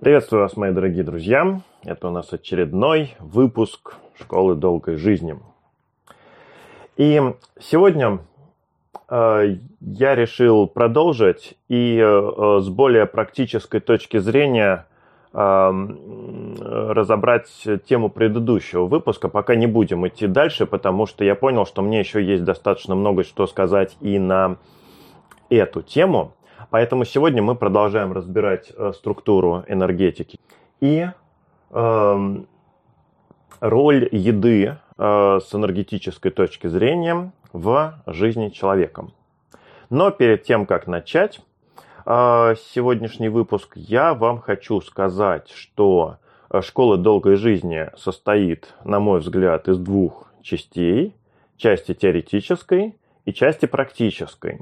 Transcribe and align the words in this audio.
Приветствую 0.00 0.42
вас, 0.42 0.56
мои 0.56 0.70
дорогие 0.70 1.02
друзья. 1.02 1.60
Это 1.82 2.06
у 2.06 2.12
нас 2.12 2.32
очередной 2.32 3.16
выпуск 3.18 3.96
Школы 4.16 4.54
долгой 4.54 4.94
жизни. 4.94 5.36
И 6.96 7.20
сегодня 7.58 8.20
э, 9.08 9.56
я 9.80 10.14
решил 10.14 10.68
продолжить 10.68 11.58
и 11.68 11.98
э, 12.00 12.60
с 12.60 12.68
более 12.68 13.06
практической 13.06 13.80
точки 13.80 14.18
зрения 14.18 14.86
э, 15.32 15.70
разобрать 16.60 17.48
тему 17.88 18.08
предыдущего 18.08 18.86
выпуска. 18.86 19.28
Пока 19.28 19.56
не 19.56 19.66
будем 19.66 20.06
идти 20.06 20.28
дальше, 20.28 20.66
потому 20.66 21.06
что 21.06 21.24
я 21.24 21.34
понял, 21.34 21.66
что 21.66 21.82
мне 21.82 21.98
еще 21.98 22.22
есть 22.22 22.44
достаточно 22.44 22.94
много 22.94 23.24
что 23.24 23.48
сказать 23.48 23.96
и 24.00 24.20
на 24.20 24.58
эту 25.50 25.82
тему. 25.82 26.34
Поэтому 26.70 27.04
сегодня 27.04 27.42
мы 27.42 27.54
продолжаем 27.54 28.12
разбирать 28.12 28.72
э, 28.76 28.92
структуру 28.94 29.64
энергетики 29.68 30.38
и 30.80 31.08
э, 31.70 32.36
роль 33.60 34.08
еды 34.12 34.76
э, 34.98 35.40
с 35.42 35.54
энергетической 35.54 36.30
точки 36.30 36.66
зрения 36.66 37.32
в 37.54 37.94
жизни 38.06 38.50
человека. 38.50 39.08
Но 39.88 40.10
перед 40.10 40.42
тем, 40.42 40.66
как 40.66 40.86
начать 40.86 41.40
э, 42.04 42.54
сегодняшний 42.74 43.30
выпуск, 43.30 43.72
я 43.74 44.12
вам 44.12 44.38
хочу 44.38 44.82
сказать, 44.82 45.48
что 45.48 46.18
школа 46.60 46.98
долгой 46.98 47.36
жизни 47.36 47.90
состоит, 47.96 48.74
на 48.84 49.00
мой 49.00 49.20
взгляд, 49.20 49.68
из 49.68 49.78
двух 49.78 50.30
частей. 50.42 51.14
Части 51.56 51.92
теоретической 51.92 52.94
и 53.24 53.32
части 53.32 53.66
практической. 53.66 54.60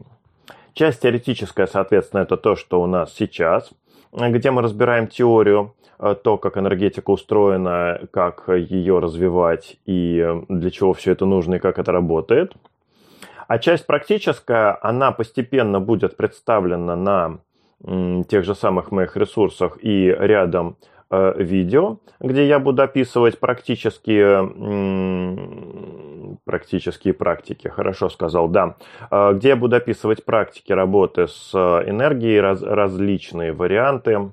Часть 0.76 1.00
теоретическая, 1.00 1.66
соответственно, 1.66 2.20
это 2.20 2.36
то, 2.36 2.54
что 2.54 2.82
у 2.82 2.86
нас 2.86 3.14
сейчас, 3.14 3.70
где 4.12 4.50
мы 4.50 4.60
разбираем 4.60 5.06
теорию, 5.06 5.74
э, 5.98 6.14
то, 6.22 6.36
как 6.36 6.58
энергетика 6.58 7.10
устроена, 7.12 8.02
как 8.10 8.44
ее 8.48 8.98
развивать 8.98 9.78
и 9.86 10.22
для 10.50 10.70
чего 10.70 10.92
все 10.92 11.12
это 11.12 11.24
нужно 11.24 11.54
и 11.54 11.60
как 11.60 11.78
это 11.78 11.92
работает. 11.92 12.52
А 13.48 13.58
часть 13.58 13.86
практическая, 13.86 14.78
она 14.82 15.12
постепенно 15.12 15.80
будет 15.80 16.18
представлена 16.18 16.94
на 16.94 17.38
тех 18.24 18.44
же 18.44 18.54
самых 18.54 18.90
моих 18.90 19.16
ресурсах 19.16 19.78
и 19.80 20.14
рядом 20.18 20.76
Э, 21.08 21.34
видео, 21.38 21.98
где 22.18 22.48
я 22.48 22.58
буду 22.58 22.82
описывать 22.82 23.38
практические, 23.38 24.42
практические 26.46 27.12
практики, 27.12 27.68
хорошо 27.68 28.08
сказал, 28.08 28.48
да, 28.48 28.76
э, 29.10 29.34
где 29.34 29.48
я 29.50 29.56
буду 29.56 29.76
описывать 29.76 30.24
практики 30.24 30.72
работы 30.72 31.26
с 31.26 31.52
энергией, 31.54 32.40
раз, 32.40 32.62
различные 32.62 33.52
варианты. 33.52 34.32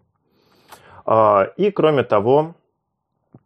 Э, 1.05 1.47
и 1.57 1.71
кроме 1.71 2.03
того, 2.03 2.53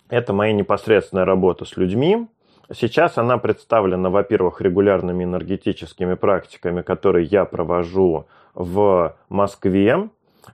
это 0.09 0.33
моя 0.33 0.53
непосредственная 0.53 1.25
работа 1.25 1.65
с 1.65 1.77
людьми. 1.77 2.27
Сейчас 2.73 3.17
она 3.17 3.37
представлена, 3.37 4.09
во-первых, 4.09 4.61
регулярными 4.61 5.23
энергетическими 5.23 6.15
практиками, 6.15 6.81
которые 6.81 7.25
я 7.25 7.45
провожу 7.45 8.27
в 8.53 9.15
Москве, 9.29 10.09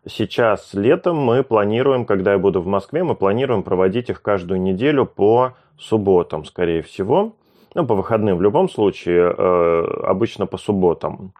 Сейчас 0.07 0.73
летом 0.73 1.17
мы 1.17 1.43
планируем, 1.43 2.05
когда 2.05 2.33
я 2.33 2.39
буду 2.39 2.61
в 2.61 2.67
Москве, 2.67 3.03
мы 3.03 3.15
планируем 3.15 3.63
проводить 3.63 4.09
их 4.09 4.21
каждую 4.21 4.59
неделю 4.59 5.05
по 5.05 5.53
субботам, 5.77 6.45
скорее 6.45 6.81
всего. 6.81 7.35
Ну, 7.73 7.85
по 7.85 7.95
выходным 7.95 8.37
в 8.37 8.41
любом 8.41 8.69
случае, 8.69 9.33
э, 9.35 9.83
обычно 10.03 10.45
по 10.45 10.57
субботам. 10.57 11.33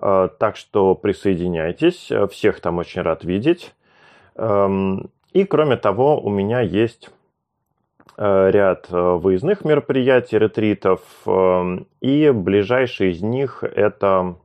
Э, 0.00 0.28
так 0.38 0.56
что 0.56 0.94
присоединяйтесь, 0.94 2.10
всех 2.30 2.60
там 2.60 2.78
очень 2.78 3.02
рад 3.02 3.24
видеть. 3.24 3.74
Эм, 4.36 5.10
и 5.32 5.44
кроме 5.44 5.76
того, 5.76 6.20
у 6.20 6.28
меня 6.28 6.60
есть 6.60 7.10
э, 8.16 8.50
ряд 8.50 8.88
выездных 8.90 9.64
мероприятий, 9.64 10.38
ретритов, 10.38 11.00
эм, 11.26 11.86
и 12.00 12.30
ближайший 12.30 13.12
из 13.12 13.22
них 13.22 13.64
это 13.64 14.36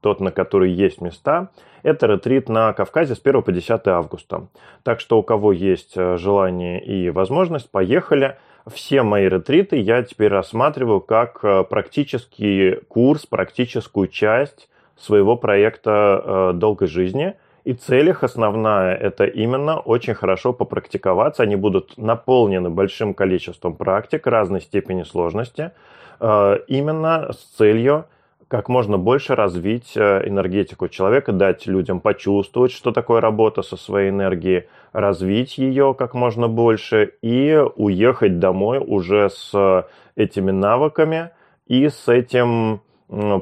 тот, 0.00 0.20
на 0.20 0.30
который 0.30 0.70
есть 0.70 1.00
места– 1.00 1.50
это 1.84 2.06
ретрит 2.06 2.48
на 2.48 2.72
Кавказе 2.72 3.14
с 3.14 3.20
1 3.22 3.42
по 3.42 3.52
10 3.52 3.86
августа. 3.88 4.48
Так 4.82 5.00
что 5.00 5.18
у 5.18 5.22
кого 5.22 5.52
есть 5.52 5.92
э, 5.96 6.16
желание 6.16 6.82
и 6.82 7.10
возможность, 7.10 7.70
поехали. 7.70 8.38
Все 8.72 9.02
мои 9.02 9.28
ретриты 9.28 9.76
я 9.76 10.02
теперь 10.02 10.30
рассматриваю 10.30 11.00
как 11.00 11.40
э, 11.42 11.64
практический 11.64 12.76
курс, 12.88 13.26
практическую 13.26 14.08
часть 14.08 14.70
своего 14.96 15.36
проекта 15.36 16.22
э, 16.24 16.52
долгой 16.54 16.88
жизни. 16.88 17.34
И 17.64 17.74
цель 17.74 18.08
их 18.08 18.24
основная– 18.24 18.94
это 18.96 19.24
именно 19.24 19.78
очень 19.78 20.14
хорошо 20.14 20.52
попрактиковаться. 20.54 21.42
Они 21.42 21.56
будут 21.56 21.98
наполнены 21.98 22.70
большим 22.70 23.12
количеством 23.12 23.74
практик 23.74 24.26
разной 24.26 24.60
степени 24.60 25.02
сложности, 25.02 25.72
именно 26.20 27.32
с 27.32 27.38
целью 27.56 28.04
как 28.48 28.68
можно 28.68 28.98
больше 28.98 29.34
развить 29.34 29.96
э, 29.96 30.28
энергетику 30.28 30.88
человека, 30.88 31.32
дать 31.32 31.66
людям 31.66 32.00
почувствовать, 32.00 32.72
что 32.72 32.92
такое 32.92 33.20
работа 33.20 33.62
со 33.62 33.76
своей 33.76 34.10
энергией, 34.10 34.68
развить 34.92 35.58
ее 35.58 35.94
как 35.96 36.14
можно 36.14 36.48
больше 36.48 37.12
и 37.22 37.62
уехать 37.76 38.38
домой 38.38 38.78
уже 38.78 39.30
с 39.30 39.86
этими 40.16 40.50
навыками 40.50 41.30
и 41.66 41.88
с 41.88 42.08
этим 42.08 42.80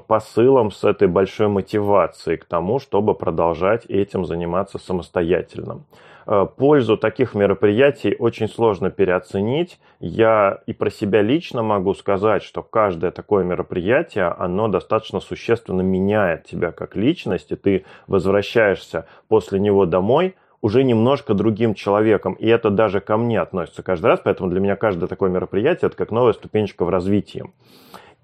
посылом, 0.07 0.71
с 0.71 0.85
этой 0.85 1.09
большой 1.09 1.49
мотивацией 1.49 2.37
к 2.37 2.45
тому, 2.45 2.79
чтобы 2.79 3.15
продолжать 3.15 3.87
этим 3.87 4.25
заниматься 4.25 4.79
самостоятельно. 4.79 5.85
Э, 6.27 6.47
пользу 6.57 6.97
таких 6.97 7.35
мероприятий 7.35 8.15
очень 8.19 8.49
сложно 8.49 8.91
переоценить. 8.91 9.81
Я 10.01 10.61
и 10.67 10.73
про 10.73 10.91
себя 10.91 11.23
лично 11.23 11.63
могу 11.63 11.95
сказать, 11.95 12.43
что 12.43 12.63
каждое 12.63 13.11
такое 13.11 13.45
мероприятие, 13.45 14.27
оно 14.27 14.69
достаточно 14.69 15.21
существенно 15.21 15.83
меняет 15.83 16.45
тебя 16.45 16.73
как 16.73 16.97
личность, 16.97 17.51
и 17.51 17.57
ты 17.57 17.85
возвращаешься 18.07 19.07
после 19.29 19.59
него 19.59 19.87
домой 19.87 20.37
уже 20.61 20.85
немножко 20.85 21.35
другим 21.35 21.75
человеком. 21.75 22.35
И 22.35 22.47
это 22.47 22.71
даже 22.71 23.01
ко 23.01 23.17
мне 23.17 23.41
относится 23.41 23.83
каждый 23.83 24.07
раз, 24.07 24.21
поэтому 24.23 24.49
для 24.49 24.61
меня 24.61 24.77
каждое 24.77 25.09
такое 25.09 25.29
мероприятие– 25.29 25.89
это 25.89 25.97
как 25.97 26.13
новая 26.13 26.35
ступенечка 26.35 26.85
в 26.85 26.89
развитии. 26.89 27.45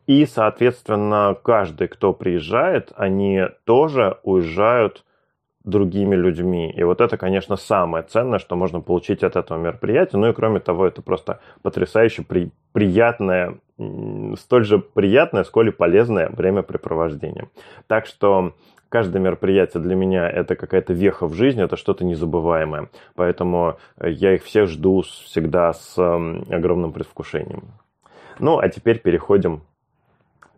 И, 0.06 0.24
соответственно, 0.24 1.36
каждый, 1.42 1.88
кто 1.88 2.14
приезжает, 2.14 2.92
они 2.96 3.42
тоже 3.64 4.18
уезжают 4.22 5.04
другими 5.68 6.14
людьми. 6.14 6.70
И 6.70 6.82
вот 6.82 7.00
это, 7.00 7.16
конечно, 7.16 7.56
самое 7.56 8.04
ценное, 8.04 8.38
что 8.38 8.56
можно 8.56 8.80
получить 8.80 9.22
от 9.22 9.36
этого 9.36 9.58
мероприятия. 9.58 10.16
Ну 10.16 10.28
и 10.28 10.32
кроме 10.32 10.60
того, 10.60 10.86
это 10.86 11.02
просто 11.02 11.40
потрясающе 11.62 12.22
при, 12.22 12.50
приятное, 12.72 13.58
столь 14.38 14.64
же 14.64 14.78
приятное, 14.78 15.44
сколь 15.44 15.68
и 15.68 15.72
полезное 15.72 16.30
времяпрепровождение. 16.30 17.48
Так 17.86 18.06
что 18.06 18.54
каждое 18.88 19.20
мероприятие 19.20 19.82
для 19.82 19.94
меня 19.94 20.28
это 20.28 20.56
какая-то 20.56 20.92
веха 20.92 21.26
в 21.26 21.34
жизни, 21.34 21.62
это 21.62 21.76
что-то 21.76 22.04
незабываемое. 22.04 22.88
Поэтому 23.14 23.78
я 24.00 24.34
их 24.34 24.44
всех 24.44 24.68
жду 24.68 25.02
всегда 25.02 25.72
с 25.72 25.98
огромным 25.98 26.92
предвкушением. 26.92 27.64
Ну, 28.38 28.58
а 28.58 28.68
теперь 28.68 29.00
переходим 29.00 29.62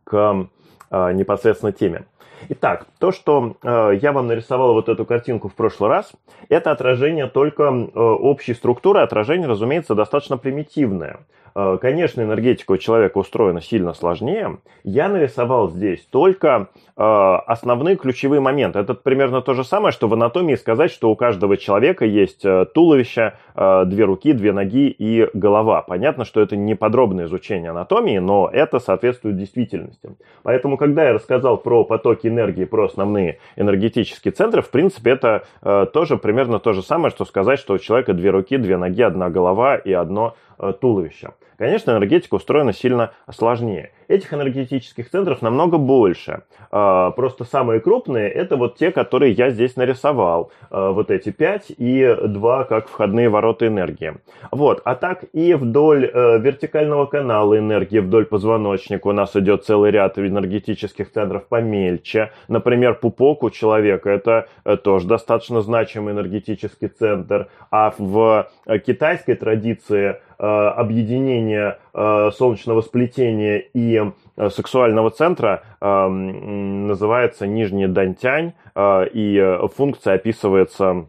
к 0.05 0.49
непосредственно 0.91 1.73
теме. 1.73 2.05
Итак, 2.49 2.87
то, 2.99 3.13
что 3.13 3.57
э, 3.63 3.99
я 4.01 4.13
вам 4.13 4.27
нарисовал 4.27 4.73
вот 4.73 4.89
эту 4.89 5.05
картинку 5.05 5.49
в 5.49 5.55
прошлый 5.55 5.91
раз, 5.91 6.13
это 6.49 6.71
отражение 6.71 7.27
только 7.27 7.65
э, 7.65 7.99
общей 7.99 8.55
структуры. 8.55 9.01
Отражение, 9.01 9.47
разумеется, 9.47 9.95
достаточно 9.95 10.39
примитивное. 10.39 11.21
Э, 11.55 11.79
конечно, 11.81 12.23
энергетика 12.23 12.73
у 12.73 12.77
человека 12.77 13.19
устроена 13.19 13.61
сильно 13.61 13.95
сложнее. 13.95 14.59
Я 14.85 15.09
нарисовал 15.09 15.71
здесь 15.71 16.07
только 16.11 16.69
э, 16.97 17.03
основные 17.03 17.97
ключевые 17.97 18.41
моменты. 18.41 18.79
Это 18.79 18.95
примерно 18.95 19.43
то 19.43 19.55
же 19.55 19.65
самое, 19.65 19.93
что 19.93 20.09
в 20.09 20.15
анатомии 20.15 20.55
сказать, 20.55 20.91
что 20.91 21.11
у 21.11 21.17
каждого 21.17 21.57
человека 21.57 22.05
есть 22.05 22.45
э, 22.45 22.67
туловище, 22.73 23.35
две 23.55 24.05
руки, 24.05 24.33
две 24.33 24.53
ноги 24.53 24.89
и 24.89 25.29
голова. 25.35 25.83
Понятно, 25.83 26.25
что 26.25 26.41
это 26.41 26.57
не 26.57 26.75
подробное 26.75 27.27
изучение 27.27 27.71
анатомии, 27.71 28.19
но 28.19 28.49
это 28.51 28.79
соответствует 28.79 29.37
действительности. 29.37 30.17
Поэтому, 30.43 30.79
когда 30.79 31.05
я 31.05 31.13
рассказал 31.13 31.59
про 31.59 31.85
потоки 31.85 32.27
энергии, 32.27 32.65
про 32.65 32.87
основные 32.87 33.39
энергетические 33.57 34.33
центры, 34.33 34.63
в 34.63 34.71
принципе, 34.71 35.11
это 35.11 35.45
тоже 35.93 36.17
примерно 36.17 36.59
то 36.59 36.73
же 36.73 36.83
самое, 36.83 37.11
что 37.11 37.25
сказать, 37.27 37.59
что 37.59 37.75
у 37.75 37.79
человека 37.79 38.15
две 38.15 38.31
руки, 38.31 38.57
две 38.57 38.79
ноги, 38.79 39.03
одна 39.03 39.29
голова 39.29 39.77
и 39.77 39.93
одно 39.93 40.37
туловище. 40.81 41.29
Конечно, 41.61 41.91
энергетика 41.91 42.37
устроена 42.37 42.73
сильно 42.73 43.11
сложнее. 43.31 43.91
этих 44.09 44.33
энергетических 44.35 45.09
центров 45.09 45.43
намного 45.43 45.77
больше. 45.77 46.43
А, 46.73 47.11
просто 47.11 47.45
самые 47.45 47.81
крупные 47.81 48.29
это 48.29 48.57
вот 48.57 48.77
те, 48.77 48.91
которые 48.91 49.33
я 49.33 49.51
здесь 49.51 49.77
нарисовал. 49.77 50.51
А, 50.71 50.91
вот 50.91 51.11
эти 51.11 51.31
пять 51.31 51.67
и 51.69 52.17
два 52.27 52.65
как 52.65 52.89
входные 52.89 53.29
ворота 53.29 53.67
энергии. 53.67 54.15
Вот. 54.51 54.81
А 54.85 54.95
так 54.95 55.25
и 55.35 55.53
вдоль 55.53 56.07
э, 56.07 56.39
вертикального 56.39 57.05
канала 57.05 57.59
энергии, 57.59 57.99
вдоль 57.99 58.25
позвоночника 58.25 59.09
у 59.09 59.13
нас 59.13 59.37
идет 59.37 59.65
целый 59.65 59.91
ряд 59.91 60.19
энергетических 60.19 61.13
центров 61.13 61.47
помельче. 61.47 62.33
Например, 62.49 62.95
пупок 62.95 63.43
у 63.43 63.51
человека 63.51 64.09
это 64.09 64.49
э, 64.65 64.79
тоже 64.79 65.07
достаточно 65.07 65.61
значимый 65.61 66.15
энергетический 66.15 66.89
центр. 66.89 67.49
А 67.71 67.93
в 67.99 68.49
э, 68.67 68.79
китайской 68.79 69.35
традиции 69.35 70.17
объединение 70.43 71.50
солнечного 71.93 72.81
сплетения 72.83 73.65
и 73.75 74.11
сексуального 74.51 75.11
центра 75.11 75.63
называется 75.81 77.47
нижний 77.47 77.87
дантянь, 77.87 78.53
и 78.79 79.59
функция 79.77 80.15
описывается 80.15 81.07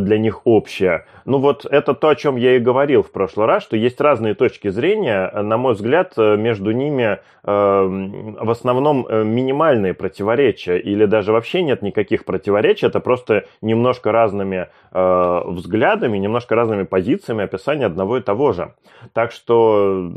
для 0.00 0.18
них 0.18 0.42
общее. 0.44 1.04
Ну 1.24 1.38
вот 1.38 1.64
это 1.64 1.94
то, 1.94 2.08
о 2.08 2.14
чем 2.14 2.36
я 2.36 2.56
и 2.56 2.58
говорил 2.58 3.02
в 3.02 3.10
прошлый 3.10 3.46
раз, 3.46 3.62
что 3.62 3.76
есть 3.76 4.00
разные 4.00 4.34
точки 4.34 4.68
зрения. 4.68 5.30
На 5.30 5.56
мой 5.56 5.74
взгляд, 5.74 6.16
между 6.16 6.70
ними 6.72 7.18
э, 7.44 8.38
в 8.40 8.50
основном 8.50 9.06
э, 9.06 9.24
минимальные 9.24 9.94
противоречия 9.94 10.78
или 10.78 11.06
даже 11.06 11.32
вообще 11.32 11.62
нет 11.62 11.82
никаких 11.82 12.24
противоречий. 12.24 12.86
Это 12.86 13.00
просто 13.00 13.46
немножко 13.62 14.12
разными 14.12 14.68
э, 14.92 15.42
взглядами, 15.46 16.18
немножко 16.18 16.54
разными 16.54 16.82
позициями 16.84 17.44
описания 17.44 17.86
одного 17.86 18.18
и 18.18 18.20
того 18.20 18.52
же. 18.52 18.74
Так 19.12 19.32
что 19.32 20.10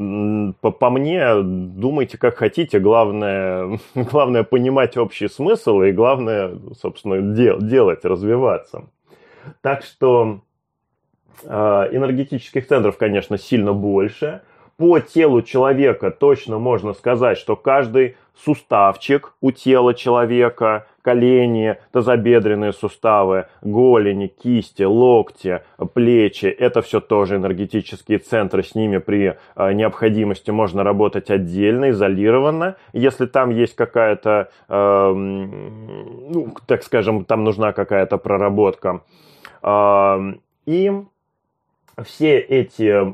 по, 0.61 0.71
по 0.71 0.89
мне 0.89 1.41
думайте 1.41 2.17
как 2.17 2.35
хотите. 2.35 2.79
Главное, 2.79 3.79
главное 3.95 4.43
понимать 4.43 4.97
общий 4.97 5.29
смысл 5.29 5.81
и 5.81 5.91
главное, 5.91 6.51
собственно, 6.81 7.21
дел, 7.21 7.59
делать, 7.59 8.03
развиваться. 8.03 8.83
Так 9.61 9.83
что 9.83 10.41
э, 11.43 11.49
энергетических 11.91 12.67
центров, 12.67 12.97
конечно, 12.97 13.37
сильно 13.37 13.73
больше. 13.73 14.41
По 14.77 14.99
телу 14.99 15.41
человека 15.41 16.11
точно 16.11 16.59
можно 16.59 16.93
сказать, 16.93 17.39
что 17.39 17.55
каждый 17.55 18.15
суставчик 18.35 19.33
у 19.41 19.51
тела 19.51 19.95
человека, 19.95 20.85
колени, 21.01 21.77
тазобедренные 21.91 22.73
суставы, 22.73 23.47
голени, 23.61 24.27
кисти, 24.27 24.83
локти, 24.83 25.61
плечи, 25.93 26.45
это 26.45 26.81
все 26.83 26.99
тоже 26.99 27.37
энергетические 27.37 28.19
центры, 28.19 28.61
с 28.61 28.75
ними 28.75 28.99
при 28.99 29.37
э, 29.55 29.73
необходимости 29.73 30.51
можно 30.51 30.83
работать 30.83 31.31
отдельно, 31.31 31.89
изолированно, 31.89 32.75
если 32.93 33.25
там 33.25 33.49
есть 33.49 33.75
какая-то, 33.75 34.49
э, 34.69 35.11
ну, 35.13 36.53
так 36.67 36.83
скажем, 36.83 37.25
там 37.25 37.43
нужна 37.43 37.73
какая-то 37.73 38.17
проработка. 38.17 39.01
И 39.63 40.91
все 42.03 42.37
эти 42.37 42.83
э, 42.83 43.05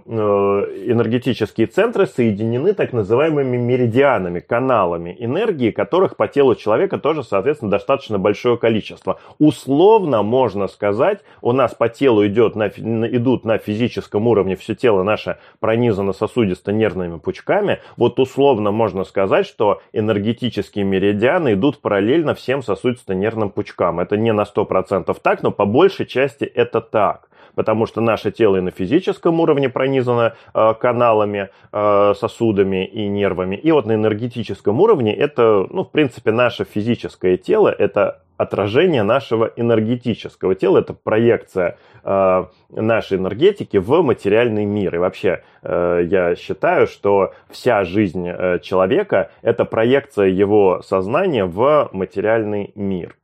энергетические 0.92 1.68
центры 1.68 2.06
соединены 2.06 2.74
так 2.74 2.92
называемыми 2.92 3.56
меридианами, 3.56 4.42
каналами 4.42 5.16
энергии, 5.20 5.72
которых 5.72 6.18
по 6.18 6.28
телу 6.28 6.56
человека 6.56 6.98
тоже, 6.98 7.24
соответственно, 7.24 7.72
достаточно 7.72 8.20
большое 8.20 8.58
количество. 8.58 9.22
Условно 9.40 10.22
можно 10.22 10.68
сказать, 10.68 11.22
у 11.42 11.54
нас 11.54 11.74
по 11.74 11.88
телу 11.88 12.28
идет 12.28 12.58
на, 12.58 12.68
идут 12.68 13.46
на 13.46 13.58
физическом 13.58 14.28
уровне, 14.28 14.58
все 14.58 14.76
тело 14.76 15.04
наше 15.04 15.38
пронизано 15.62 16.12
сосудисто-нервными 16.12 17.20
пучками, 17.20 17.80
вот 17.96 18.20
условно 18.20 18.72
можно 18.72 19.06
сказать, 19.06 19.46
что 19.46 19.82
энергетические 19.94 20.84
меридианы 20.84 21.54
идут 21.54 21.80
параллельно 21.80 22.36
всем 22.36 22.62
сосудисто-нервным 22.62 23.50
пучкам. 23.50 24.02
Это 24.02 24.18
не 24.18 24.34
на 24.34 24.44
100% 24.44 25.16
так, 25.22 25.42
но 25.42 25.52
по 25.52 25.66
большей 25.66 26.06
части 26.06 26.44
это 26.44 26.82
так 26.82 27.30
потому 27.56 27.86
что 27.86 28.02
наше 28.02 28.32
тело 28.32 28.58
и 28.58 28.62
на 28.62 28.72
физическом 28.72 29.40
уровне 29.40 29.70
пронизано 29.70 30.36
э, 30.54 30.74
каналами, 30.80 31.50
э, 31.72 32.14
сосудами 32.18 32.86
и 32.86 33.08
нервами. 33.08 33.56
И 33.56 33.72
вот 33.72 33.86
на 33.86 33.94
энергетическом 33.94 34.80
уровне 34.82 35.16
это, 35.16 35.68
ну, 35.70 35.84
в 35.84 35.92
принципе, 35.92 36.32
наше 36.32 36.64
физическое 36.64 37.38
тело, 37.38 37.70
это 37.70 38.22
отражение 38.38 39.04
нашего 39.04 39.52
энергетического 39.56 40.56
тела, 40.56 40.80
это 40.80 40.94
проекция 40.94 41.78
э, 42.04 42.46
нашей 42.70 43.18
энергетики 43.18 43.78
в 43.78 44.02
материальный 44.02 44.66
мир. 44.66 44.96
И 44.96 44.98
вообще 44.98 45.44
я 45.64 46.36
считаю, 46.36 46.88
что 46.88 47.34
вся 47.50 47.86
жизнь 47.86 48.28
человека 48.62 49.32
это 49.44 49.64
проекция 49.64 50.28
его 50.28 50.82
сознания 50.82 51.46
в 51.46 51.90
материальный 51.94 52.72
мир. 52.76 53.16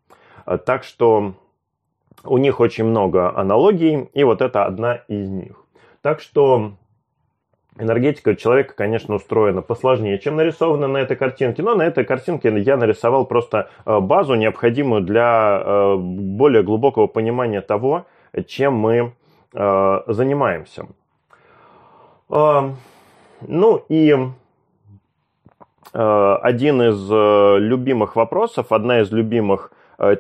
Так 0.65 0.83
что 0.85 1.33
у 2.23 2.37
них 2.37 2.59
очень 2.59 2.85
много 2.85 3.35
аналогий, 3.35 4.09
и 4.13 4.23
вот 4.23 4.41
это 4.41 4.65
одна 4.65 4.95
из 5.07 5.29
них. 5.29 5.55
Так 6.01 6.21
что 6.21 6.73
энергетика 7.79 8.35
человека, 8.35 8.73
конечно, 8.75 9.15
устроена 9.15 9.61
посложнее, 9.61 10.19
чем 10.19 10.35
нарисована 10.35 10.87
на 10.87 10.97
этой 10.97 11.15
картинке. 11.15 11.63
Но 11.63 11.75
на 11.75 11.83
этой 11.83 12.03
картинке 12.03 12.57
я 12.59 12.77
нарисовал 12.77 13.25
просто 13.25 13.69
э, 13.85 13.99
базу, 13.99 14.35
необходимую 14.35 15.01
для 15.01 15.61
э, 15.63 15.95
более 15.97 16.63
глубокого 16.63 17.07
понимания 17.07 17.61
того, 17.61 18.05
чем 18.47 18.75
мы 18.75 19.13
э, 19.53 19.99
занимаемся. 20.07 20.87
Ну 22.29 23.85
и 23.87 24.15
один 25.91 26.81
из 26.83 27.09
любимых 27.59 28.15
вопросов, 28.15 28.71
одна 28.71 29.01
из 29.01 29.11
любимых 29.11 29.71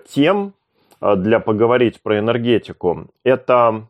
тем 0.07 0.53
для 1.01 1.39
поговорить 1.39 2.01
про 2.01 2.19
энергетику, 2.19 3.07
это 3.23 3.87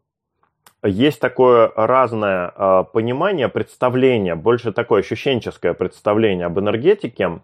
есть 0.84 1.20
такое 1.20 1.72
разное 1.76 2.54
э, 2.56 2.84
понимание, 2.94 3.50
представление, 3.50 4.36
больше 4.36 4.72
такое 4.72 5.02
ощущенческое 5.02 5.74
представление 5.74 6.46
об 6.46 6.58
энергетике. 6.60 7.42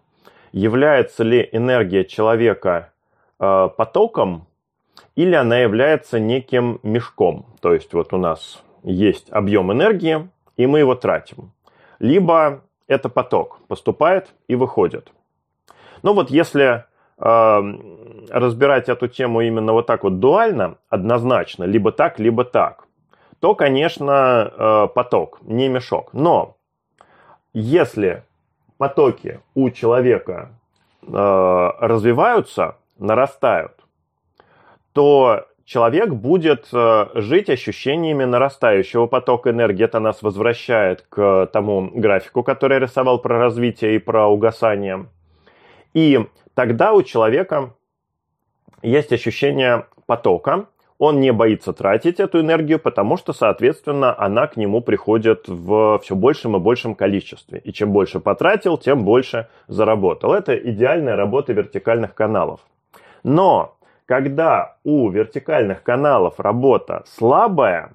Является 0.52 1.22
ли 1.22 1.46
энергия 1.52 2.04
человека 2.04 2.92
э, 3.38 3.68
потоком 3.76 4.46
или 5.16 5.34
она 5.34 5.58
является 5.58 6.18
неким 6.18 6.80
мешком? 6.82 7.44
То 7.60 7.74
есть 7.74 7.92
вот 7.92 8.14
у 8.14 8.16
нас 8.16 8.62
есть 8.82 9.30
объем 9.30 9.70
энергии, 9.70 10.28
и 10.56 10.66
мы 10.66 10.78
его 10.78 10.94
тратим. 10.94 11.52
Либо 11.98 12.62
это 12.86 13.10
поток, 13.10 13.60
поступает 13.68 14.28
и 14.48 14.54
выходит. 14.54 15.12
Ну 16.02 16.14
вот 16.14 16.30
если 16.30 16.84
разбирать 17.18 18.88
эту 18.88 19.08
тему 19.08 19.40
именно 19.40 19.72
вот 19.72 19.86
так 19.86 20.04
вот 20.04 20.20
дуально, 20.20 20.76
однозначно, 20.90 21.64
либо 21.64 21.90
так, 21.90 22.18
либо 22.18 22.44
так, 22.44 22.86
то, 23.40 23.54
конечно, 23.54 24.52
э, 24.56 24.88
поток, 24.94 25.38
не 25.42 25.68
мешок. 25.68 26.12
Но 26.12 26.56
если 27.52 28.22
потоки 28.78 29.40
у 29.54 29.70
человека 29.70 30.50
э, 31.02 31.70
развиваются, 31.80 32.76
нарастают, 32.98 33.72
то 34.92 35.46
человек 35.64 36.10
будет 36.10 36.68
э, 36.72 37.06
жить 37.14 37.50
ощущениями 37.50 38.24
нарастающего 38.24 39.06
потока 39.06 39.50
энергии. 39.50 39.84
Это 39.84 40.00
нас 40.00 40.22
возвращает 40.22 41.02
к 41.08 41.46
тому 41.52 41.90
графику, 41.92 42.42
который 42.42 42.74
я 42.74 42.80
рисовал 42.80 43.18
про 43.20 43.38
развитие 43.38 43.96
и 43.96 43.98
про 43.98 44.26
угасание. 44.28 45.06
И 45.92 46.26
тогда 46.56 46.94
у 46.94 47.02
человека 47.02 47.74
есть 48.82 49.12
ощущение 49.12 49.86
потока, 50.06 50.66
он 50.98 51.20
не 51.20 51.30
боится 51.30 51.74
тратить 51.74 52.18
эту 52.18 52.40
энергию, 52.40 52.78
потому 52.78 53.18
что, 53.18 53.34
соответственно, 53.34 54.18
она 54.18 54.46
к 54.46 54.56
нему 54.56 54.80
приходит 54.80 55.46
в 55.46 55.98
все 56.02 56.16
большем 56.16 56.56
и 56.56 56.58
большем 56.58 56.94
количестве. 56.94 57.58
И 57.58 57.72
чем 57.74 57.92
больше 57.92 58.18
потратил, 58.18 58.78
тем 58.78 59.04
больше 59.04 59.48
заработал. 59.68 60.32
Это 60.32 60.56
идеальная 60.56 61.14
работа 61.14 61.52
вертикальных 61.52 62.14
каналов. 62.14 62.60
Но 63.22 63.76
когда 64.06 64.76
у 64.84 65.10
вертикальных 65.10 65.82
каналов 65.82 66.40
работа 66.40 67.04
слабая, 67.06 67.92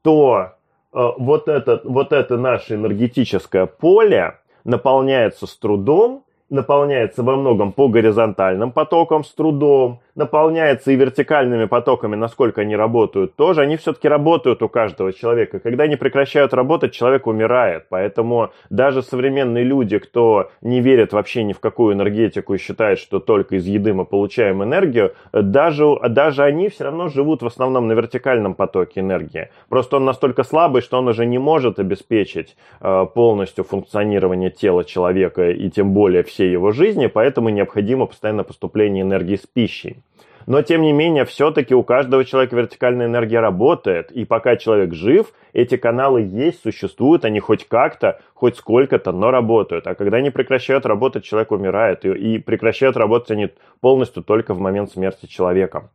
то 0.00 0.54
э, 0.94 1.08
вот, 1.18 1.48
это, 1.48 1.82
вот 1.84 2.14
это 2.14 2.38
наше 2.38 2.76
энергетическое 2.76 3.66
поле 3.66 4.38
наполняется 4.64 5.46
с 5.46 5.54
трудом, 5.58 6.24
наполняется 6.50 7.22
во 7.22 7.36
многом 7.36 7.72
по 7.72 7.88
горизонтальным 7.88 8.72
потокам 8.72 9.24
с 9.24 9.32
трудом, 9.32 10.00
наполняется 10.18 10.90
и 10.90 10.96
вертикальными 10.96 11.66
потоками, 11.66 12.16
насколько 12.16 12.62
они 12.62 12.76
работают 12.76 13.36
тоже, 13.36 13.62
они 13.62 13.76
все-таки 13.76 14.08
работают 14.08 14.62
у 14.62 14.68
каждого 14.68 15.12
человека. 15.12 15.60
Когда 15.60 15.84
они 15.84 15.96
прекращают 15.96 16.52
работать, 16.52 16.92
человек 16.92 17.26
умирает. 17.26 17.86
Поэтому 17.88 18.50
даже 18.68 19.02
современные 19.02 19.64
люди, 19.64 19.98
кто 19.98 20.50
не 20.60 20.80
верит 20.80 21.12
вообще 21.12 21.44
ни 21.44 21.52
в 21.52 21.60
какую 21.60 21.94
энергетику 21.94 22.54
и 22.54 22.58
считает, 22.58 22.98
что 22.98 23.20
только 23.20 23.56
из 23.56 23.66
еды 23.66 23.94
мы 23.94 24.04
получаем 24.04 24.62
энергию, 24.62 25.14
даже, 25.32 25.86
даже 26.08 26.42
они 26.42 26.68
все 26.68 26.84
равно 26.84 27.08
живут 27.08 27.42
в 27.42 27.46
основном 27.46 27.86
на 27.86 27.92
вертикальном 27.92 28.54
потоке 28.54 29.00
энергии. 29.00 29.50
Просто 29.68 29.96
он 29.96 30.04
настолько 30.04 30.42
слабый, 30.42 30.82
что 30.82 30.98
он 30.98 31.06
уже 31.06 31.26
не 31.26 31.38
может 31.38 31.78
обеспечить 31.78 32.56
э, 32.80 33.06
полностью 33.14 33.62
функционирование 33.62 34.50
тела 34.50 34.84
человека 34.84 35.50
и 35.50 35.70
тем 35.70 35.92
более 35.92 36.24
всей 36.24 36.50
его 36.50 36.72
жизни, 36.72 37.06
поэтому 37.06 37.50
необходимо 37.50 38.06
постоянно 38.06 38.42
поступление 38.42 39.02
энергии 39.02 39.36
с 39.36 39.46
пищей. 39.46 40.02
Но, 40.48 40.62
тем 40.62 40.80
не 40.80 40.92
менее, 40.92 41.26
все-таки 41.26 41.74
у 41.74 41.82
каждого 41.82 42.24
человека 42.24 42.56
вертикальная 42.56 43.04
энергия 43.04 43.40
работает. 43.40 44.10
И 44.10 44.24
пока 44.24 44.56
человек 44.56 44.94
жив, 44.94 45.34
эти 45.52 45.76
каналы 45.76 46.22
есть, 46.22 46.62
существуют, 46.62 47.26
они 47.26 47.38
хоть 47.38 47.68
как-то, 47.68 48.18
хоть 48.32 48.56
сколько-то, 48.56 49.12
но 49.12 49.30
работают. 49.30 49.86
А 49.86 49.94
когда 49.94 50.16
они 50.16 50.30
прекращают 50.30 50.86
работать, 50.86 51.24
человек 51.24 51.52
умирает. 51.52 52.06
И, 52.06 52.08
и 52.12 52.38
прекращают 52.38 52.96
работать 52.96 53.30
они 53.32 53.50
полностью 53.82 54.22
только 54.22 54.54
в 54.54 54.58
момент 54.58 54.90
смерти 54.90 55.26
человека. 55.26 55.90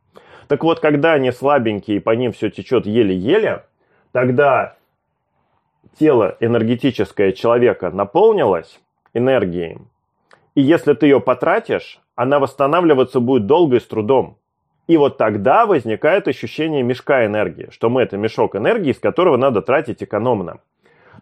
Так 0.48 0.64
вот, 0.64 0.80
когда 0.80 1.14
они 1.14 1.32
слабенькие, 1.32 1.98
и 1.98 2.00
по 2.00 2.12
ним 2.12 2.32
все 2.32 2.52
течет 2.52 2.86
еле-еле, 2.86 3.64
тогда 4.12 4.76
тело 5.98 6.38
энергетическое 6.40 7.32
человека 7.32 7.90
наполнилось 7.90 8.80
энергией, 9.16 9.80
и 10.54 10.62
если 10.62 10.94
ты 10.94 11.08
ее 11.08 11.20
потратишь, 11.20 12.00
она 12.14 12.38
восстанавливаться 12.38 13.20
будет 13.20 13.48
долго 13.48 13.78
и 13.78 13.80
с 13.80 13.88
трудом. 13.88 14.38
И 14.88 14.98
вот 14.98 15.18
тогда 15.18 15.66
возникает 15.66 16.28
ощущение 16.28 16.84
мешка 16.84 17.26
энергии, 17.26 17.70
что 17.72 17.90
мы 17.90 18.02
это 18.02 18.18
мешок 18.18 18.56
энергии, 18.56 18.92
из 18.92 19.00
которого 19.00 19.38
надо 19.38 19.62
тратить 19.62 20.04
экономно. 20.04 20.60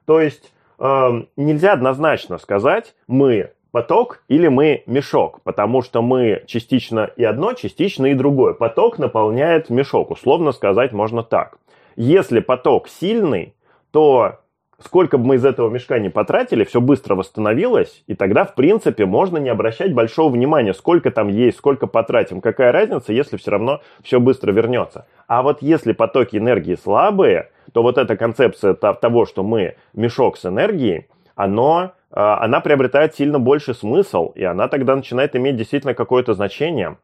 То 0.06 0.20
есть 0.20 0.52
э, 0.80 1.10
нельзя 1.38 1.74
однозначно 1.74 2.40
сказать, 2.40 2.96
мы 3.08 3.52
поток 3.72 4.24
или 4.28 4.48
мы 4.48 4.84
мешок, 4.88 5.42
потому 5.44 5.84
что 5.84 6.02
мы 6.02 6.44
частично 6.48 7.10
и 7.16 7.24
одно, 7.24 7.54
частично 7.54 8.08
и 8.08 8.16
другое. 8.16 8.54
Поток 8.54 8.98
наполняет 8.98 9.70
мешок, 9.70 10.12
условно 10.12 10.52
сказать 10.52 10.92
можно 10.92 11.24
так. 11.24 11.58
Если 11.96 12.40
поток 12.40 12.88
сильный, 12.88 13.54
то 13.92 14.41
сколько 14.84 15.18
бы 15.18 15.26
мы 15.26 15.36
из 15.36 15.46
этого 15.46 15.70
мешка 15.70 16.00
не 16.00 16.10
потратили, 16.10 16.64
все 16.64 16.82
быстро 16.82 17.16
восстановилось, 17.16 18.04
и 18.08 18.16
тогда, 18.16 18.46
в 18.46 18.56
принципе, 18.56 19.06
можно 19.06 19.38
не 19.38 19.50
обращать 19.50 19.94
большого 19.94 20.32
внимания, 20.32 20.74
сколько 20.74 21.12
там 21.12 21.28
есть, 21.28 21.58
сколько 21.58 21.88
потратим, 21.88 22.42
какая 22.42 22.72
разница, 22.72 23.14
если 23.14 23.38
все 23.38 23.52
равно 23.52 23.82
все 24.04 24.20
быстро 24.20 24.52
вернется. 24.52 25.06
А 25.28 25.42
вот 25.44 25.62
если 25.62 25.92
потоки 25.94 26.38
энергии 26.38 26.76
слабые, 26.76 27.50
то 27.74 27.82
вот 27.82 27.98
эта 27.98 28.18
концепция 28.18 28.74
того, 28.74 29.26
что 29.26 29.44
мы 29.44 29.76
мешок 29.94 30.38
с 30.38 30.46
энергией, 30.46 31.08
оно, 31.36 31.94
а, 32.12 32.44
она 32.44 32.60
приобретает 32.60 33.16
сильно 33.16 33.40
больше 33.40 33.74
смысл, 33.74 34.32
и 34.36 34.44
она 34.44 34.68
тогда 34.68 34.96
начинает 34.96 35.36
иметь 35.36 35.56
действительно 35.56 35.94
какое-то 35.94 36.34
значение. 36.34 36.98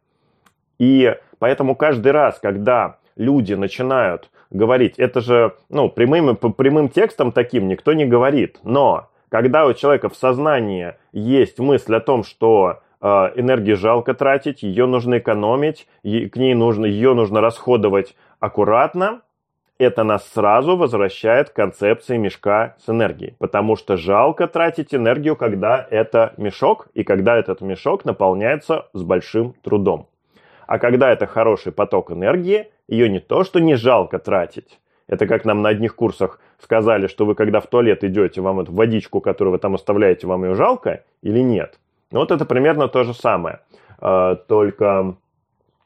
И 0.79 1.15
поэтому 1.39 1.75
каждый 1.75 2.11
раз, 2.11 2.39
когда 2.39 2.97
люди 3.15 3.53
начинают 3.53 4.29
говорить. 4.49 4.95
Это 4.97 5.21
же, 5.21 5.53
ну, 5.69 5.89
прямым, 5.89 6.35
прямым 6.35 6.89
текстом 6.89 7.31
таким 7.31 7.67
никто 7.67 7.93
не 7.93 8.05
говорит. 8.05 8.59
Но 8.63 9.09
когда 9.29 9.65
у 9.65 9.73
человека 9.73 10.09
в 10.09 10.15
сознании 10.15 10.95
есть 11.11 11.59
мысль 11.59 11.95
о 11.95 11.99
том, 11.99 12.23
что 12.23 12.79
э, 13.01 13.07
энергии 13.35 13.73
жалко 13.73 14.13
тратить, 14.13 14.63
ее 14.63 14.85
нужно 14.85 15.17
экономить, 15.17 15.87
к 16.03 16.35
ней 16.35 16.53
нужно, 16.53 16.85
ее 16.85 17.13
нужно 17.13 17.41
расходовать 17.41 18.15
аккуратно, 18.39 19.21
это 19.79 20.03
нас 20.03 20.27
сразу 20.29 20.75
возвращает 20.75 21.51
к 21.51 21.53
концепции 21.53 22.17
мешка 22.17 22.75
с 22.83 22.89
энергией. 22.89 23.35
Потому 23.37 23.75
что 23.75 23.95
жалко 23.95 24.47
тратить 24.47 24.93
энергию, 24.93 25.35
когда 25.35 25.85
это 25.89 26.33
мешок, 26.37 26.87
и 26.93 27.03
когда 27.03 27.37
этот 27.37 27.61
мешок 27.61 28.05
наполняется 28.05 28.87
с 28.93 29.03
большим 29.03 29.53
трудом. 29.61 30.07
А 30.65 30.79
когда 30.79 31.11
это 31.11 31.27
хороший 31.27 31.71
поток 31.71 32.11
энергии, 32.11 32.71
ее 32.87 33.09
не 33.09 33.19
то, 33.19 33.43
что 33.43 33.59
не 33.59 33.75
жалко 33.75 34.19
тратить. 34.19 34.79
Это 35.07 35.25
как 35.25 35.45
нам 35.45 35.61
на 35.61 35.69
одних 35.69 35.95
курсах 35.95 36.39
сказали, 36.59 37.07
что 37.07 37.25
вы 37.25 37.35
когда 37.35 37.59
в 37.59 37.67
туалет 37.67 38.03
идете, 38.03 38.41
вам 38.41 38.59
эту 38.59 38.73
водичку, 38.73 39.21
которую 39.21 39.53
вы 39.53 39.59
там 39.59 39.75
оставляете, 39.75 40.27
вам 40.27 40.43
ее 40.43 40.55
жалко 40.55 41.03
или 41.21 41.39
нет. 41.39 41.79
Вот 42.11 42.31
это 42.31 42.45
примерно 42.45 42.87
то 42.87 43.03
же 43.03 43.13
самое, 43.13 43.59
а, 43.99 44.35
только 44.35 45.15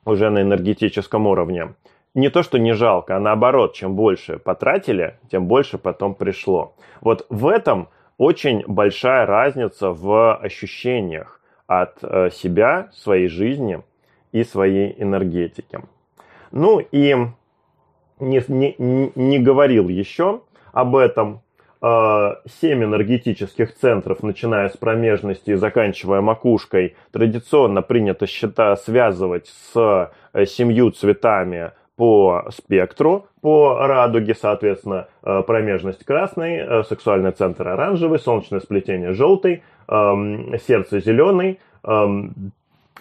уже 0.05 0.29
на 0.29 0.41
энергетическом 0.41 1.27
уровне. 1.27 1.74
Не 2.13 2.29
то, 2.29 2.43
что 2.43 2.58
не 2.60 2.74
жалко, 2.74 3.15
а 3.15 3.20
наоборот, 3.20 3.74
чем 3.74 3.96
больше 3.96 4.38
потратили, 4.38 5.17
тем 5.31 5.48
больше 5.48 5.77
потом 5.77 6.15
пришло. 6.15 6.75
Вот 7.00 7.25
в 7.29 7.48
этом 7.48 7.88
очень 8.17 8.63
большая 8.67 9.25
разница 9.25 9.91
в 9.91 10.36
ощущениях 10.36 11.39
от 11.67 12.00
э, 12.03 12.29
себя, 12.31 12.89
своей 12.91 13.27
жизни 13.27 13.81
и 14.34 14.43
своей 14.43 14.93
энергетики. 15.01 15.79
Ну 16.51 16.79
и 16.79 17.15
не, 18.20 18.43
не, 18.48 19.12
не 19.15 19.39
говорил 19.39 19.89
еще 19.89 20.41
об 20.74 20.96
этом. 20.96 21.41
Э, 21.84 22.36
семь 22.62 22.84
энергетических 22.84 23.74
центров, 23.74 24.22
начиная 24.22 24.70
с 24.70 24.77
промежности 24.77 25.51
и 25.51 25.55
заканчивая 25.55 26.22
макушкой, 26.22 26.96
традиционно 27.12 27.81
принято 27.81 28.27
счета 28.27 28.75
связывать 28.75 29.48
с 29.48 30.12
э, 30.34 30.46
семью 30.46 30.91
цветами 30.91 31.72
по 31.96 32.46
спектру, 32.51 33.25
по 33.41 33.79
радуге, 33.79 34.36
соответственно, 34.36 35.08
э, 35.24 35.41
промежность 35.41 36.05
красный, 36.05 36.84
сексуальный 36.84 37.31
центр 37.31 37.67
оранжевый, 37.67 38.20
солнечное 38.20 38.60
сплетение 38.60 39.13
желтый, 39.13 39.63
эм, 39.88 40.53
сердце 40.60 41.00
зеленый, 41.00 41.60
эм, 41.84 42.51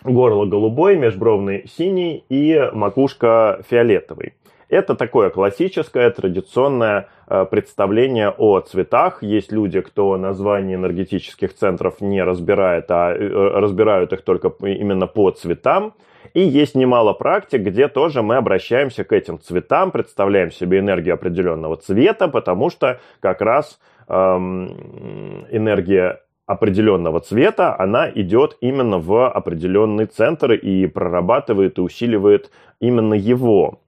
горло 0.02 0.46
голубой, 0.46 0.96
межбровный 0.96 1.66
синий 1.68 2.24
и 2.28 2.70
макушка 2.72 3.62
фиолетовый. 3.68 4.34
Это 4.70 4.94
такое 4.94 5.30
классическое, 5.30 6.10
традиционное 6.10 7.08
э, 7.28 7.44
представление 7.44 8.30
о 8.30 8.60
цветах. 8.60 9.20
Есть 9.20 9.50
люди, 9.50 9.80
кто 9.80 10.16
название 10.16 10.76
энергетических 10.76 11.52
центров 11.54 12.00
не 12.00 12.22
разбирает, 12.22 12.88
а 12.88 13.12
э, 13.12 13.18
разбирают 13.18 14.12
их 14.12 14.22
только 14.22 14.52
именно 14.60 15.08
по 15.08 15.32
цветам. 15.32 15.94
И 16.34 16.40
есть 16.40 16.76
немало 16.76 17.12
практик, 17.14 17.62
где 17.62 17.88
тоже 17.88 18.22
мы 18.22 18.36
обращаемся 18.36 19.02
к 19.02 19.12
этим 19.12 19.40
цветам, 19.40 19.90
представляем 19.90 20.52
себе 20.52 20.78
энергию 20.78 21.14
определенного 21.14 21.76
цвета, 21.76 22.28
потому 22.28 22.70
что 22.70 23.00
как 23.18 23.40
раз 23.40 23.80
эм, 24.06 25.46
энергия 25.50 26.20
определенного 26.50 27.20
цвета, 27.20 27.76
она 27.78 28.10
идет 28.10 28.56
именно 28.60 28.98
в 28.98 29.30
определенный 29.30 30.06
центр 30.06 30.52
и 30.52 30.86
прорабатывает 30.86 31.78
и 31.78 31.80
усиливает 31.80 32.50
именно 32.80 33.14
его. 33.14 33.78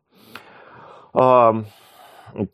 А, 1.12 1.64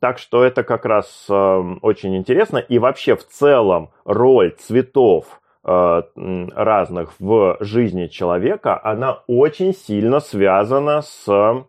так 0.00 0.18
что 0.18 0.44
это 0.44 0.62
как 0.62 0.86
раз 0.86 1.26
а, 1.28 1.60
очень 1.82 2.16
интересно. 2.16 2.56
И 2.56 2.78
вообще 2.78 3.16
в 3.16 3.26
целом 3.26 3.90
роль 4.06 4.54
цветов 4.58 5.42
а, 5.62 6.04
разных 6.16 7.12
в 7.18 7.58
жизни 7.60 8.06
человека, 8.06 8.80
она 8.82 9.22
очень 9.26 9.74
сильно 9.74 10.20
связана 10.20 11.02
с 11.02 11.64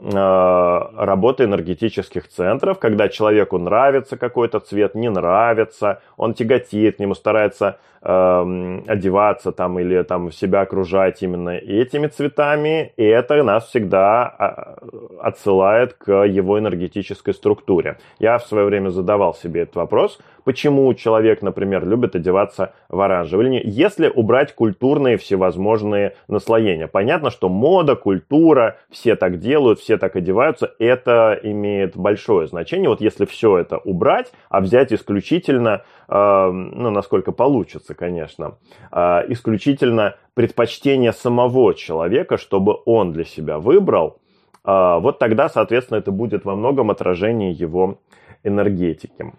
работы 0.00 1.44
энергетических 1.44 2.28
центров, 2.28 2.78
когда 2.78 3.08
человеку 3.08 3.58
нравится 3.58 4.16
какой-то 4.16 4.60
цвет, 4.60 4.94
не 4.94 5.10
нравится, 5.10 6.00
он 6.16 6.34
тяготеет 6.34 6.96
к 6.96 6.98
нему, 7.00 7.14
старается 7.14 7.78
э, 8.00 8.80
одеваться 8.86 9.50
там 9.50 9.80
или 9.80 10.02
там 10.02 10.30
себя 10.30 10.60
окружать 10.60 11.22
именно 11.22 11.50
этими 11.50 12.06
цветами, 12.06 12.92
и 12.96 13.04
это 13.04 13.42
нас 13.42 13.66
всегда 13.66 14.22
а, 14.22 14.78
отсылает 15.20 15.94
к 15.94 16.12
его 16.24 16.60
энергетической 16.60 17.34
структуре. 17.34 17.98
Я 18.20 18.38
в 18.38 18.46
свое 18.46 18.66
время 18.66 18.90
задавал 18.90 19.34
себе 19.34 19.62
этот 19.62 19.76
вопрос, 19.76 20.20
почему 20.48 20.94
человек, 20.94 21.42
например, 21.42 21.86
любит 21.86 22.16
одеваться 22.16 22.72
в 22.88 22.98
оранжевый. 23.02 23.60
Если 23.64 24.08
убрать 24.08 24.54
культурные 24.54 25.18
всевозможные 25.18 26.14
наслоения. 26.26 26.86
Понятно, 26.86 27.30
что 27.30 27.50
мода, 27.50 27.96
культура, 27.96 28.78
все 28.88 29.14
так 29.14 29.40
делают, 29.40 29.78
все 29.78 29.98
так 29.98 30.16
одеваются, 30.16 30.72
это 30.78 31.38
имеет 31.42 31.98
большое 31.98 32.46
значение. 32.46 32.88
Вот 32.88 33.02
если 33.02 33.26
все 33.26 33.58
это 33.58 33.76
убрать, 33.76 34.32
а 34.48 34.62
взять 34.62 34.90
исключительно, 34.90 35.82
э, 36.08 36.50
ну, 36.50 36.88
насколько 36.88 37.30
получится, 37.30 37.94
конечно, 37.94 38.56
э, 38.90 39.24
исключительно 39.28 40.16
предпочтение 40.32 41.12
самого 41.12 41.74
человека, 41.74 42.38
чтобы 42.38 42.78
он 42.86 43.12
для 43.12 43.24
себя 43.24 43.58
выбрал, 43.58 44.16
э, 44.64 44.98
вот 44.98 45.18
тогда, 45.18 45.50
соответственно, 45.50 45.98
это 45.98 46.10
будет 46.10 46.46
во 46.46 46.56
многом 46.56 46.90
отражение 46.90 47.52
его 47.52 47.98
энергетики. 48.44 49.30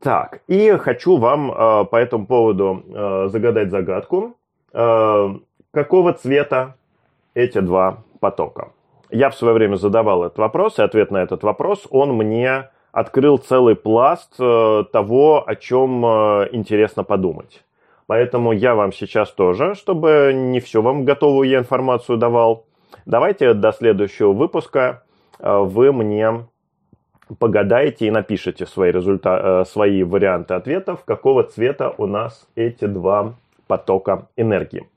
Так, 0.00 0.42
и 0.46 0.70
хочу 0.72 1.16
вам 1.16 1.50
э, 1.50 1.84
по 1.86 1.96
этому 1.96 2.26
поводу 2.26 2.84
э, 2.86 3.28
загадать 3.28 3.70
загадку. 3.70 4.36
Э, 4.72 5.34
какого 5.72 6.12
цвета 6.12 6.76
эти 7.34 7.58
два 7.58 8.04
потока? 8.20 8.68
Я 9.10 9.30
в 9.30 9.34
свое 9.34 9.54
время 9.54 9.76
задавал 9.76 10.24
этот 10.24 10.38
вопрос, 10.38 10.78
и 10.78 10.82
ответ 10.82 11.10
на 11.10 11.18
этот 11.18 11.42
вопрос, 11.42 11.86
он 11.90 12.12
мне 12.12 12.68
открыл 12.92 13.38
целый 13.38 13.74
пласт 13.74 14.34
э, 14.38 14.84
того, 14.92 15.42
о 15.46 15.54
чем 15.56 16.04
э, 16.04 16.48
интересно 16.52 17.02
подумать. 17.02 17.64
Поэтому 18.06 18.52
я 18.52 18.74
вам 18.74 18.92
сейчас 18.92 19.32
тоже, 19.32 19.74
чтобы 19.74 20.32
не 20.34 20.60
все 20.60 20.80
вам 20.80 21.04
готовую 21.04 21.48
я 21.48 21.58
информацию 21.58 22.18
давал, 22.18 22.66
давайте 23.04 23.52
до 23.52 23.72
следующего 23.72 24.32
выпуска 24.32 25.02
э, 25.38 25.58
вы 25.58 25.92
мне 25.92 26.46
погадаете 27.38 28.06
и 28.06 28.10
напишите 28.10 28.66
свои, 28.66 28.90
результа... 28.92 29.64
свои 29.66 30.02
варианты 30.02 30.54
ответов, 30.54 31.04
какого 31.04 31.44
цвета 31.44 31.94
у 31.98 32.06
нас 32.06 32.48
эти 32.54 32.86
два 32.86 33.34
потока 33.66 34.28
энергии. 34.36 34.88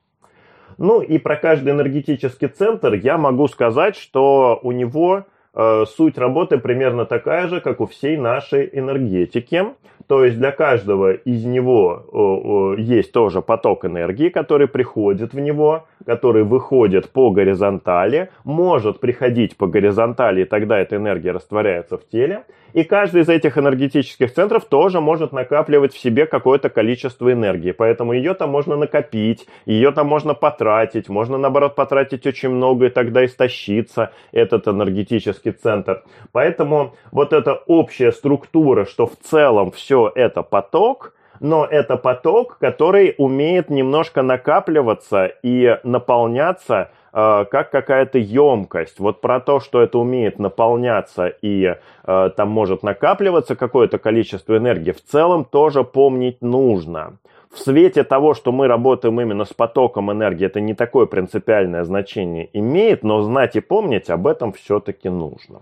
Ну 0.78 1.02
и 1.02 1.18
про 1.20 1.36
каждый 1.36 1.74
энергетический 1.74 2.48
центр 2.48 2.94
я 2.94 3.18
могу 3.18 3.48
сказать, 3.48 3.96
что 3.96 4.60
у 4.64 4.72
него 4.72 5.26
э, 5.54 5.86
суть 5.86 6.18
работы 6.18 6.58
примерно 6.58 7.06
такая 7.06 7.48
же, 7.48 7.62
как 7.62 7.82
у 7.82 7.86
всей 7.86 8.18
нашей 8.18 8.70
энергетики. 8.72 9.66
То 10.08 10.26
есть 10.26 10.38
для 10.38 10.52
каждого 10.52 11.14
из 11.14 11.46
него 11.46 12.76
есть 12.78 13.12
тоже 13.12 13.42
поток 13.42 13.86
энергии, 13.86 14.30
который 14.30 14.68
приходит 14.68 15.34
в 15.34 15.40
него, 15.40 15.86
который 16.06 16.44
выходит 16.44 17.10
по 17.10 17.30
горизонтали, 17.32 18.30
может 18.44 19.00
приходить 19.00 19.58
по 19.58 19.68
горизонтали, 19.68 20.42
и 20.42 20.46
тогда 20.46 20.80
эта 20.80 20.96
энергия 20.96 21.32
растворяется 21.32 21.98
в 21.98 22.08
теле. 22.08 22.44
И 22.74 22.86
каждый 22.86 23.24
из 23.24 23.30
этих 23.30 23.58
энергетических 23.58 24.34
центров 24.34 24.64
тоже 24.64 25.02
может 25.02 25.34
накапливать 25.34 25.94
в 25.94 26.00
себе 26.00 26.26
какое-то 26.26 26.70
количество 26.70 27.30
энергии. 27.34 27.72
Поэтому 27.72 28.14
ее 28.14 28.34
там 28.34 28.50
можно 28.50 28.78
накопить, 28.78 29.46
ее 29.66 29.92
там 29.92 30.08
можно 30.08 30.34
потратить, 30.34 31.10
можно 31.10 31.38
наоборот 31.38 31.76
потратить 31.76 32.26
очень 32.26 32.48
много, 32.48 32.86
и 32.86 32.90
тогда 32.90 33.26
истощится 33.26 34.14
этот 34.32 34.70
энергетический 34.70 35.52
центр. 35.52 36.04
Поэтому 36.32 36.94
вот 37.12 37.34
эта 37.34 37.56
общая 37.68 38.14
структура, 38.14 38.86
что 38.86 39.06
в 39.06 39.18
целом 39.18 39.72
все 39.72 39.91
это 39.94 40.44
поток, 40.44 41.14
но 41.42 41.66
это 41.66 41.98
поток, 41.98 42.58
который 42.60 43.16
умеет 43.18 43.70
немножко 43.70 44.22
накапливаться 44.22 45.26
и 45.42 45.80
наполняться 45.84 46.92
э, 47.14 47.46
как 47.50 47.72
какая-то 47.72 48.20
емкость. 48.20 49.00
Вот 49.00 49.22
про 49.22 49.40
то, 49.40 49.60
что 49.60 49.82
это 49.82 49.98
умеет 49.98 50.38
наполняться 50.38 51.28
и 51.28 51.76
э, 52.04 52.30
там 52.38 52.50
может 52.50 52.84
накапливаться 52.84 53.56
какое-то 53.56 53.98
количество 53.98 54.56
энергии, 54.56 54.92
в 54.92 55.04
целом 55.04 55.44
тоже 55.44 55.84
помнить 55.84 56.42
нужно. 56.42 57.18
В 57.52 57.58
свете 57.58 58.04
того, 58.04 58.34
что 58.34 58.52
мы 58.52 58.68
работаем 58.68 59.20
именно 59.20 59.44
с 59.44 59.54
потоком 59.54 60.12
энергии, 60.12 60.46
это 60.46 60.62
не 60.62 60.74
такое 60.74 61.06
принципиальное 61.06 61.84
значение 61.84 62.50
имеет, 62.54 63.04
но 63.04 63.22
знать 63.24 63.56
и 63.56 63.62
помнить 63.62 64.10
об 64.10 64.28
этом 64.28 64.54
все-таки 64.54 65.10
нужно. 65.10 65.62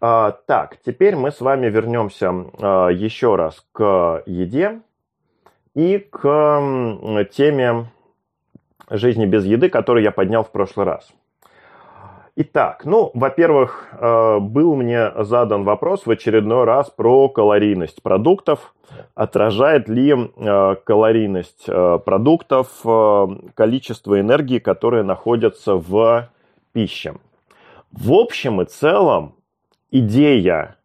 А, 0.00 0.32
так, 0.46 0.78
теперь 0.84 1.16
мы 1.16 1.32
с 1.32 1.40
вами 1.40 1.66
вернемся 1.66 2.32
а, 2.60 2.88
еще 2.88 3.34
раз 3.34 3.64
к 3.72 4.22
еде 4.26 4.80
и 5.74 5.98
к 5.98 7.24
теме 7.32 7.86
жизни 8.90 9.26
без 9.26 9.44
еды, 9.44 9.68
которую 9.68 10.04
я 10.04 10.12
поднял 10.12 10.44
в 10.44 10.52
прошлый 10.52 10.86
раз. 10.86 11.12
Итак, 12.36 12.84
ну, 12.84 13.10
во-первых, 13.12 13.88
а, 13.92 14.38
был 14.38 14.76
мне 14.76 15.10
задан 15.24 15.64
вопрос 15.64 16.06
в 16.06 16.10
очередной 16.10 16.62
раз 16.62 16.90
про 16.90 17.28
калорийность 17.28 18.00
продуктов. 18.00 18.74
Отражает 19.14 19.88
ли 19.88 20.14
калорийность 20.84 21.66
продуктов 21.66 22.68
количество 23.54 24.18
энергии, 24.18 24.60
которое 24.60 25.02
находится 25.02 25.74
в 25.74 26.30
пище? 26.72 27.16
В 27.92 28.12
общем 28.12 28.62
и 28.62 28.64
целом, 28.64 29.34
идея 29.90 30.76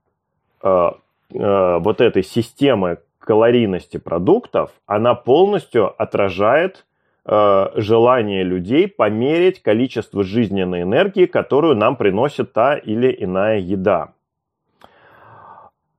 э, 0.62 0.92
э, 1.34 1.78
вот 1.80 2.02
этой 2.02 2.24
системы 2.24 3.00
калорийности 3.20 3.98
продуктов, 3.98 4.72
она 4.86 5.16
полностью 5.16 5.94
отражает 6.02 6.86
э, 7.26 7.68
желание 7.76 8.44
людей 8.44 8.88
померить 8.88 9.62
количество 9.62 10.24
жизненной 10.24 10.84
энергии, 10.84 11.26
которую 11.26 11.76
нам 11.76 11.96
приносит 11.96 12.54
та 12.54 12.76
или 12.76 13.16
иная 13.18 13.60
еда. 13.60 14.14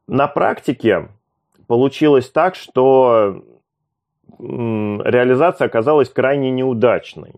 На 0.07 0.27
практике 0.27 1.09
получилось 1.67 2.31
так, 2.31 2.55
что 2.57 3.43
реализация 4.39 5.67
оказалась 5.67 6.11
крайне 6.11 6.51
неудачной. 6.51 7.35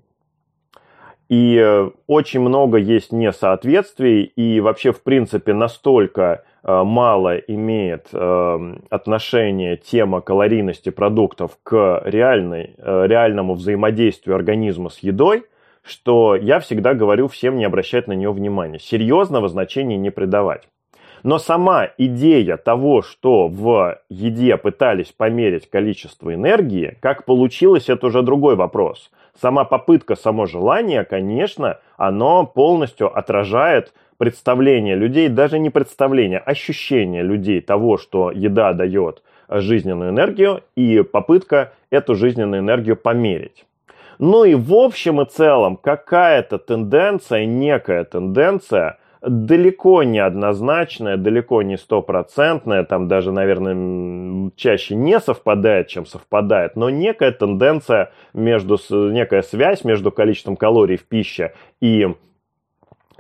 И 1.28 1.56
э, 1.61 1.90
очень 2.06 2.40
много 2.40 2.78
есть 2.78 3.12
несоответствий, 3.12 4.23
и 4.23 4.61
вообще, 4.61 4.92
в 4.92 5.02
принципе, 5.02 5.54
настолько 5.54 6.45
э, 6.62 6.83
мало 6.85 7.37
имеет 7.37 8.09
э, 8.12 8.75
отношение 8.90 9.76
тема 9.76 10.21
калорийности 10.21 10.90
продуктов 10.90 11.59
к 11.64 12.02
реальной, 12.04 12.75
реальному 12.78 13.54
взаимодействию 13.54 14.37
организма 14.37 14.88
с 14.88 15.00
едой, 15.00 15.45
что 15.83 16.37
я 16.37 16.61
всегда 16.61 16.95
говорю 16.95 17.26
всем 17.26 17.56
не 17.56 17.64
обращать 17.64 18.06
на 18.06 18.12
нее 18.12 18.30
внимания, 18.30 18.78
серьезного 18.78 19.49
значения 19.49 19.97
не 19.97 20.11
придавать. 20.11 20.68
Но 21.25 21.38
сама 21.38 21.88
идея 21.99 22.56
того, 22.56 23.02
что 23.02 23.49
в 23.49 23.99
еде 24.09 24.57
пытались 24.57 25.11
померить 25.11 25.68
количество 25.68 26.33
энергии, 26.33 26.96
как 27.00 27.24
получилось, 27.24 27.88
это 27.88 28.07
уже 28.07 28.22
другой 28.22 28.55
вопрос 28.55 29.11
сама 29.40 29.64
попытка, 29.64 30.16
само 30.16 30.46
желание, 30.46 31.05
конечно, 31.05 31.79
оно 31.96 32.46
полностью 32.46 33.16
отражает 33.16 33.92
представление 34.18 34.94
людей, 34.94 35.29
даже 35.29 35.59
не 35.59 35.70
представление, 35.70 36.38
ощущение 36.38 37.22
людей 37.22 37.61
того, 37.61 37.99
что 37.99 38.31
еда 38.31 38.72
дает 38.72 39.22
жизненную 39.49 40.11
энергию, 40.11 40.62
и 40.75 41.03
попытка 41.03 41.72
эту 41.90 42.14
жизненную 42.14 42.62
энергию 42.62 42.96
померить. 42.96 43.64
Ну 44.18 44.44
и 44.44 44.55
в 44.55 44.72
общем 44.75 45.20
и 45.20 45.27
целом 45.27 45.77
какая-то 45.77 46.59
тенденция, 46.59 47.44
некая 47.44 48.05
тенденция– 48.05 48.99
далеко 49.26 50.02
не 50.04 50.18
однозначная, 50.18 51.16
далеко 51.16 51.62
не 51.62 51.76
стопроцентная, 51.76 52.84
там 52.84 53.08
даже, 53.08 53.32
наверное, 53.32 54.50
чаще 54.56 54.94
не 54.94 55.18
совпадает, 55.20 55.88
чем 55.88 56.06
совпадает, 56.06 56.76
но 56.76 56.90
некая 56.90 57.32
тенденция 57.32 58.12
между, 58.32 58.78
некая 58.90 59.42
связь 59.42 59.84
между 59.84 60.10
количеством 60.10 60.56
калорий 60.56 60.96
в 60.96 61.04
пище 61.04 61.54
и 61.80 62.14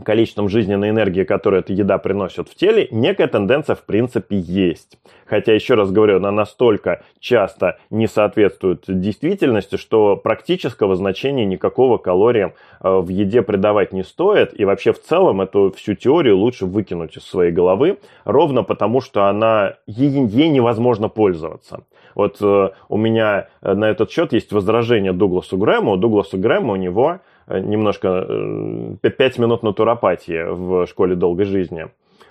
количеством 0.04 0.48
жизненной 0.48 0.90
энергии, 0.90 1.24
которую 1.24 1.60
эта 1.60 1.72
еда 1.72 1.98
приносит 1.98 2.48
в 2.48 2.54
теле, 2.54 2.88
некая 2.90 3.26
тенденция 3.28 3.76
в 3.76 3.84
принципе 3.84 4.38
есть. 4.38 4.98
Хотя, 5.26 5.52
еще 5.54 5.74
раз 5.74 5.90
говорю, 5.90 6.16
она 6.16 6.30
настолько 6.30 7.02
часто 7.18 7.78
не 7.90 8.06
соответствует 8.06 8.84
действительности, 8.86 9.76
что 9.76 10.16
практического 10.16 10.94
значения 10.94 11.44
никакого 11.44 11.98
калориям 11.98 12.52
э, 12.80 12.88
в 12.88 13.08
еде 13.08 13.42
придавать 13.42 13.92
не 13.92 14.04
стоит. 14.04 14.58
И 14.58 14.64
вообще 14.64 14.92
в 14.92 15.02
целом 15.02 15.40
эту 15.40 15.72
всю 15.76 15.94
теорию 15.94 16.36
лучше 16.36 16.66
выкинуть 16.66 17.16
из 17.16 17.24
своей 17.24 17.50
головы, 17.50 17.98
ровно 18.24 18.62
потому 18.62 19.00
что 19.00 19.26
она, 19.26 19.74
ей, 19.86 20.26
ей 20.26 20.48
невозможно 20.48 21.08
пользоваться. 21.08 21.80
Вот 22.14 22.38
э, 22.40 22.70
у 22.88 22.96
меня 22.96 23.48
э, 23.62 23.74
на 23.74 23.90
этот 23.90 24.10
счет 24.10 24.32
есть 24.32 24.52
возражение 24.52 25.12
Дугласу 25.12 25.58
Грэму. 25.58 25.92
У 25.92 25.96
Дугласа 25.96 26.36
Грэма 26.38 26.72
у 26.72 26.76
него 26.76 27.20
немножко 27.48 28.26
э, 28.28 29.08
пять 29.10 29.38
минут 29.38 29.62
натуропатии 29.62 30.44
в 30.48 30.86
школе 30.86 31.14
долгой 31.14 31.46
жизни. 31.46 31.88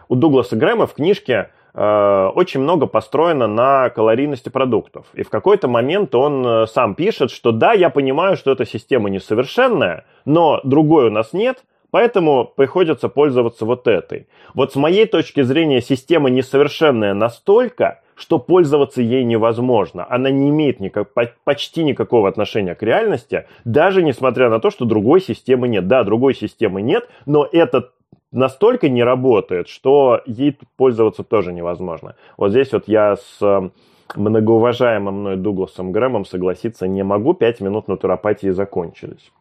У 0.08 0.15
Дугласа 0.15 0.56
Грэма 0.56 0.88
в 0.88 0.93
книжке 0.93 1.49
э, 1.73 2.32
очень 2.36 2.60
много 2.60 2.86
построено 2.86 3.47
на 3.47 3.89
калорийности 3.89 4.49
продуктов. 4.49 5.06
И 5.13 5.23
в 5.23 5.30
какой-то 5.30 5.67
момент 5.67 6.13
он 6.15 6.67
сам 6.67 6.95
пишет, 6.95 7.32
что 7.32 7.51
да, 7.51 7.73
я 7.73 7.89
понимаю, 7.89 8.38
что 8.38 8.51
эта 8.51 8.65
система 8.65 9.10
несовершенная, 9.10 10.06
но 10.25 10.62
другой 10.63 11.08
у 11.08 11.12
нас 11.12 11.34
нет, 11.34 11.63
поэтому 11.91 12.51
приходится 12.56 13.10
пользоваться 13.10 13.65
вот 13.65 13.88
этой. 13.88 14.28
Вот 14.54 14.73
с 14.73 14.75
моей 14.75 15.06
точки 15.06 15.41
зрения 15.43 15.82
система 15.82 16.30
несовершенная 16.30 17.13
настолько, 17.13 18.01
что 18.15 18.39
пользоваться 18.39 19.01
ей 19.01 19.23
невозможно. 19.23 20.06
Она 20.10 20.30
не 20.30 20.49
имеет 20.49 20.80
никак, 20.80 21.10
почти 21.43 21.84
никакого 21.84 22.30
отношения 22.30 22.75
к 22.75 22.84
реальности, 22.84 23.45
даже 23.65 24.01
несмотря 24.01 24.49
на 24.49 24.60
то, 24.60 24.69
что 24.69 24.86
другой 24.86 25.21
системы 25.21 25.67
нет. 25.67 25.88
Да, 25.88 26.04
другой 26.04 26.34
системы 26.34 26.82
нет, 26.82 27.08
но 27.25 27.47
это 27.51 27.91
настолько 28.32 28.89
не 28.89 29.04
работает, 29.04 29.67
что 29.67 30.21
ей 30.25 30.58
пользоваться 30.78 31.23
тоже 31.23 31.54
невозможно. 31.54 32.15
Вот 32.38 32.51
здесь 32.51 32.71
вот 32.73 32.88
я 32.88 33.15
с 33.15 33.38
э, 33.41 33.69
многоуважаемым 34.15 35.15
мной 35.15 35.36
Дугласом 35.38 35.91
Грэмом 35.91 36.25
согласиться 36.25 36.88
не 36.88 37.04
могу. 37.04 37.34
Пять 37.34 37.62
минут 37.62 37.88
натуропатии 37.88 38.49
закончились. 38.49 39.32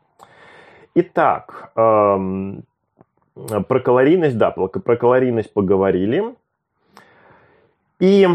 Итак, 0.95 1.73
эм, 1.75 2.63
про 3.35 3.81
калорийность, 3.81 4.39
да, 4.39 4.51
про 4.51 4.97
калорийность 4.97 5.53
поговорили. 5.53 6.35
И 7.99 8.29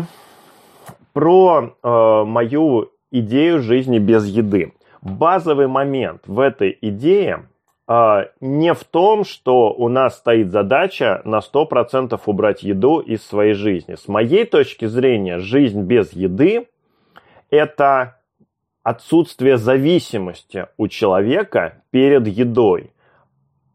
про 1.20 1.76
э, 1.84 2.24
мою 2.24 2.92
идею 3.12 3.62
жизни 3.62 4.00
без 4.00 4.26
еды. 4.26 4.72
Базовый 5.02 5.68
момент 5.68 6.22
в 6.28 6.40
этой 6.40 6.78
идее 6.80 7.50
не 8.40 8.74
в 8.74 8.84
том, 8.86 9.26
что 9.26 9.74
у 9.74 9.90
нас 9.90 10.18
стоит 10.18 10.52
задача 10.52 11.22
на 11.26 11.40
100% 11.40 12.18
убрать 12.26 12.64
еду 12.64 13.00
из 13.00 13.26
своей 13.26 13.54
жизни. 13.54 13.96
С 13.96 14.08
моей 14.08 14.46
точки 14.46 14.86
зрения, 14.86 15.40
жизнь 15.40 15.82
без 15.82 16.14
еды– 16.14 16.68
это 17.50 18.20
отсутствие 18.84 19.58
зависимости 19.58 20.68
у 20.78 20.88
человека 20.88 21.82
перед 21.92 22.28
едой. 22.28 22.94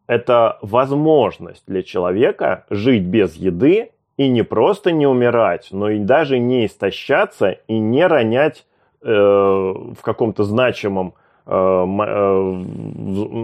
Это 0.07 0.57
возможность 0.61 1.63
для 1.67 1.83
человека 1.83 2.65
жить 2.71 3.03
без 3.03 3.35
еды 3.35 3.91
и 4.17 4.29
не 4.29 4.43
просто 4.43 4.91
не 4.91 5.07
умирать, 5.07 5.69
но 5.71 5.89
и 5.89 5.99
даже 5.99 6.39
не 6.39 6.65
истощаться 6.65 7.57
и 7.67 7.77
не 7.77 8.05
ронять 8.07 8.65
э, 9.01 9.07
в 9.07 10.01
каком-то 10.01 10.43
значимом 10.43 11.13
э, 11.45 11.51
э 11.51 11.85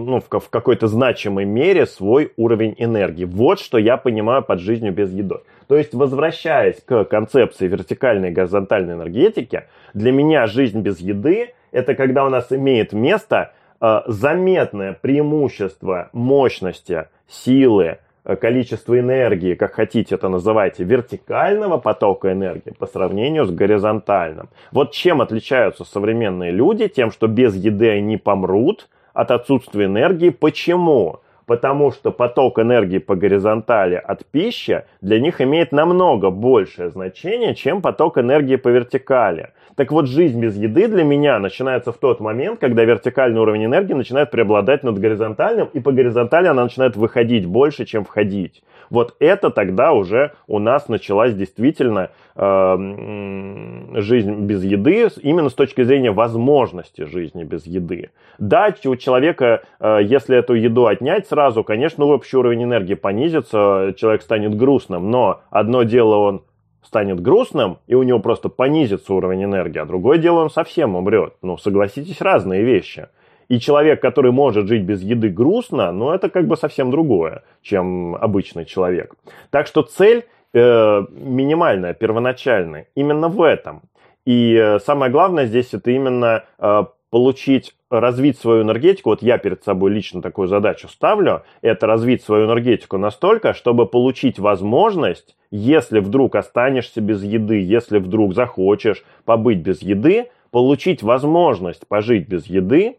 ну, 0.04 0.20
в, 0.20 0.48
какой-то 0.50 0.86
значимой 0.86 1.44
мере 1.44 1.86
свой 1.86 2.32
уровень 2.36 2.74
энергии. 2.78 3.24
Вот 3.24 3.60
что 3.60 3.78
я 3.78 3.96
понимаю 3.96 4.42
под 4.42 4.60
жизнью 4.60 4.92
без 4.92 5.12
еды. 5.12 5.36
То 5.68 5.76
есть, 5.76 5.94
возвращаясь 5.94 6.82
к 6.82 7.04
концепции 7.04 7.68
вертикальной 7.68 8.30
и 8.30 8.32
горизонтальной 8.32 8.94
энергетики, 8.94 9.64
для 9.94 10.12
меня 10.12 10.46
жизнь 10.46 10.80
без 10.80 11.00
еды– 11.00 11.54
это 11.72 11.94
когда 11.94 12.24
у 12.24 12.28
нас 12.28 12.52
имеет 12.52 12.92
место 12.92 13.52
э, 13.80 14.00
заметное 14.06 14.92
преимущество 15.00 16.10
мощности, 16.12 17.08
силы, 17.28 17.98
количество 18.24 18.98
энергии, 18.98 19.54
как 19.54 19.74
хотите 19.74 20.14
это 20.14 20.28
называйте, 20.28 20.84
вертикального 20.84 21.78
потока 21.78 22.32
энергии 22.32 22.70
по 22.78 22.86
сравнению 22.86 23.46
с 23.46 23.50
горизонтальным. 23.50 24.48
Вот 24.70 24.92
чем 24.92 25.20
отличаются 25.20 25.84
современные 25.84 26.52
люди? 26.52 26.88
Тем, 26.88 27.10
что 27.10 27.26
без 27.26 27.54
еды 27.54 27.90
они 27.90 28.16
помрут 28.16 28.88
от 29.12 29.30
отсутствия 29.30 29.86
энергии. 29.86 30.30
Почему? 30.30 31.20
Потому 31.46 31.90
что 31.90 32.12
поток 32.12 32.58
энергии 32.58 32.98
по 32.98 33.16
горизонтали 33.16 33.96
от 33.96 34.24
пищи 34.26 34.84
для 35.00 35.18
них 35.20 35.40
имеет 35.40 35.72
намного 35.72 36.30
большее 36.30 36.90
значение, 36.90 37.54
чем 37.54 37.82
поток 37.82 38.18
энергии 38.18 38.56
по 38.56 38.68
вертикали. 38.68 39.50
Так 39.74 39.90
вот, 39.90 40.06
жизнь 40.06 40.40
без 40.40 40.56
еды 40.56 40.86
для 40.86 41.02
меня 41.02 41.38
начинается 41.38 41.92
в 41.92 41.96
тот 41.96 42.20
момент, 42.20 42.60
когда 42.60 42.84
вертикальный 42.84 43.40
уровень 43.40 43.64
энергии 43.64 43.94
начинает 43.94 44.30
преобладать 44.30 44.82
над 44.82 44.98
горизонтальным, 44.98 45.68
и 45.72 45.80
по 45.80 45.92
горизонтали 45.92 46.46
она 46.46 46.64
начинает 46.64 46.96
выходить 46.96 47.46
больше, 47.46 47.86
чем 47.86 48.04
входить. 48.04 48.62
Вот 48.90 49.16
это 49.20 49.48
тогда 49.48 49.92
уже 49.92 50.32
у 50.46 50.58
нас 50.58 50.88
началась 50.88 51.34
действительно 51.34 52.10
э, 52.34 54.00
жизнь 54.00 54.34
без 54.46 54.64
еды, 54.64 55.08
именно 55.22 55.48
с 55.48 55.54
точки 55.54 55.82
зрения 55.82 56.10
возможности 56.10 57.02
жизни 57.02 57.44
без 57.44 57.66
еды. 57.66 58.10
Да, 58.38 58.74
у 58.84 58.96
человека, 58.96 59.62
э, 59.80 59.98
если 60.02 60.36
эту 60.36 60.54
еду 60.54 60.86
отнять 60.86 61.26
сразу, 61.28 61.64
конечно, 61.64 62.04
общий 62.04 62.36
уровень 62.36 62.64
энергии 62.64 62.94
понизится, 62.94 63.94
человек 63.96 64.22
станет 64.22 64.56
грустным, 64.56 65.10
но 65.10 65.40
одно 65.50 65.82
дело 65.82 66.16
он 66.16 66.42
станет 66.82 67.20
грустным, 67.20 67.78
и 67.86 67.94
у 67.94 68.02
него 68.02 68.18
просто 68.18 68.48
понизится 68.48 69.14
уровень 69.14 69.44
энергии, 69.44 69.78
а 69.78 69.86
другое 69.86 70.18
дело 70.18 70.40
он 70.40 70.50
совсем 70.50 70.94
умрет. 70.96 71.34
Ну, 71.42 71.56
согласитесь, 71.56 72.20
разные 72.20 72.62
вещи. 72.64 73.08
И 73.48 73.58
человек, 73.60 74.00
который 74.00 74.32
может 74.32 74.66
жить 74.66 74.82
без 74.82 75.02
еды 75.02 75.28
грустно, 75.28 75.92
ну, 75.92 76.10
это 76.10 76.28
как 76.28 76.46
бы 76.46 76.56
совсем 76.56 76.90
другое, 76.90 77.42
чем 77.62 78.16
обычный 78.16 78.64
человек. 78.64 79.14
Так 79.50 79.66
что 79.66 79.82
цель 79.82 80.24
э, 80.52 81.06
минимальная, 81.10 81.94
первоначальная, 81.94 82.86
именно 82.94 83.28
в 83.28 83.42
этом. 83.42 83.82
И 84.24 84.54
э, 84.54 84.78
самое 84.80 85.10
главное 85.10 85.46
здесь 85.46 85.74
это 85.74 85.90
именно 85.90 86.44
э, 86.58 86.84
получить, 87.10 87.74
развить 87.90 88.38
свою 88.38 88.62
энергетику, 88.62 89.10
вот 89.10 89.22
я 89.22 89.38
перед 89.38 89.64
собой 89.64 89.90
лично 89.90 90.22
такую 90.22 90.48
задачу 90.48 90.88
ставлю, 90.88 91.42
это 91.60 91.86
развить 91.86 92.22
свою 92.22 92.46
энергетику 92.46 92.98
настолько, 92.98 93.52
чтобы 93.52 93.86
получить 93.86 94.38
возможность, 94.38 95.36
если 95.50 95.98
вдруг 96.00 96.36
останешься 96.36 97.00
без 97.00 97.22
еды, 97.22 97.62
если 97.62 97.98
вдруг 97.98 98.34
захочешь 98.34 99.04
побыть 99.24 99.58
без 99.58 99.82
еды, 99.82 100.30
получить 100.50 101.02
возможность 101.02 101.86
пожить 101.86 102.28
без 102.28 102.46
еды 102.46 102.98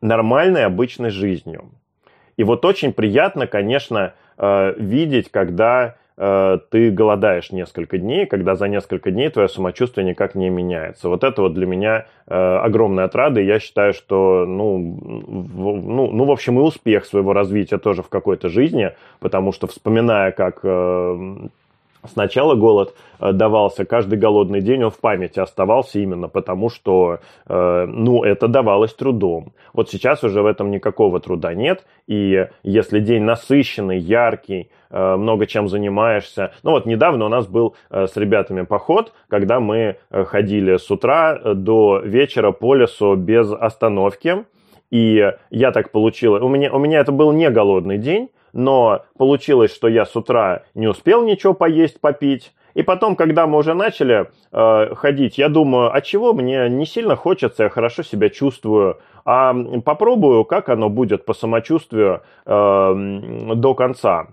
нормальной 0.00 0.64
обычной 0.64 1.10
жизнью. 1.10 1.70
И 2.36 2.44
вот 2.44 2.64
очень 2.64 2.92
приятно, 2.92 3.46
конечно, 3.46 4.14
видеть, 4.38 5.30
когда 5.30 5.96
ты 6.16 6.90
голодаешь 6.90 7.52
несколько 7.52 7.98
дней, 7.98 8.24
когда 8.24 8.54
за 8.54 8.68
несколько 8.68 9.10
дней 9.10 9.28
твое 9.28 9.48
самочувствие 9.48 10.06
никак 10.06 10.34
не 10.34 10.48
меняется. 10.48 11.10
Вот 11.10 11.24
это 11.24 11.42
вот 11.42 11.52
для 11.52 11.66
меня 11.66 12.06
э, 12.26 12.34
огромная 12.34 13.04
отрада, 13.04 13.40
и 13.40 13.44
я 13.44 13.60
считаю, 13.60 13.92
что, 13.92 14.46
ну, 14.46 14.78
в, 14.78 15.82
ну, 15.82 16.10
ну, 16.10 16.24
в 16.24 16.30
общем, 16.30 16.58
и 16.58 16.62
успех 16.62 17.04
своего 17.04 17.34
развития 17.34 17.76
тоже 17.76 18.02
в 18.02 18.08
какой-то 18.08 18.48
жизни, 18.48 18.92
потому 19.20 19.52
что, 19.52 19.66
вспоминая, 19.66 20.32
как 20.32 20.60
э, 20.62 21.36
Сначала 22.08 22.54
голод 22.54 22.94
э, 23.20 23.32
давался, 23.32 23.84
каждый 23.84 24.18
голодный 24.18 24.60
день 24.60 24.84
он 24.84 24.90
в 24.90 24.98
памяти 24.98 25.40
оставался 25.40 25.98
именно 25.98 26.28
потому, 26.28 26.68
что 26.68 27.18
э, 27.46 27.86
ну, 27.86 28.24
это 28.24 28.48
давалось 28.48 28.94
трудом. 28.94 29.52
Вот 29.72 29.90
сейчас 29.90 30.24
уже 30.24 30.42
в 30.42 30.46
этом 30.46 30.70
никакого 30.70 31.20
труда 31.20 31.54
нет, 31.54 31.84
и 32.06 32.46
если 32.62 33.00
день 33.00 33.22
насыщенный, 33.22 33.98
яркий, 33.98 34.70
э, 34.90 35.16
много 35.16 35.46
чем 35.46 35.68
занимаешься. 35.68 36.52
Ну 36.62 36.72
вот 36.72 36.86
недавно 36.86 37.26
у 37.26 37.28
нас 37.28 37.46
был 37.46 37.74
с 37.90 38.16
ребятами 38.16 38.62
поход, 38.62 39.12
когда 39.28 39.60
мы 39.60 39.96
ходили 40.10 40.76
с 40.76 40.90
утра 40.90 41.38
до 41.54 42.00
вечера 42.00 42.52
по 42.52 42.74
лесу 42.74 43.14
без 43.16 43.52
остановки. 43.52 44.44
И 44.90 45.32
я 45.50 45.72
так 45.72 45.90
получил, 45.90 46.34
у 46.34 46.48
меня, 46.48 46.72
у 46.72 46.78
меня 46.78 47.00
это 47.00 47.10
был 47.10 47.32
не 47.32 47.50
голодный 47.50 47.98
день, 47.98 48.28
но 48.56 49.04
получилось, 49.18 49.74
что 49.74 49.86
я 49.86 50.06
с 50.06 50.16
утра 50.16 50.62
не 50.74 50.88
успел 50.88 51.22
ничего 51.22 51.52
поесть, 51.52 52.00
попить. 52.00 52.52
И 52.72 52.82
потом, 52.82 53.14
когда 53.14 53.46
мы 53.46 53.58
уже 53.58 53.74
начали 53.74 54.30
э, 54.52 54.94
ходить, 54.94 55.38
я 55.38 55.48
думаю, 55.48 55.94
а 55.94 56.00
чего 56.00 56.32
мне 56.32 56.68
не 56.68 56.86
сильно 56.86 57.16
хочется, 57.16 57.64
я 57.64 57.68
хорошо 57.68 58.02
себя 58.02 58.30
чувствую, 58.30 58.98
а 59.24 59.54
попробую, 59.84 60.44
как 60.44 60.68
оно 60.70 60.88
будет 60.88 61.26
по 61.26 61.34
самочувствию 61.34 62.22
э, 62.46 63.52
до 63.54 63.74
конца. 63.74 64.28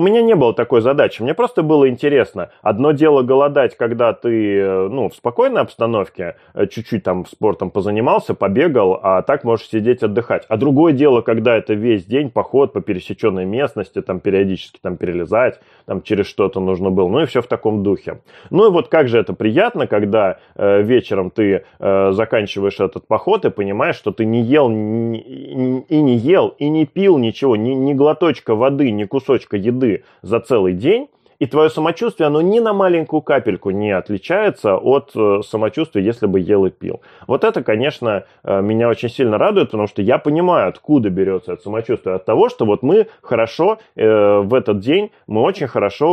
У 0.00 0.02
меня 0.02 0.22
не 0.22 0.34
было 0.34 0.54
такой 0.54 0.80
задачи, 0.80 1.20
мне 1.20 1.34
просто 1.34 1.62
было 1.62 1.86
интересно. 1.86 2.48
Одно 2.62 2.92
дело 2.92 3.20
голодать, 3.20 3.76
когда 3.76 4.14
ты 4.14 4.56
э, 4.56 4.88
ну, 4.88 5.10
в 5.10 5.14
спокойной 5.14 5.60
обстановке, 5.60 6.36
э, 6.54 6.66
чуть-чуть 6.68 7.02
там 7.02 7.26
спортом 7.26 7.70
позанимался, 7.70 8.32
побегал, 8.32 8.98
а 9.02 9.20
так 9.20 9.44
можешь 9.44 9.68
сидеть 9.68 10.02
отдыхать. 10.02 10.46
А 10.48 10.56
другое 10.56 10.94
дело, 10.94 11.20
когда 11.20 11.54
это 11.54 11.74
весь 11.74 12.06
день 12.06 12.30
поход 12.30 12.72
по 12.72 12.80
пересеченной 12.80 13.44
местности, 13.44 14.00
там 14.00 14.20
периодически 14.20 14.78
там 14.80 14.96
перелезать, 14.96 15.60
там 15.84 16.00
через 16.00 16.24
что-то 16.28 16.60
нужно 16.60 16.88
было, 16.88 17.06
ну 17.08 17.20
и 17.20 17.26
все 17.26 17.42
в 17.42 17.46
таком 17.46 17.82
духе. 17.82 18.20
Ну 18.48 18.68
и 18.68 18.70
вот 18.70 18.88
как 18.88 19.06
же 19.06 19.18
это 19.18 19.34
приятно, 19.34 19.86
когда 19.86 20.38
э, 20.54 20.80
вечером 20.80 21.30
ты 21.30 21.64
э, 21.78 22.12
заканчиваешь 22.12 22.80
этот 22.80 23.06
поход 23.06 23.44
и 23.44 23.50
понимаешь, 23.50 23.96
что 23.96 24.12
ты 24.12 24.24
не 24.24 24.40
ел 24.40 24.70
ни, 24.70 25.84
и 25.86 26.00
не 26.00 26.16
ел, 26.16 26.54
и 26.58 26.70
не 26.70 26.86
пил 26.86 27.18
ничего, 27.18 27.54
ни, 27.54 27.72
ни 27.72 27.92
глоточка 27.92 28.54
воды, 28.54 28.90
ни 28.92 29.04
кусочка 29.04 29.58
еды, 29.58 29.89
за 30.22 30.40
целый 30.40 30.74
день, 30.74 31.08
и 31.40 31.46
твое 31.46 31.70
самочувствие, 31.70 32.26
оно 32.26 32.42
ни 32.42 32.60
на 32.60 32.74
маленькую 32.74 33.22
капельку 33.22 33.70
не 33.70 33.90
отличается 33.90 34.76
от 34.76 35.12
э, 35.16 35.40
самочувствия, 35.42 36.04
если 36.04 36.26
бы 36.26 36.38
ел 36.38 36.66
и 36.66 36.70
пил. 36.70 37.00
Вот 37.26 37.44
это, 37.44 37.62
конечно, 37.64 38.24
э, 38.44 38.60
меня 38.60 38.90
очень 38.90 39.08
сильно 39.08 39.38
радует, 39.38 39.68
потому 39.68 39.86
что 39.86 40.02
я 40.02 40.18
понимаю, 40.18 40.68
откуда 40.68 41.08
берется 41.08 41.54
это 41.54 41.62
самочувствие. 41.62 42.16
От 42.16 42.26
того, 42.26 42.50
что 42.50 42.66
вот 42.66 42.82
мы 42.82 43.06
хорошо 43.22 43.78
э, 43.96 44.40
в 44.40 44.52
этот 44.52 44.80
день, 44.80 45.10
мы 45.26 45.40
очень 45.40 45.66
хорошо 45.66 46.10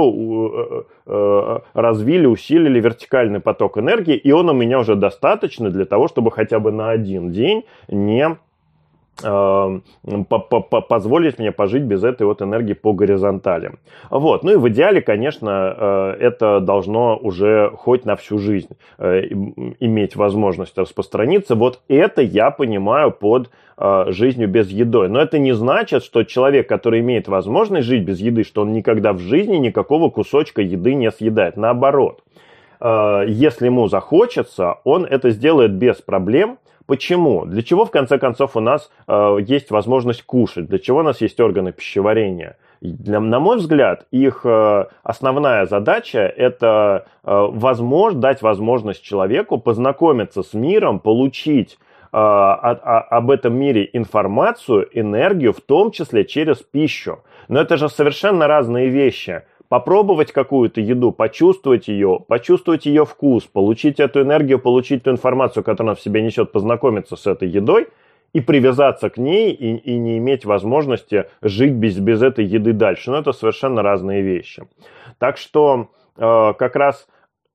развили, 1.73 2.25
усилили 2.25 2.81
вертикальный 2.81 3.39
поток 3.39 3.77
энергии, 3.77 4.15
и 4.15 4.31
он 4.31 4.49
у 4.49 4.53
меня 4.53 4.79
уже 4.79 4.95
достаточно 4.95 5.69
для 5.69 5.85
того, 5.85 6.09
чтобы 6.09 6.31
хотя 6.31 6.59
бы 6.59 6.71
на 6.71 6.89
один 6.89 7.31
день 7.31 7.63
не 7.87 8.37
позволить 10.89 11.39
мне 11.39 11.51
пожить 11.51 11.83
без 11.83 12.03
этой 12.03 12.25
вот 12.25 12.41
энергии 12.41 12.73
по 12.73 12.93
горизонтали. 12.93 13.71
Вот. 14.09 14.43
Ну 14.43 14.51
и 14.51 14.55
в 14.55 14.67
идеале, 14.69 15.01
конечно, 15.01 15.75
э, 15.77 16.17
это 16.19 16.59
должно 16.59 17.17
уже 17.17 17.71
хоть 17.75 18.05
на 18.05 18.15
всю 18.15 18.37
жизнь 18.37 18.69
э, 18.97 19.21
иметь 19.79 20.15
возможность 20.15 20.77
распространиться. 20.77 21.55
Вот 21.55 21.81
это 21.87 22.21
я 22.21 22.51
понимаю 22.51 23.11
под 23.11 23.49
э, 23.77 24.05
жизнью 24.09 24.47
без 24.47 24.69
еды. 24.69 25.07
Но 25.07 25.19
это 25.19 25.39
не 25.39 25.53
значит, 25.53 26.03
что 26.03 26.23
человек, 26.23 26.69
который 26.69 26.99
имеет 26.99 27.27
возможность 27.27 27.87
жить 27.87 28.03
без 28.03 28.19
еды, 28.19 28.43
что 28.43 28.61
он 28.61 28.73
никогда 28.73 29.13
в 29.13 29.19
жизни 29.19 29.57
никакого 29.57 30.09
кусочка 30.09 30.61
еды 30.61 30.93
не 30.93 31.11
съедает. 31.11 31.57
Наоборот, 31.57 32.23
если 32.79 33.65
ему 33.65 33.87
захочется, 33.87 34.75
он 34.83 35.03
это 35.03 35.31
сделает 35.31 35.71
без 35.73 35.95
проблем, 35.95 36.59
Почему? 36.87 37.45
Для 37.45 37.61
чего, 37.63 37.85
в 37.85 37.91
конце 37.91 38.17
концов, 38.17 38.55
у 38.55 38.61
нас 38.61 38.89
э, 39.07 39.37
есть 39.45 39.71
возможность 39.71 40.23
кушать? 40.23 40.67
Для 40.67 40.79
чего 40.79 40.99
у 40.99 41.03
нас 41.03 41.19
есть 41.19 41.37
органы 41.39 41.73
пищеварения? 41.73 42.55
Для, 42.79 43.19
на 43.19 43.39
мой 43.41 43.57
взгляд, 43.57 44.07
их 44.09 44.41
э, 44.45 44.85
основная 45.03 45.65
задача– 45.65 46.19
это 46.37 47.05
э, 47.25 47.47
возможно, 47.51 48.21
дать 48.21 48.41
возможность 48.41 49.03
человеку 49.03 49.57
познакомиться 49.57 50.43
с 50.43 50.53
миром, 50.53 50.99
получить 50.99 51.77
э, 52.13 52.17
об 52.17 53.31
этом 53.31 53.53
мире 53.53 53.89
информацию, 53.91 54.87
энергию, 54.93 55.51
в 55.51 55.59
том 55.59 55.91
числе 55.91 56.23
через 56.23 56.57
пищу. 56.57 57.19
Но 57.49 57.59
это 57.59 57.75
же 57.75 57.89
совершенно 57.89 58.47
разные 58.47 58.87
вещи 58.87 59.43
попробовать 59.69 60.31
какую-то 60.31 60.81
еду, 60.81 61.11
почувствовать 61.11 61.87
ее, 61.87 62.19
почувствовать 62.27 62.85
ее 62.85 63.05
вкус, 63.05 63.43
получить 63.45 63.99
эту 63.99 64.21
энергию, 64.21 64.59
получить 64.59 65.03
ту 65.03 65.11
информацию, 65.11 65.63
которую 65.63 65.91
она 65.91 65.95
в 65.95 66.01
себе 66.01 66.21
несет, 66.21 66.51
познакомиться 66.51 67.15
с 67.15 67.27
этой 67.27 67.47
едой 67.47 67.87
и 68.33 68.41
привязаться 68.41 69.09
к 69.09 69.17
ней 69.17 69.51
и, 69.51 69.75
и 69.75 69.97
не 69.97 70.17
иметь 70.17 70.45
возможности 70.45 71.25
жить 71.41 71.73
без, 71.73 71.97
без 71.97 72.21
этой 72.21 72.45
еды 72.45 72.73
дальше. 72.73 73.11
Но 73.11 73.19
это 73.19 73.31
совершенно 73.31 73.81
разные 73.81 74.21
вещи. 74.21 74.63
Так 75.17 75.37
что 75.37 75.89
э, 76.17 76.53
как 76.57 76.75
раз 76.75 77.07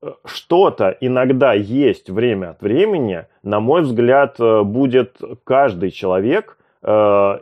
э, 0.03 0.13
что-то 0.25 0.97
иногда 1.01 1.53
есть 1.53 2.11
время 2.11 2.51
от 2.51 2.63
времени, 2.63 3.27
на 3.43 3.61
мой 3.61 3.83
взгляд, 3.83 4.37
э, 4.41 4.63
будет 4.63 5.21
каждый 5.45 5.91
человек 5.91 6.59
э, 6.83 7.39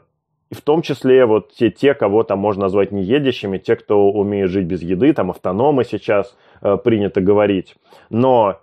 и 0.50 0.54
в 0.54 0.60
том 0.62 0.82
числе 0.82 1.26
вот 1.26 1.52
те, 1.52 1.70
те, 1.70 1.94
кого 1.94 2.24
там 2.24 2.40
можно 2.40 2.62
назвать 2.62 2.90
неедящими, 2.90 3.58
те, 3.58 3.76
кто 3.76 4.10
умеет 4.10 4.50
жить 4.50 4.66
без 4.66 4.82
еды, 4.82 5.12
там 5.12 5.30
автономы 5.30 5.84
сейчас 5.84 6.36
э, 6.60 6.76
принято 6.76 7.20
говорить. 7.20 7.76
Но 8.10 8.60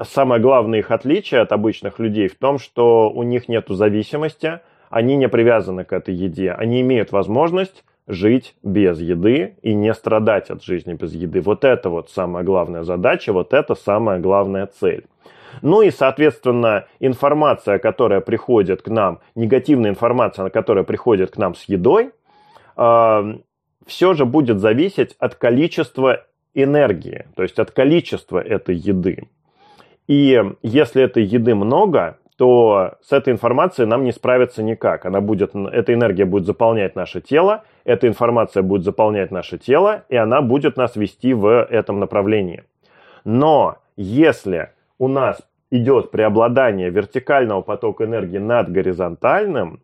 самое 0.00 0.40
главное 0.40 0.78
их 0.78 0.92
отличие 0.92 1.40
от 1.40 1.50
обычных 1.50 1.98
людей 1.98 2.28
в 2.28 2.36
том, 2.36 2.58
что 2.58 3.10
у 3.10 3.24
них 3.24 3.48
нет 3.48 3.66
зависимости, 3.68 4.60
они 4.90 5.16
не 5.16 5.28
привязаны 5.28 5.84
к 5.84 5.92
этой 5.92 6.14
еде, 6.14 6.52
они 6.52 6.80
имеют 6.82 7.10
возможность 7.10 7.84
жить 8.06 8.54
без 8.62 9.00
еды 9.00 9.56
и 9.62 9.74
не 9.74 9.92
страдать 9.92 10.50
от 10.50 10.62
жизни 10.62 10.94
без 10.94 11.14
еды. 11.14 11.40
Вот 11.40 11.64
это 11.64 11.90
вот 11.90 12.10
самая 12.10 12.44
главная 12.44 12.84
задача, 12.84 13.32
вот 13.32 13.52
это 13.54 13.74
самая 13.74 14.20
главная 14.20 14.66
цель. 14.66 15.04
Ну 15.62 15.82
и, 15.82 15.90
соответственно, 15.90 16.86
информация, 17.00 17.78
которая 17.78 18.20
приходит 18.20 18.82
к 18.82 18.88
нам, 18.88 19.20
негативная 19.34 19.90
информация, 19.90 20.48
которая 20.50 20.84
приходит 20.84 21.32
к 21.32 21.36
нам 21.38 21.54
с 21.54 21.64
едой, 21.64 22.10
э, 22.76 23.34
все 23.86 24.14
же 24.14 24.24
будет 24.24 24.60
зависеть 24.60 25.16
от 25.18 25.34
количества 25.34 26.26
энергии, 26.54 27.26
то 27.36 27.42
есть 27.42 27.58
от 27.58 27.70
количества 27.70 28.38
этой 28.38 28.74
еды. 28.76 29.28
И 30.06 30.42
если 30.62 31.02
этой 31.02 31.22
еды 31.22 31.54
много, 31.54 32.18
то 32.36 32.94
с 33.02 33.12
этой 33.12 33.34
информацией 33.34 33.86
нам 33.86 34.02
не 34.02 34.12
справиться 34.12 34.62
никак. 34.62 35.04
Она 35.04 35.20
будет, 35.20 35.54
эта 35.54 35.92
энергия 35.92 36.24
будет 36.24 36.46
заполнять 36.46 36.96
наше 36.96 37.20
тело, 37.20 37.64
эта 37.84 38.08
информация 38.08 38.62
будет 38.62 38.82
заполнять 38.82 39.30
наше 39.30 39.58
тело, 39.58 40.04
и 40.08 40.16
она 40.16 40.40
будет 40.40 40.78
нас 40.78 40.96
вести 40.96 41.34
в 41.34 41.46
этом 41.46 42.00
направлении. 42.00 42.64
Но 43.24 43.76
если 43.96 44.70
у 45.00 45.08
нас 45.08 45.38
идет 45.70 46.10
преобладание 46.10 46.90
вертикального 46.90 47.62
потока 47.62 48.04
энергии 48.04 48.38
над 48.38 48.70
горизонтальным, 48.70 49.80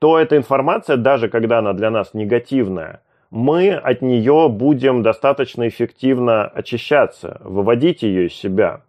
то 0.00 0.18
эта 0.18 0.36
информация, 0.36 0.96
даже 0.96 1.28
когда 1.28 1.60
она 1.60 1.72
для 1.72 1.88
нас 1.90 2.12
негативная, 2.14 3.00
мы 3.30 3.70
от 3.70 4.02
нее 4.02 4.48
будем 4.48 5.02
достаточно 5.02 5.68
эффективно 5.68 6.46
очищаться, 6.46 7.40
выводить 7.44 8.02
ее 8.02 8.26
из 8.26 8.34
себя. 8.34 8.82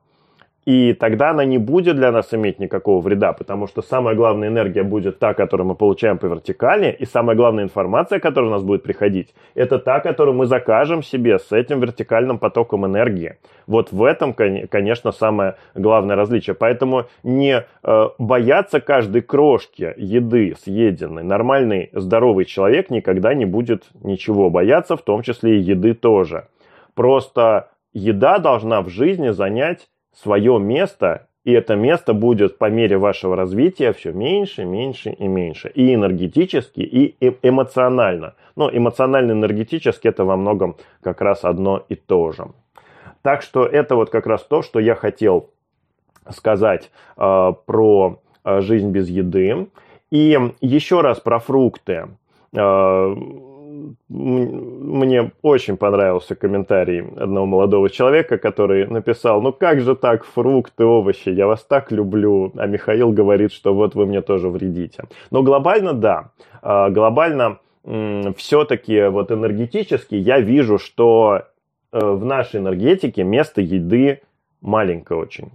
И 0.67 0.91
тогда 0.91 1.29
она 1.29 1.45
не 1.45 1.57
будет 1.57 1.95
для 1.95 2.11
нас 2.11 2.33
иметь 2.33 2.59
никакого 2.59 2.99
вреда, 2.99 3.31
потому 3.31 3.67
что 3.67 3.81
самая 3.81 4.15
главная 4.15 4.49
энергия 4.49 4.83
будет 4.83 5.17
та, 5.17 5.33
которую 5.33 5.65
мы 5.67 5.75
получаем 5.75 6.17
по 6.17 6.25
вертикали, 6.25 6.93
и 6.99 7.05
самая 7.05 7.37
главная 7.37 7.63
информация, 7.63 8.19
которая 8.19 8.49
у 8.49 8.53
нас 8.53 8.63
будет 8.63 8.83
приходить, 8.83 9.33
это 9.55 9.79
та, 9.79 10.01
которую 10.01 10.35
мы 10.35 10.45
закажем 10.45 11.03
себе 11.03 11.39
с 11.39 11.53
этим 11.53 11.79
вертикальным 11.79 12.37
потоком 12.37 12.85
энергии. 12.85 13.37
Вот 13.65 13.93
в 13.93 14.03
этом, 14.03 14.33
конечно, 14.33 15.13
самое 15.13 15.55
главное 15.73 16.17
различие. 16.17 16.53
Поэтому 16.53 17.05
не 17.23 17.63
э, 17.83 18.09
бояться 18.17 18.81
каждой 18.81 19.21
крошки 19.21 19.93
еды 19.95 20.53
съеденной. 20.61 21.23
Нормальный, 21.23 21.91
здоровый 21.93 22.43
человек 22.43 22.89
никогда 22.89 23.33
не 23.33 23.45
будет 23.45 23.85
ничего 24.03 24.49
бояться, 24.49 24.97
в 24.97 25.01
том 25.01 25.21
числе 25.21 25.59
и 25.59 25.61
еды 25.61 25.93
тоже. 25.93 26.49
Просто 26.93 27.69
еда 27.93 28.37
должна 28.39 28.81
в 28.81 28.89
жизни 28.89 29.29
занять 29.29 29.87
свое 30.21 30.59
место, 30.59 31.27
и 31.43 31.53
это 31.53 31.75
место 31.75 32.13
будет 32.13 32.57
по 32.57 32.69
мере 32.69 32.97
вашего 32.97 33.35
развития 33.35 33.93
все 33.93 34.11
меньше, 34.11 34.65
меньше 34.65 35.11
и 35.11 35.27
меньше. 35.27 35.69
И 35.69 35.93
энергетически, 35.93 36.81
и 36.81 37.15
эмоционально. 37.41 38.33
Но 38.55 38.69
эмоционально-энергетически 38.69 40.09
это 40.09 40.25
во 40.25 40.35
многом 40.35 40.75
как 41.01 41.21
раз 41.21 41.45
одно 41.45 41.85
и 41.87 41.95
то 41.95 42.31
же. 42.31 42.47
Так 43.21 43.41
что 43.41 43.65
это 43.65 43.95
вот 43.95 44.09
как 44.09 44.27
раз 44.27 44.43
то, 44.43 44.61
что 44.61 44.79
я 44.79 44.95
хотел 44.95 45.51
сказать 46.29 46.91
э, 47.17 47.53
про 47.65 48.19
э, 48.43 48.61
жизнь 48.61 48.89
без 48.89 49.07
еды. 49.07 49.67
И 50.11 50.37
еще 50.61 51.01
раз 51.01 51.19
про 51.19 51.39
фрукты. 51.39 52.09
Э, 52.53 53.15
мне 54.09 55.31
очень 55.41 55.77
понравился 55.77 56.35
комментарий 56.35 57.01
одного 57.01 57.45
молодого 57.45 57.89
человека, 57.89 58.37
который 58.37 58.87
написал, 58.87 59.41
ну 59.41 59.51
как 59.53 59.81
же 59.81 59.95
так, 59.95 60.25
фрукты, 60.25 60.85
овощи, 60.85 61.29
я 61.29 61.47
вас 61.47 61.63
так 61.63 61.91
люблю, 61.91 62.51
а 62.55 62.67
Михаил 62.67 63.11
говорит, 63.11 63.51
что 63.51 63.73
вот 63.73 63.95
вы 63.95 64.05
мне 64.05 64.21
тоже 64.21 64.49
вредите. 64.49 65.03
Но 65.31 65.43
глобально 65.43 65.93
да, 65.93 66.31
а, 66.61 66.89
глобально 66.89 67.59
все-таки 68.35 69.07
вот 69.07 69.31
энергетически 69.31 70.15
я 70.15 70.39
вижу, 70.41 70.77
что 70.77 71.43
э, 71.93 71.99
в 71.99 72.25
нашей 72.25 72.59
энергетике 72.59 73.23
место 73.23 73.61
еды 73.61 74.21
маленькое 74.61 75.19
очень. 75.19 75.51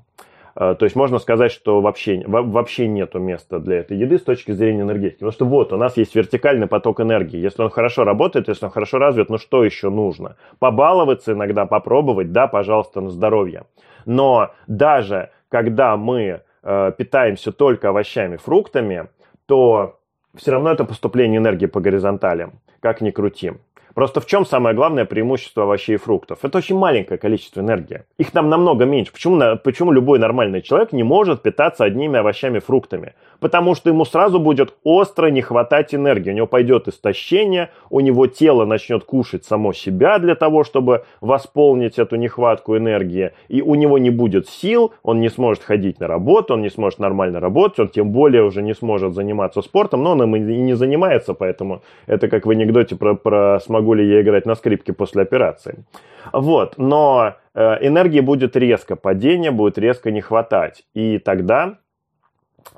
Э, 0.55 0.75
то 0.79 0.85
есть 0.85 0.97
можно 0.97 1.19
сказать, 1.19 1.53
что 1.53 1.81
вообще, 1.81 2.23
вообще 2.27 2.89
нету 2.89 3.19
места 3.19 3.59
для 3.59 3.79
этой 3.79 3.97
еды 3.97 4.19
с 4.19 4.23
точки 4.23 4.53
зрения 4.53 4.83
энергетики. 4.83 5.19
Потому 5.19 5.33
что 5.33 5.45
вот 5.47 5.73
у 5.73 5.77
нас 5.77 5.97
есть 5.97 6.15
вертикальный 6.15 6.67
поток 6.67 7.01
энергии. 7.01 7.39
Если 7.39 7.63
он 7.63 7.71
хорошо 7.71 8.05
работает, 8.05 8.49
если 8.49 8.67
он 8.67 8.71
хорошо 8.71 8.99
развит, 8.99 9.29
ну 9.29 9.39
что 9.39 9.65
еще 9.65 9.91
нужно? 9.91 10.37
Побаловаться 10.59 11.33
иногда, 11.33 11.67
попробовать, 11.67 12.33
да, 12.33 12.47
пожалуйста, 12.47 13.01
на 13.01 13.11
здоровье. 13.11 13.65
Но 14.05 14.51
даже 14.67 15.31
когда 15.49 15.97
мы 15.97 16.43
э, 16.63 16.93
питаемся 16.97 17.53
только 17.53 17.91
овощами, 17.91 18.37
фруктами, 18.37 19.09
то 19.47 19.99
все 20.35 20.53
равно 20.53 20.71
это 20.73 20.85
поступление 20.85 21.39
энергии 21.39 21.67
по 21.67 21.81
горизонтали, 21.81 22.51
как 22.81 23.01
ни 23.01 23.11
крути. 23.11 23.53
Просто 23.95 24.21
в 24.21 24.27
чем 24.27 24.47
самое 24.47 24.75
главное 24.75 25.05
преимущество 25.05 25.65
овощей 25.65 25.95
и 25.95 25.99
фруктов? 25.99 26.39
Это 26.43 26.59
очень 26.59 26.77
маленькое 26.77 27.19
количество 27.19 27.61
энергии. 27.61 28.03
Их 28.19 28.31
там 28.31 28.49
намного 28.49 28.85
меньше. 28.85 29.13
Почему, 29.13 29.41
почему 29.63 29.93
любой 29.93 30.19
нормальный 30.19 30.63
человек 30.63 30.93
не 30.93 31.03
может 31.03 31.43
питаться 31.43 31.85
одними 31.85 32.19
овощами 32.19 32.59
и 32.59 32.61
фруктами? 32.61 33.15
Потому 33.43 33.75
что 33.75 33.91
ему 33.91 34.07
сразу 34.07 34.41
будет 34.41 34.75
остро 34.83 35.27
не 35.27 35.43
хватать 35.43 35.95
энергии. 35.95 36.31
У 36.31 36.35
него 36.35 36.47
пойдет 36.47 36.89
истощение, 36.89 37.69
у 37.91 38.01
него 38.01 38.27
тело 38.27 38.65
начнет 38.65 39.05
кушать 39.05 39.45
само 39.45 39.75
себя 39.75 40.19
для 40.19 40.35
того, 40.35 40.65
чтобы 40.65 41.05
восполнить 41.21 41.99
эту 41.99 42.17
нехватку 42.17 42.79
энергии. 42.79 43.33
И 43.49 43.61
у 43.61 43.75
него 43.75 43.99
не 43.99 44.11
будет 44.11 44.49
сил, 44.49 44.95
он 45.03 45.21
не 45.21 45.29
сможет 45.29 45.63
ходить 45.63 46.01
на 46.01 46.07
работу, 46.07 46.55
он 46.55 46.63
не 46.63 46.71
сможет 46.71 46.99
нормально 46.99 47.41
работать, 47.41 47.79
он 47.81 47.89
тем 47.89 48.11
более 48.11 48.43
уже 48.43 48.63
не 48.63 48.75
сможет 48.75 49.15
заниматься 49.15 49.61
спортом, 49.61 50.03
но 50.03 50.13
он 50.13 50.23
им 50.23 50.35
и 50.35 50.41
не 50.41 50.75
занимается, 50.75 51.35
поэтому 51.35 51.83
это 52.07 52.29
как 52.29 52.47
в 52.47 52.51
анекдоте 52.51 52.97
про, 52.97 53.15
про 53.15 53.61
смогу 53.61 53.83
могу 53.83 53.95
ли 53.95 54.09
я 54.09 54.21
играть 54.21 54.47
на 54.47 54.55
скрипке 54.55 54.93
после 54.93 55.23
операции. 55.23 55.85
Вот, 56.33 56.79
но 56.79 57.35
э, 57.55 57.87
энергии 57.87 58.21
будет 58.21 58.57
резко, 58.57 58.95
падение 58.95 59.51
будет 59.51 59.77
резко 59.77 60.13
не 60.13 60.21
хватать. 60.21 60.85
И 60.95 61.19
тогда 61.19 61.79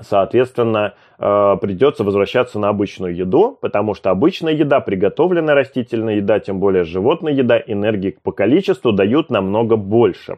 соответственно, 0.00 0.94
э, 1.18 1.56
придется 1.60 2.04
возвращаться 2.04 2.58
на 2.58 2.68
обычную 2.68 3.14
еду, 3.14 3.58
потому 3.60 3.94
что 3.94 4.10
обычная 4.10 4.52
еда, 4.52 4.80
приготовленная 4.80 5.54
растительная 5.54 6.16
еда, 6.16 6.40
тем 6.40 6.60
более 6.60 6.84
животная 6.84 7.32
еда, 7.32 7.58
энергии 7.58 8.16
по 8.22 8.32
количеству 8.32 8.92
дают 8.92 9.30
намного 9.30 9.76
больше. 9.76 10.36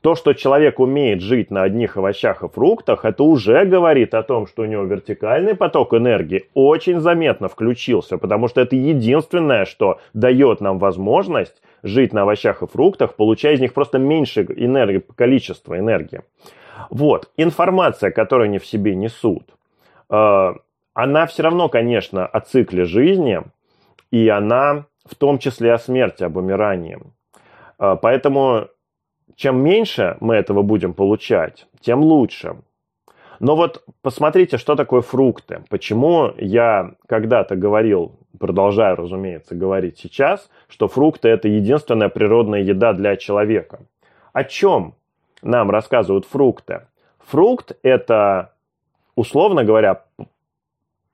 То, 0.00 0.14
что 0.14 0.32
человек 0.32 0.80
умеет 0.80 1.20
жить 1.20 1.50
на 1.50 1.62
одних 1.62 1.98
овощах 1.98 2.42
и 2.42 2.48
фруктах, 2.48 3.04
это 3.04 3.22
уже 3.22 3.66
говорит 3.66 4.14
о 4.14 4.22
том, 4.22 4.46
что 4.46 4.62
у 4.62 4.64
него 4.64 4.84
вертикальный 4.84 5.54
поток 5.54 5.92
энергии 5.92 6.46
очень 6.54 7.00
заметно 7.00 7.48
включился, 7.48 8.16
потому 8.16 8.48
что 8.48 8.62
это 8.62 8.76
единственное, 8.76 9.66
что 9.66 10.00
дает 10.14 10.62
нам 10.62 10.78
возможность 10.78 11.60
жить 11.82 12.14
на 12.14 12.22
овощах 12.22 12.62
и 12.62 12.66
фруктах, 12.66 13.14
получая 13.14 13.56
из 13.56 13.60
них 13.60 13.74
просто 13.74 13.98
меньше 13.98 14.46
энергии, 14.56 15.04
количества 15.14 15.78
энергии. 15.78 16.22
Вот, 16.88 17.30
информация, 17.36 18.10
которую 18.10 18.46
они 18.46 18.58
в 18.58 18.66
себе 18.66 18.94
несут, 18.94 19.54
э, 20.08 20.54
она 20.94 21.26
все 21.26 21.42
равно, 21.42 21.68
конечно, 21.68 22.26
о 22.26 22.40
цикле 22.40 22.84
жизни, 22.84 23.42
и 24.10 24.28
она 24.28 24.86
в 25.04 25.14
том 25.14 25.38
числе 25.38 25.72
о 25.72 25.78
смерти, 25.78 26.24
об 26.24 26.36
умирании. 26.36 26.98
Э, 27.78 27.96
поэтому 28.00 28.68
чем 29.36 29.62
меньше 29.62 30.16
мы 30.20 30.34
этого 30.34 30.62
будем 30.62 30.94
получать, 30.94 31.66
тем 31.80 32.00
лучше. 32.00 32.56
Но 33.38 33.56
вот 33.56 33.82
посмотрите, 34.02 34.58
что 34.58 34.76
такое 34.76 35.00
фрукты. 35.00 35.64
Почему 35.70 36.30
я 36.36 36.92
когда-то 37.06 37.56
говорил, 37.56 38.12
продолжаю, 38.38 38.96
разумеется, 38.96 39.54
говорить 39.54 39.98
сейчас, 39.98 40.50
что 40.68 40.88
фрукты 40.88 41.28
это 41.28 41.48
единственная 41.48 42.10
природная 42.10 42.60
еда 42.60 42.92
для 42.92 43.16
человека. 43.16 43.80
О 44.34 44.44
чем 44.44 44.94
нам 45.42 45.70
рассказывают 45.70 46.26
фрукты? 46.26 46.86
Фрукт– 47.26 47.76
это, 47.82 48.54
условно 49.14 49.64
говоря, 49.64 50.04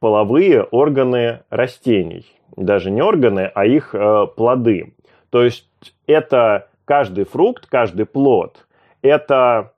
половые 0.01 0.63
органы 0.63 1.43
растений. 1.51 2.27
Даже 2.57 2.91
не 2.91 3.03
органы, 3.03 3.51
а 3.55 3.67
их 3.67 3.95
э, 3.95 4.27
плоды. 4.35 4.95
То 5.31 5.43
есть 5.43 5.69
это 6.07 6.69
каждый 6.85 7.25
фрукт, 7.25 7.67
каждый 7.67 8.07
плод– 8.07 8.67
это 9.03 9.75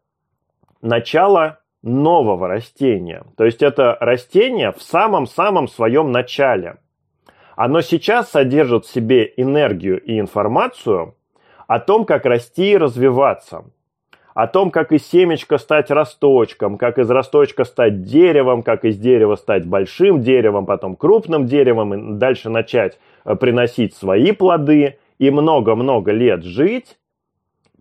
начало 0.80 1.58
нового 1.82 2.46
растения. 2.46 3.24
То 3.36 3.44
есть 3.44 3.62
это 3.62 3.96
растение 4.00 4.72
в 4.72 4.82
самом-самом 4.82 5.66
своем 5.66 6.12
начале. 6.12 6.76
Оно 7.56 7.80
сейчас 7.80 8.30
содержит 8.30 8.84
в 8.84 8.92
себе 8.92 9.32
энергию 9.36 10.00
и 10.00 10.20
информацию 10.20 11.16
о 11.66 11.80
том, 11.80 12.04
как 12.04 12.24
расти 12.24 12.72
и 12.72 12.76
развиваться– 12.76 13.64
о 14.38 14.46
том, 14.46 14.70
как 14.70 14.92
из 14.92 15.04
семечка 15.04 15.58
стать 15.58 15.90
росточком, 15.90 16.78
как 16.78 16.98
из 16.98 17.10
росточка 17.10 17.64
стать 17.64 18.04
деревом, 18.04 18.62
как 18.62 18.84
из 18.84 18.96
дерева 18.96 19.34
стать 19.34 19.66
большим 19.66 20.22
деревом, 20.22 20.64
потом 20.64 20.94
крупным 20.94 21.46
деревом, 21.46 21.92
и 21.92 22.18
дальше 22.18 22.48
начать 22.48 23.00
э, 23.24 23.34
приносить 23.34 23.96
свои 23.96 24.30
плоды 24.30 24.98
и 25.18 25.30
много-много 25.30 26.12
лет 26.12 26.44
жить, 26.44 26.98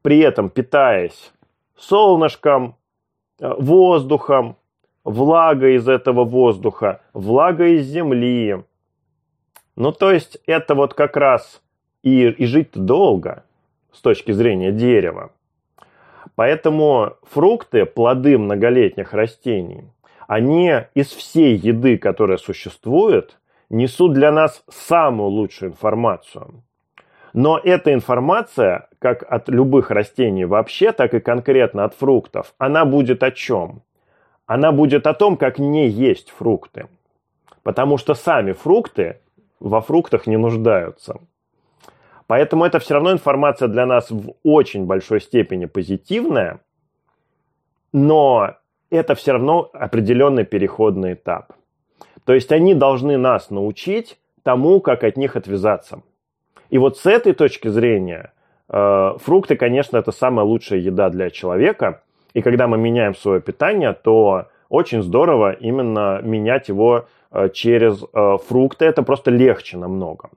при 0.01 0.17
этом 0.17 0.49
питаясь 0.49 1.31
солнышком, 1.77 2.75
э, 3.39 3.53
воздухом, 3.59 4.55
влага 5.03 5.75
из 5.75 5.87
этого 5.87 6.23
воздуха, 6.23 7.01
влага 7.13 7.67
из 7.67 7.85
земли. 7.85 8.63
Ну, 9.75 9.91
то 9.91 10.11
есть 10.11 10.39
это 10.47 10.73
вот 10.73 10.95
как 10.95 11.17
раз 11.17 11.61
и, 12.01 12.27
и 12.29 12.47
жить 12.47 12.71
долго 12.73 13.43
с 13.93 14.01
точки 14.01 14.31
зрения 14.31 14.71
дерева. 14.71 15.29
Поэтому 16.37 17.15
фрукты, 17.23 17.87
плоды 17.87 18.37
многолетних 18.37 19.13
растений, 19.13 19.85
они 20.27 20.71
из 20.93 21.07
всей 21.07 21.55
еды, 21.55 21.97
которая 21.97 22.37
существует, 22.37 23.39
несут 23.71 24.13
для 24.13 24.31
нас 24.31 24.63
самую 24.69 25.29
лучшую 25.29 25.71
информацию. 25.71 26.63
Но 27.33 27.57
эта 27.57 27.91
информация, 27.91 28.87
как 28.99 29.23
от 29.23 29.49
любых 29.49 29.89
растений 29.89 30.45
вообще, 30.45 30.91
так 30.91 31.15
и 31.15 31.19
конкретно 31.19 31.85
от 31.85 31.95
фруктов, 31.95 32.53
она 32.59 32.85
будет 32.85 33.23
о 33.23 33.31
чем? 33.31 33.81
Она 34.45 34.71
будет 34.71 35.07
о 35.07 35.15
том, 35.15 35.37
как 35.37 35.57
не 35.57 35.87
есть 35.87 36.29
фрукты. 36.29 36.85
Потому 37.63 37.97
что 37.97 38.13
сами 38.13 38.51
фрукты 38.51 39.21
во 39.59 39.81
фруктах 39.81 40.27
не 40.27 40.37
нуждаются. 40.37 41.19
Поэтому 42.27 42.65
это 42.65 42.79
все 42.79 42.93
равно 42.93 43.11
информация 43.11 43.69
для 43.69 43.85
нас 43.85 44.11
в 44.11 44.33
очень 44.43 44.85
большой 44.85 45.21
степени 45.21 45.65
позитивная, 45.65 46.59
но 47.93 48.55
это 48.89 49.15
все 49.15 49.31
равно 49.31 49.69
определенный 49.73 50.45
переходный 50.45 51.13
этап. 51.13 51.53
То 52.25 52.33
есть 52.33 52.51
они 52.51 52.73
должны 52.73 53.17
нас 53.17 53.49
научить 53.49 54.17
тому, 54.43 54.81
как 54.81 55.03
от 55.03 55.17
них 55.17 55.37
отвязаться. 55.37 56.01
И 56.69 56.77
вот 56.77 56.97
с 56.97 57.05
этой 57.05 57.33
точки 57.33 57.69
зрения 57.69 58.33
э, 58.69 59.13
фрукты, 59.23 59.55
конечно, 59.55 59.97
это 59.97 60.11
самая 60.11 60.45
лучшая 60.45 60.79
еда 60.79 61.09
для 61.09 61.29
человека. 61.29 62.01
И 62.33 62.41
когда 62.41 62.67
мы 62.67 62.77
меняем 62.77 63.15
свое 63.15 63.39
питание, 63.39 63.93
то 63.93 64.47
очень 64.67 65.01
здорово 65.01 65.53
именно 65.53 66.19
менять 66.21 66.67
его 66.67 67.05
э, 67.31 67.49
через 67.53 68.03
э, 68.03 68.37
фрукты. 68.47 68.83
Это 68.83 69.03
просто 69.03 69.31
легче 69.31 69.77
намного. 69.77 70.29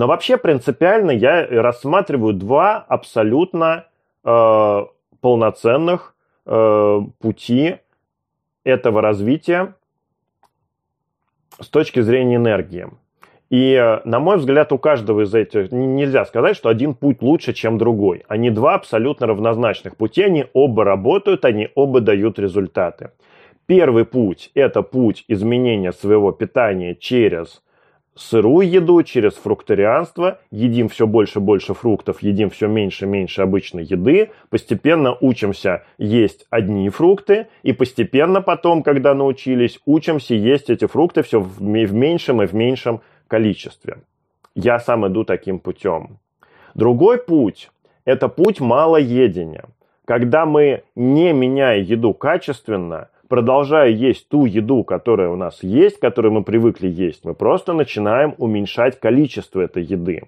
Но 0.00 0.06
вообще 0.06 0.38
принципиально 0.38 1.10
я 1.10 1.46
рассматриваю 1.46 2.32
два 2.32 2.78
абсолютно 2.88 3.84
э, 4.24 4.80
полноценных 5.20 6.14
э, 6.46 7.00
пути 7.18 7.76
этого 8.64 9.02
развития 9.02 9.74
с 11.60 11.68
точки 11.68 12.00
зрения 12.00 12.36
энергии. 12.36 12.88
И, 13.50 14.00
на 14.06 14.20
мой 14.20 14.38
взгляд, 14.38 14.72
у 14.72 14.78
каждого 14.78 15.24
из 15.24 15.34
этих 15.34 15.70
нельзя 15.70 16.24
сказать, 16.24 16.56
что 16.56 16.70
один 16.70 16.94
путь 16.94 17.20
лучше, 17.20 17.52
чем 17.52 17.76
другой. 17.76 18.24
Они 18.26 18.48
два 18.48 18.76
абсолютно 18.76 19.26
равнозначных 19.26 19.98
пути, 19.98 20.22
они 20.22 20.46
оба 20.54 20.82
работают, 20.82 21.44
они 21.44 21.68
оба 21.74 22.00
дают 22.00 22.38
результаты. 22.38 23.10
Первый 23.66 24.06
путь– 24.06 24.50
это 24.54 24.80
путь 24.80 25.26
изменения 25.28 25.92
своего 25.92 26.32
питания 26.32 26.94
через 26.94 27.60
сырую 28.14 28.68
еду, 28.68 29.02
через 29.02 29.34
фрукторианство, 29.34 30.40
едим 30.50 30.88
все 30.88 31.06
больше 31.06 31.38
и 31.38 31.42
больше 31.42 31.74
фруктов, 31.74 32.22
едим 32.22 32.50
все 32.50 32.66
меньше 32.66 33.04
и 33.04 33.08
меньше 33.08 33.42
обычной 33.42 33.84
еды, 33.84 34.30
постепенно 34.48 35.16
учимся 35.20 35.84
есть 35.98 36.46
одни 36.50 36.88
фрукты, 36.88 37.46
и 37.62 37.72
постепенно 37.72 38.42
потом, 38.42 38.82
когда 38.82 39.14
научились, 39.14 39.80
учимся 39.86 40.34
есть 40.34 40.70
эти 40.70 40.86
фрукты 40.86 41.22
все 41.22 41.40
в 41.40 41.62
меньшем 41.62 42.42
и 42.42 42.46
в 42.46 42.54
меньшем 42.54 43.00
количестве. 43.28 43.98
Я 44.54 44.80
сам 44.80 45.06
иду 45.06 45.24
таким 45.24 45.58
путем. 45.58 46.18
Другой 46.74 47.18
путь– 47.18 47.70
это 48.04 48.28
путь 48.28 48.60
малоедения. 48.60 49.64
Когда 50.04 50.44
мы, 50.44 50.82
не 50.96 51.32
меняя 51.32 51.78
еду 51.78 52.14
качественно, 52.14 53.08
продолжая 53.30 53.90
есть 53.90 54.28
ту 54.28 54.44
еду, 54.44 54.82
которая 54.82 55.30
у 55.30 55.36
нас 55.36 55.62
есть, 55.62 56.00
которую 56.00 56.32
мы 56.32 56.42
привыкли 56.42 56.88
есть, 56.88 57.24
мы 57.24 57.32
просто 57.32 57.72
начинаем 57.72 58.34
уменьшать 58.36 58.98
количество 58.98 59.60
этой 59.60 59.84
еды. 59.84 60.24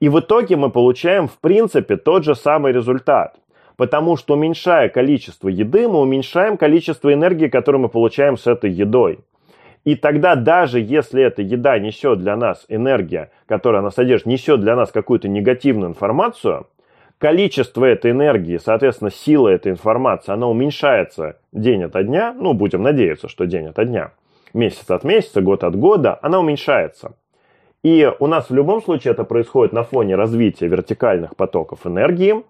И 0.00 0.08
в 0.08 0.20
итоге 0.20 0.56
мы 0.56 0.70
получаем, 0.70 1.26
в 1.26 1.38
принципе, 1.38 1.96
тот 1.96 2.24
же 2.24 2.34
самый 2.34 2.72
результат. 2.72 3.36
Потому 3.76 4.16
что 4.16 4.34
уменьшая 4.34 4.88
количество 4.88 5.48
еды, 5.48 5.88
мы 5.88 6.00
уменьшаем 6.00 6.56
количество 6.56 7.12
энергии, 7.12 7.48
которую 7.48 7.82
мы 7.82 7.88
получаем 7.88 8.36
с 8.36 8.46
этой 8.46 8.70
едой. 8.70 9.18
И 9.84 9.96
тогда 9.96 10.36
даже 10.36 10.78
если 10.78 11.22
эта 11.24 11.42
еда 11.42 11.78
несет 11.78 12.20
для 12.20 12.36
нас 12.36 12.64
энергия, 12.68 13.30
которая 13.46 13.80
она 13.80 13.90
содержит, 13.90 14.26
несет 14.26 14.60
для 14.60 14.76
нас 14.76 14.92
какую-то 14.92 15.28
негативную 15.28 15.90
информацию, 15.90 16.66
количество 17.22 17.84
этой 17.84 18.10
энергии, 18.10 18.56
соответственно, 18.56 19.12
сила 19.12 19.48
этой 19.48 19.70
информации, 19.70 20.32
она 20.32 20.48
уменьшается 20.48 21.36
день 21.52 21.84
ото 21.84 22.02
дня, 22.02 22.34
ну, 22.36 22.52
будем 22.52 22.82
надеяться, 22.82 23.28
что 23.28 23.46
день 23.46 23.68
ото 23.68 23.84
дня, 23.84 24.10
месяц 24.52 24.90
от 24.90 25.04
месяца, 25.04 25.40
год 25.40 25.62
от 25.62 25.76
года, 25.76 26.18
она 26.20 26.40
уменьшается. 26.40 27.14
И 27.84 28.10
у 28.18 28.26
нас 28.26 28.50
в 28.50 28.54
любом 28.54 28.82
случае 28.82 29.12
это 29.12 29.22
происходит 29.22 29.72
на 29.72 29.84
фоне 29.84 30.16
развития 30.16 30.66
вертикальных 30.66 31.36
потоков 31.36 31.86
энергии, 31.86 32.42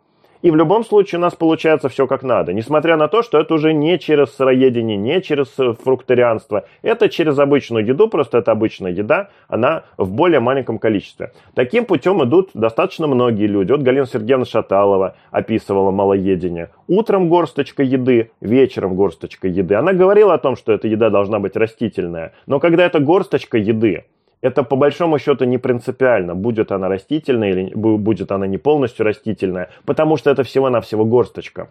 и 0.43 0.51
в 0.51 0.57
любом 0.57 0.85
случае 0.85 1.19
у 1.19 1.23
нас 1.23 1.35
получается 1.35 1.89
все 1.89 2.07
как 2.07 2.23
надо. 2.23 2.53
Несмотря 2.53 2.97
на 2.97 3.09
то, 3.09 3.23
что 3.23 3.39
это 3.39 3.55
уже 3.55 3.73
не 3.73 3.99
через 3.99 4.35
сыроедение, 4.35 4.97
не 4.97 5.23
через 5.23 5.49
э, 5.59 5.73
фрукторианство. 5.73 6.65
Это 6.83 7.09
через 7.09 7.39
обычную 7.39 7.87
еду, 7.87 8.09
просто 8.09 8.39
это 8.39 8.51
обычная 8.51 8.91
еда, 8.91 9.31
она 9.49 9.85
в 9.97 10.11
более 10.11 10.41
маленьком 10.41 10.79
количестве. 10.79 11.33
Таким 11.55 11.85
путем 11.85 12.23
идут 12.25 12.51
достаточно 12.55 13.07
многие 13.07 13.47
люди. 13.47 13.73
Вот 13.73 13.83
Галина 13.83 14.07
Сергеевна 14.07 14.45
Шаталова 14.45 15.15
описывала 15.31 15.91
малоедение. 15.91 16.71
Утром 16.89 17.29
горсточка 17.29 17.83
еды, 17.83 18.31
вечером 18.41 18.97
горсточка 18.97 19.47
еды. 19.49 19.75
Она 19.77 19.93
говорила 19.93 20.35
о 20.35 20.39
том, 20.39 20.57
что 20.57 20.73
эта 20.73 20.89
еда 20.89 21.11
должна 21.11 21.39
быть 21.39 21.57
растительная. 21.57 22.33
Но 22.47 22.59
когда 22.59 22.85
это 22.85 22.99
горсточка 22.99 23.59
еды, 23.59 24.05
это 24.43 24.65
по 24.65 24.77
большому 24.77 25.19
счету 25.19 25.45
не 25.45 25.57
принципиально, 25.57 26.35
будет 26.35 26.73
она 26.73 26.89
растительная 26.89 27.51
или 27.51 27.75
будет 27.75 28.33
она 28.33 28.47
не 28.47 28.59
полностью 28.59 29.07
растительная, 29.07 29.71
потому 29.87 30.17
что 30.17 30.31
это 30.31 30.43
всего-навсего 30.43 31.05
горсточка. 31.05 31.69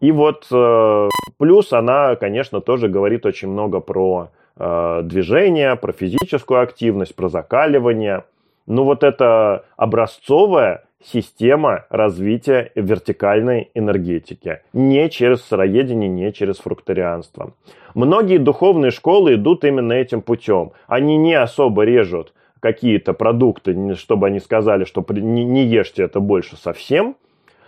И 0.00 0.10
вот 0.10 0.46
э, 0.50 1.08
плюс 1.38 1.72
она, 1.72 2.16
конечно, 2.16 2.60
тоже 2.60 2.88
говорит 2.88 3.24
очень 3.24 3.48
много 3.48 3.78
про 3.80 4.30
э, 4.56 5.00
движение, 5.04 5.76
про 5.76 5.92
физическую 5.92 6.60
активность, 6.60 7.14
про 7.14 7.28
закаливание. 7.28 8.24
Ну 8.66 8.84
вот 8.84 9.04
это 9.04 9.64
образцовая 9.76 10.84
система 11.04 11.86
развития 11.90 12.70
вертикальной 12.74 13.70
энергетики. 13.74 14.60
Не 14.72 15.08
через 15.10 15.42
сыроедение, 15.42 16.08
не 16.08 16.32
через 16.32 16.58
фрукторианство. 16.58 17.54
Многие 17.94 18.38
духовные 18.38 18.90
школы 18.90 19.34
идут 19.34 19.64
именно 19.64 19.92
этим 19.92 20.22
путем. 20.22 20.72
Они 20.86 21.16
не 21.16 21.34
особо 21.34 21.82
режут 21.82 22.32
какие-то 22.60 23.12
продукты, 23.12 23.94
чтобы 23.96 24.28
они 24.28 24.38
сказали, 24.38 24.84
что 24.84 25.04
не 25.10 25.64
ешьте 25.64 26.04
это 26.04 26.20
больше 26.20 26.56
совсем. 26.56 27.16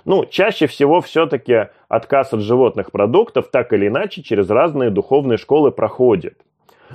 Ну, 0.05 0.25
чаще 0.27 0.67
всего 0.67 1.01
все-таки 1.01 1.69
отказ 1.89 2.33
от 2.33 2.41
животных 2.41 2.93
продуктов 2.93 3.49
так 3.51 3.73
или 3.73 3.89
иначе 3.89 4.23
через 4.23 4.51
разные 4.51 4.91
духовные 4.91 5.39
школы 5.39 5.73
проходит. 5.73 6.39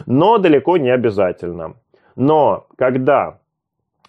Но 0.05 0.37
далеко 0.37 0.77
не 0.77 0.91
обязательно. 0.91 1.73
Но 2.15 2.67
когда 2.77 3.38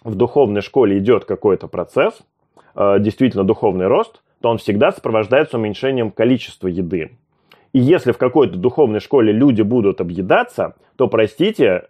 в 0.03 0.15
духовной 0.15 0.61
школе 0.61 0.97
идет 0.97 1.25
какой-то 1.25 1.67
процесс, 1.67 2.19
э, 2.75 2.99
действительно 2.99 3.43
духовный 3.43 3.87
рост, 3.87 4.21
то 4.41 4.49
он 4.49 4.57
всегда 4.57 4.91
сопровождается 4.91 5.57
уменьшением 5.57 6.11
количества 6.11 6.67
еды. 6.67 7.11
И 7.73 7.79
если 7.79 8.11
в 8.11 8.17
какой-то 8.17 8.57
духовной 8.57 8.99
школе 8.99 9.31
люди 9.31 9.61
будут 9.61 10.01
объедаться, 10.01 10.75
то, 10.97 11.07
простите, 11.07 11.87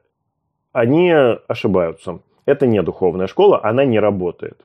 они 0.73 1.11
ошибаются. 1.47 2.19
Это 2.45 2.67
не 2.67 2.81
духовная 2.81 3.27
школа, 3.27 3.59
она 3.63 3.85
не 3.85 3.99
работает. 3.99 4.61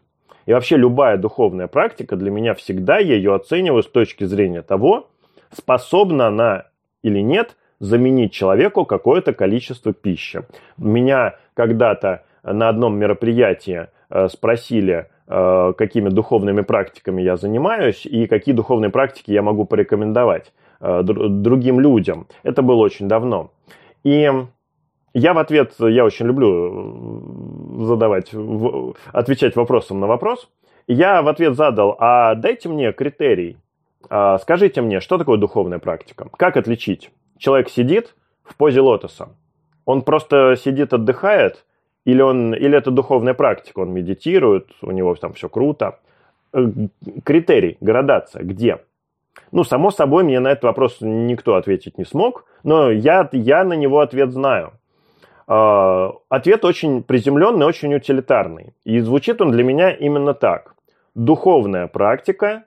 И 0.46 0.52
вообще 0.52 0.76
любая 0.76 1.16
духовная 1.16 1.66
практика 1.66 2.16
для 2.16 2.30
меня 2.30 2.54
всегда, 2.54 2.98
я 2.98 3.14
ее 3.14 3.34
оцениваю 3.34 3.82
с 3.82 3.88
точки 3.88 4.24
зрения 4.24 4.62
того, 4.62 5.08
способна 5.50 6.28
она 6.28 6.66
или 7.02 7.20
нет 7.20 7.56
заменить 7.78 8.32
человеку 8.32 8.84
какое-то 8.84 9.32
количество 9.32 9.92
пищи. 9.92 10.44
Меня 10.76 11.36
когда-то 11.54 12.24
на 12.52 12.68
одном 12.68 12.98
мероприятии 12.98 13.88
э, 14.08 14.28
спросили, 14.28 15.08
э, 15.26 15.72
какими 15.76 16.08
духовными 16.08 16.62
практиками 16.62 17.22
я 17.22 17.36
занимаюсь 17.36 18.06
и 18.06 18.26
какие 18.26 18.54
духовные 18.54 18.90
практики 18.90 19.32
я 19.32 19.42
могу 19.42 19.64
порекомендовать 19.64 20.52
э, 20.80 21.02
другим 21.02 21.80
людям. 21.80 22.26
Это 22.42 22.62
было 22.62 22.78
очень 22.78 23.08
давно. 23.08 23.50
И 24.04 24.30
я 25.14 25.34
в 25.34 25.38
ответ, 25.38 25.74
я 25.78 26.04
очень 26.04 26.26
люблю 26.26 27.84
задавать, 27.84 28.32
отвечать 29.12 29.56
вопросом 29.56 29.98
на 29.98 30.06
вопрос. 30.06 30.48
Я 30.86 31.22
в 31.22 31.28
ответ 31.28 31.56
задал, 31.56 31.96
а 31.98 32.34
дайте 32.34 32.68
мне 32.68 32.92
критерий, 32.92 33.56
а 34.08 34.38
скажите 34.38 34.82
мне, 34.82 35.00
что 35.00 35.18
такое 35.18 35.38
духовная 35.38 35.78
практика? 35.78 36.28
Как 36.36 36.56
отличить? 36.56 37.10
Человек 37.38 37.68
сидит 37.70 38.14
в 38.44 38.56
позе 38.56 38.80
лотоса. 38.80 39.30
Он 39.84 40.02
просто 40.02 40.54
сидит, 40.56 40.92
отдыхает, 40.92 41.64
или, 42.06 42.22
он, 42.22 42.54
или 42.54 42.78
это 42.78 42.90
духовная 42.90 43.34
практика, 43.34 43.80
он 43.80 43.92
медитирует, 43.92 44.68
у 44.80 44.92
него 44.92 45.14
там 45.16 45.32
все 45.32 45.48
круто. 45.48 45.98
Э, 46.52 46.64
критерий, 47.24 47.76
градация, 47.80 48.44
где? 48.44 48.78
Ну, 49.52 49.64
само 49.64 49.90
собой, 49.90 50.22
мне 50.22 50.40
на 50.40 50.52
этот 50.52 50.64
вопрос 50.64 50.98
никто 51.00 51.56
ответить 51.56 51.98
не 51.98 52.04
смог, 52.04 52.44
но 52.62 52.90
я, 52.92 53.28
я 53.32 53.64
на 53.64 53.74
него 53.74 53.98
ответ 53.98 54.30
знаю. 54.30 54.72
Э, 55.48 56.12
ответ 56.28 56.64
очень 56.64 57.02
приземленный, 57.02 57.66
очень 57.66 57.92
утилитарный. 57.92 58.72
И 58.84 59.00
звучит 59.00 59.40
он 59.40 59.50
для 59.50 59.64
меня 59.64 59.90
именно 59.90 60.32
так. 60.32 60.74
Духовная 61.16 61.88
практика 61.88 62.64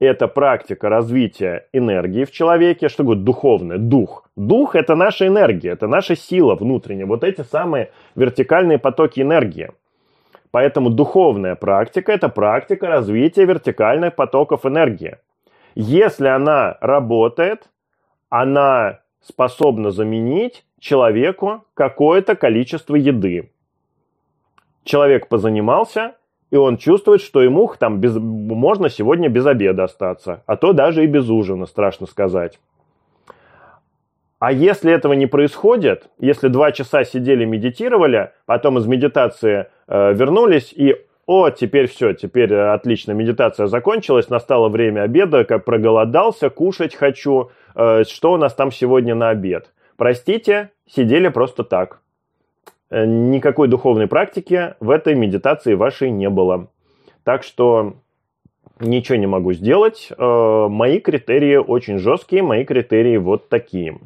это 0.00 0.28
практика 0.28 0.88
развития 0.88 1.66
энергии 1.72 2.24
в 2.24 2.30
человеке. 2.30 2.88
Что 2.88 3.04
такое 3.04 3.16
духовное? 3.16 3.78
Дух. 3.78 4.28
Дух– 4.36 4.74
это 4.76 4.94
наша 4.94 5.26
энергия, 5.26 5.70
это 5.70 5.86
наша 5.86 6.16
сила 6.16 6.56
внутренняя. 6.56 7.06
Вот 7.06 7.22
эти 7.24 7.42
самые 7.42 7.90
вертикальные 8.16 8.78
потоки 8.78 9.20
энергии. 9.20 9.70
Поэтому 10.50 10.90
духовная 10.90 11.54
практика– 11.54 12.12
это 12.14 12.28
практика 12.28 12.88
развития 12.88 13.44
вертикальных 13.44 14.14
потоков 14.14 14.66
энергии. 14.66 15.18
Если 15.74 16.28
она 16.28 16.76
работает, 16.80 17.68
она 18.28 19.00
способна 19.20 19.90
заменить 19.90 20.64
человеку 20.78 21.64
какое-то 21.74 22.36
количество 22.36 22.94
еды. 22.94 23.50
Человек 24.84 25.28
позанимался– 25.28 26.14
и 26.54 26.56
он 26.56 26.76
чувствует, 26.76 27.20
что 27.20 27.42
ему 27.42 27.68
там 27.76 27.98
без, 27.98 28.14
можно 28.14 28.88
сегодня 28.88 29.28
без 29.28 29.44
обеда 29.44 29.84
остаться, 29.84 30.44
а 30.46 30.54
то 30.54 30.72
даже 30.72 31.02
и 31.02 31.08
без 31.08 31.28
ужина, 31.28 31.66
страшно 31.66 32.06
сказать. 32.06 32.60
А 34.38 34.52
если 34.52 34.92
этого 34.92 35.14
не 35.14 35.26
происходит, 35.26 36.08
если 36.20 36.46
два 36.46 36.70
часа 36.70 37.02
сидели, 37.02 37.44
медитировали, 37.44 38.30
потом 38.46 38.78
из 38.78 38.86
медитации 38.86 39.66
э, 39.88 40.14
вернулись 40.14 40.72
и 40.72 40.94
о, 41.26 41.50
теперь 41.50 41.88
все, 41.88 42.12
теперь 42.12 42.54
отлично, 42.54 43.10
медитация 43.10 43.66
закончилась, 43.66 44.28
настало 44.28 44.68
время 44.68 45.00
обеда, 45.00 45.42
как 45.42 45.64
проголодался, 45.64 46.50
кушать 46.50 46.94
хочу, 46.94 47.50
э, 47.74 48.04
что 48.04 48.32
у 48.32 48.36
нас 48.36 48.54
там 48.54 48.70
сегодня 48.70 49.16
на 49.16 49.30
обед? 49.30 49.72
Простите, 49.96 50.70
сидели 50.86 51.26
просто 51.26 51.64
так. 51.64 51.98
Э, 52.94 53.06
никакой 53.06 53.66
духовной 53.66 54.06
практики 54.06 54.76
в 54.78 54.88
этой 54.88 55.16
медитации 55.16 55.74
вашей 55.74 56.10
не 56.10 56.30
было. 56.30 56.68
Так 57.24 57.42
что 57.42 57.94
ничего 58.78 59.16
не 59.18 59.26
могу 59.26 59.52
сделать. 59.52 60.12
Э, 60.16 60.68
мои 60.68 61.00
критерии 61.00 61.56
очень 61.56 61.98
жесткие, 61.98 62.44
мои 62.44 62.64
критерии 62.64 63.16
вот 63.16 63.48
такие. 63.48 63.98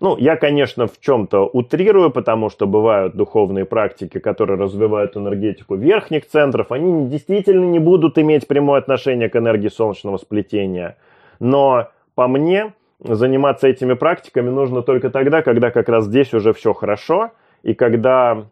Ну, 0.00 0.16
я, 0.16 0.36
конечно, 0.36 0.86
в 0.86 0.98
чем-то 0.98 1.44
утрирую, 1.44 2.10
потому 2.10 2.48
что 2.48 2.66
бывают 2.66 3.16
духовные 3.16 3.66
практики, 3.66 4.18
которые 4.18 4.58
развивают 4.58 5.14
энергетику 5.18 5.74
верхних 5.74 6.26
центров. 6.26 6.72
Они 6.72 7.06
действительно 7.06 7.66
не 7.66 7.80
будут 7.80 8.16
иметь 8.16 8.48
прямое 8.48 8.78
отношение 8.78 9.28
к 9.28 9.36
энергии 9.36 9.68
солнечного 9.68 10.16
сплетения. 10.16 10.96
Но 11.38 11.88
по 12.14 12.28
мне, 12.28 12.72
заниматься 13.00 13.68
этими 13.68 13.92
практиками 13.92 14.48
нужно 14.48 14.80
только 14.80 15.10
тогда, 15.10 15.42
когда 15.42 15.70
как 15.70 15.90
раз 15.90 16.06
здесь 16.06 16.32
уже 16.32 16.54
все 16.54 16.72
хорошо, 16.72 17.32
и 17.62 17.74
когда 17.74 18.46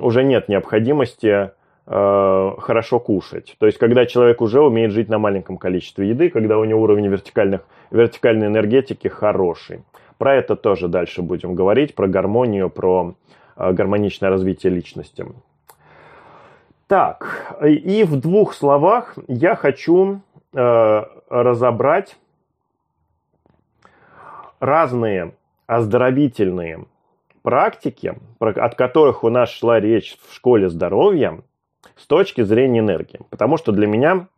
уже 0.00 0.24
нет 0.24 0.48
необходимости 0.48 1.50
э, 1.86 2.52
хорошо 2.58 3.00
кушать. 3.00 3.56
То 3.58 3.66
есть, 3.66 3.78
когда 3.78 4.06
человек 4.06 4.40
уже 4.40 4.62
умеет 4.62 4.92
жить 4.92 5.08
на 5.08 5.18
маленьком 5.18 5.58
количестве 5.58 6.08
еды, 6.08 6.30
когда 6.30 6.58
у 6.58 6.64
него 6.64 6.82
уровень 6.82 7.08
вертикальных, 7.08 7.62
вертикальной 7.90 8.46
энергетики 8.46 9.08
хороший. 9.08 9.82
Про 10.16 10.34
это 10.36 10.56
тоже 10.56 10.88
дальше 10.88 11.22
будем 11.22 11.54
говорить, 11.54 11.94
про 11.94 12.08
гармонию, 12.08 12.70
про 12.70 13.14
э, 13.56 13.72
гармоничное 13.72 14.30
развитие 14.30 14.72
личности. 14.72 15.26
Так, 16.86 17.58
и 17.62 18.02
в 18.04 18.16
двух 18.18 18.54
словах 18.54 19.18
я 19.26 19.54
хочу 19.56 20.22
э, 20.54 21.02
разобрать 21.28 22.16
разные 24.58 25.34
оздоровительные 25.66 26.86
практики, 27.42 28.14
от 28.38 28.74
которых 28.74 29.24
у 29.24 29.28
нас 29.30 29.50
шла 29.50 29.80
речь 29.80 30.16
в 30.28 30.34
школе 30.34 30.68
здоровья, 30.68 31.40
с 31.96 32.06
точки 32.06 32.42
зрения 32.42 32.80
энергии. 32.80 33.20
Потому 33.30 33.56
что 33.56 33.72
для 33.72 33.86
меня 33.86 34.28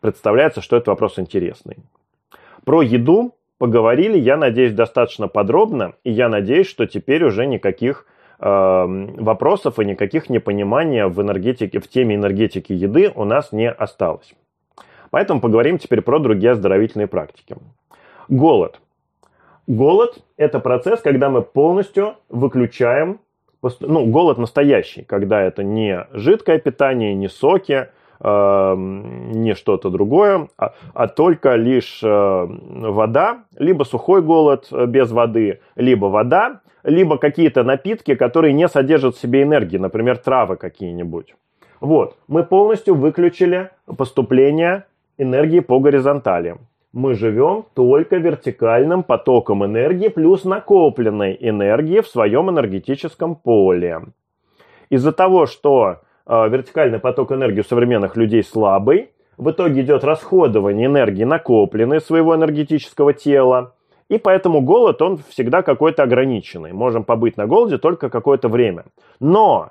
представляется, 0.00 0.60
что 0.60 0.76
это 0.76 0.90
вопрос 0.90 1.18
интересный. 1.18 1.78
Про 2.64 2.82
еду 2.82 3.34
поговорили, 3.58 4.18
я 4.18 4.36
надеюсь, 4.36 4.72
достаточно 4.72 5.28
подробно, 5.28 5.94
и 6.02 6.10
я 6.10 6.28
надеюсь, 6.28 6.66
что 6.66 6.86
теперь 6.86 7.24
уже 7.24 7.46
никаких 7.46 8.06
э, 8.38 8.46
вопросов 8.46 9.78
и 9.78 9.84
никаких 9.84 10.28
непонимания 10.28 11.06
в 11.06 11.20
энергетике, 11.20 11.78
в 11.78 11.88
теме 11.88 12.16
энергетики 12.16 12.72
еды 12.72 13.12
у 13.14 13.24
нас 13.24 13.52
не 13.52 13.70
осталось. 13.70 14.34
Поэтому 15.10 15.40
поговорим 15.40 15.78
теперь 15.78 16.02
про 16.02 16.18
другие 16.18 16.52
оздоровительные 16.52 17.06
практики. 17.06 17.56
Голод. 18.28 18.80
Голод– 19.66 20.18
это 20.36 20.60
процесс, 20.60 21.00
когда 21.00 21.30
мы 21.30 21.40
полностью 21.40 22.16
выключаем, 22.28 23.20
ну, 23.80 24.04
голод 24.04 24.36
настоящий, 24.36 25.02
когда 25.02 25.40
это 25.40 25.62
не 25.62 26.06
жидкое 26.12 26.58
питание, 26.58 27.14
не 27.14 27.28
соки, 27.28 27.88
э, 28.20 28.74
не 28.76 29.54
что-то 29.54 29.88
другое, 29.88 30.48
а, 30.58 30.74
а 30.92 31.08
только 31.08 31.54
лишь 31.54 32.00
э, 32.02 32.46
вода, 32.46 33.44
либо 33.58 33.84
сухой 33.84 34.20
голод 34.20 34.68
э, 34.70 34.84
без 34.84 35.10
воды, 35.10 35.60
либо 35.76 36.06
вода, 36.06 36.60
либо 36.82 37.16
какие-то 37.16 37.62
напитки, 37.62 38.14
которые 38.16 38.52
не 38.52 38.68
содержат 38.68 39.16
в 39.16 39.20
себе 39.20 39.44
энергии, 39.44 39.78
например, 39.78 40.18
травы 40.18 40.56
какие-нибудь. 40.56 41.34
Вот, 41.80 42.18
мы 42.28 42.42
полностью 42.42 42.94
выключили 42.96 43.70
поступление 43.96 44.84
энергии 45.16 45.60
по 45.60 45.80
горизонтали 45.80 46.58
мы 46.94 47.14
живем 47.14 47.66
только 47.74 48.16
вертикальным 48.18 49.02
потоком 49.02 49.64
энергии 49.64 50.06
плюс 50.06 50.44
накопленной 50.44 51.36
энергии 51.40 52.00
в 52.00 52.06
своем 52.06 52.50
энергетическом 52.50 53.34
поле. 53.34 54.00
Из-за 54.90 55.10
того, 55.10 55.46
что 55.46 55.96
э, 56.24 56.48
вертикальный 56.48 57.00
поток 57.00 57.32
энергии 57.32 57.60
у 57.60 57.64
современных 57.64 58.16
людей 58.16 58.44
слабый, 58.44 59.10
в 59.36 59.50
итоге 59.50 59.80
идет 59.80 60.04
расходование 60.04 60.86
энергии, 60.86 61.24
накопленной 61.24 62.00
своего 62.00 62.36
энергетического 62.36 63.12
тела, 63.12 63.74
и 64.08 64.16
поэтому 64.16 64.60
голод, 64.60 65.02
он 65.02 65.18
всегда 65.28 65.62
какой-то 65.62 66.04
ограниченный. 66.04 66.72
Можем 66.72 67.02
побыть 67.02 67.36
на 67.36 67.48
голоде 67.48 67.78
только 67.78 68.08
какое-то 68.08 68.48
время. 68.48 68.84
Но, 69.18 69.70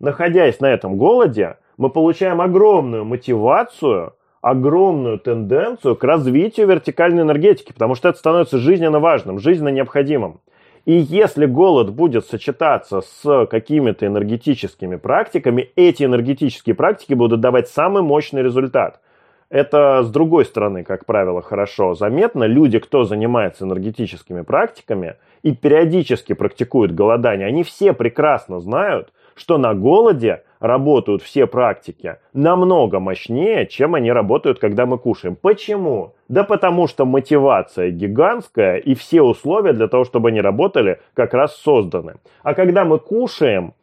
находясь 0.00 0.58
на 0.58 0.72
этом 0.72 0.96
голоде, 0.96 1.58
мы 1.76 1.88
получаем 1.88 2.40
огромную 2.40 3.04
мотивацию– 3.04 4.14
огромную 4.44 5.18
тенденцию 5.18 5.96
к 5.96 6.04
развитию 6.04 6.66
вертикальной 6.66 7.22
энергетики, 7.22 7.72
потому 7.72 7.94
что 7.94 8.10
это 8.10 8.18
становится 8.18 8.58
жизненно 8.58 9.00
важным, 9.00 9.38
жизненно 9.38 9.70
необходимым. 9.70 10.40
И 10.84 10.92
если 10.92 11.46
голод 11.46 11.88
будет 11.88 12.26
сочетаться 12.26 13.00
с 13.00 13.46
какими-то 13.46 14.06
энергетическими 14.06 14.96
практиками, 14.96 15.70
эти 15.76 16.04
энергетические 16.04 16.74
практики 16.74 17.14
будут 17.14 17.40
давать 17.40 17.68
самый 17.68 18.02
мощный 18.02 18.42
результат. 18.42 19.00
Это 19.48 20.02
с 20.02 20.10
другой 20.10 20.44
стороны, 20.44 20.84
как 20.84 21.06
правило, 21.06 21.40
хорошо 21.40 21.94
заметно. 21.94 22.44
Люди, 22.44 22.78
кто 22.78 23.04
занимается 23.04 23.64
энергетическими 23.64 24.42
практиками 24.42 25.16
и 25.42 25.54
периодически 25.54 26.34
практикуют 26.34 26.92
голодание, 26.92 27.46
они 27.46 27.62
все 27.62 27.94
прекрасно 27.94 28.60
знают, 28.60 29.10
что 29.36 29.56
на 29.56 29.72
голоде 29.72 30.42
работают 30.64 31.22
все 31.22 31.46
практики 31.46 32.16
намного 32.32 32.98
мощнее, 32.98 33.66
чем 33.66 33.94
они 33.94 34.10
работают, 34.10 34.58
когда 34.58 34.86
мы 34.86 34.96
кушаем. 34.96 35.36
Почему? 35.36 36.14
Да 36.28 36.42
потому 36.42 36.86
что 36.86 37.04
мотивация 37.04 37.90
гигантская 37.90 38.78
и 38.78 38.94
все 38.94 39.20
условия 39.20 39.74
для 39.74 39.88
того, 39.88 40.04
чтобы 40.04 40.30
они 40.30 40.40
работали, 40.40 41.00
как 41.12 41.34
раз 41.34 41.54
созданы. 41.56 42.14
А 42.42 42.54
когда 42.54 42.86
мы 42.86 42.98
кушаем, 42.98 43.74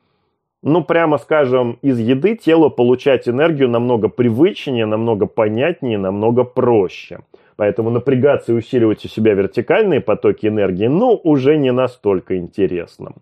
ну, 0.63 0.84
прямо 0.84 1.19
скажем, 1.19 1.77
из 1.84 1.99
еды 1.99 2.36
телу 2.36 2.71
получать 2.71 3.29
энергию 3.29 3.69
намного 3.69 4.09
привычнее, 4.09 4.88
намного 4.88 5.27
понятнее, 5.27 5.99
намного 5.99 6.43
проще. 6.43 7.19
Поэтому 7.57 7.91
напрягаться 7.91 8.53
и 8.53 8.55
усиливать 8.55 9.05
у 9.05 9.07
себя 9.07 9.36
вертикальные 9.36 10.01
потоки 10.01 10.47
энергии, 10.47 10.88
ну, 10.88 11.13
уже 11.23 11.57
не 11.57 11.71
настолько 11.71 12.38
интересно. 12.38 13.13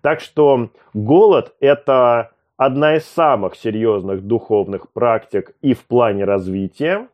Так 0.00 0.20
что 0.20 0.68
голод– 0.94 1.54
это 1.60 2.30
одна 2.56 2.96
из 2.96 3.04
самых 3.04 3.56
серьезных 3.56 4.22
духовных 4.22 4.90
практик 4.92 5.54
и 5.62 5.74
в 5.74 5.84
плане 5.84 6.24
развития, 6.24 7.08